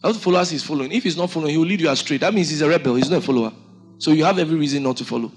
have 0.04 0.14
to 0.14 0.20
follow 0.20 0.38
as 0.38 0.50
he's 0.50 0.62
following. 0.62 0.92
If 0.92 1.02
he's 1.02 1.16
not 1.16 1.30
following, 1.30 1.52
he 1.52 1.58
will 1.58 1.66
lead 1.66 1.80
you 1.80 1.90
astray. 1.90 2.18
That 2.18 2.32
means 2.32 2.50
he's 2.50 2.62
a 2.62 2.68
rebel, 2.68 2.94
he's 2.94 3.10
not 3.10 3.18
a 3.18 3.26
follower. 3.26 3.52
So 3.98 4.12
you 4.12 4.24
have 4.24 4.38
every 4.38 4.56
reason 4.56 4.82
not 4.84 4.96
to 4.98 5.04
follow. 5.04 5.32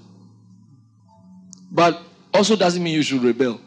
But 1.70 2.00
also 2.32 2.54
doesn't 2.54 2.82
mean 2.82 2.94
you 2.94 3.02
should 3.02 3.22
rebel. 3.22 3.60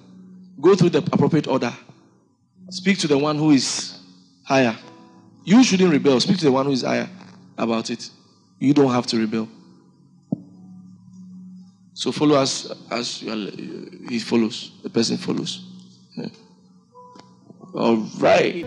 Go 0.61 0.75
through 0.75 0.91
the 0.91 0.99
appropriate 0.99 1.47
order. 1.47 1.73
Speak 2.69 2.97
to 2.99 3.07
the 3.07 3.17
one 3.17 3.37
who 3.37 3.51
is 3.51 3.99
higher. 4.43 4.77
You 5.43 5.63
shouldn't 5.63 5.91
rebel. 5.91 6.19
Speak 6.19 6.37
to 6.37 6.45
the 6.45 6.51
one 6.51 6.65
who 6.65 6.71
is 6.71 6.83
higher 6.83 7.09
about 7.57 7.89
it. 7.89 8.09
You 8.59 8.73
don't 8.73 8.91
have 8.91 9.05
to 9.07 9.17
rebel. 9.17 9.49
So 11.95 12.11
follow 12.11 12.35
us 12.35 12.71
as 12.91 13.21
he 13.21 14.19
follows. 14.19 14.71
The 14.83 14.89
person 14.89 15.17
follows. 15.17 15.63
Yeah. 16.17 16.27
All 17.73 17.95
right. 18.19 18.65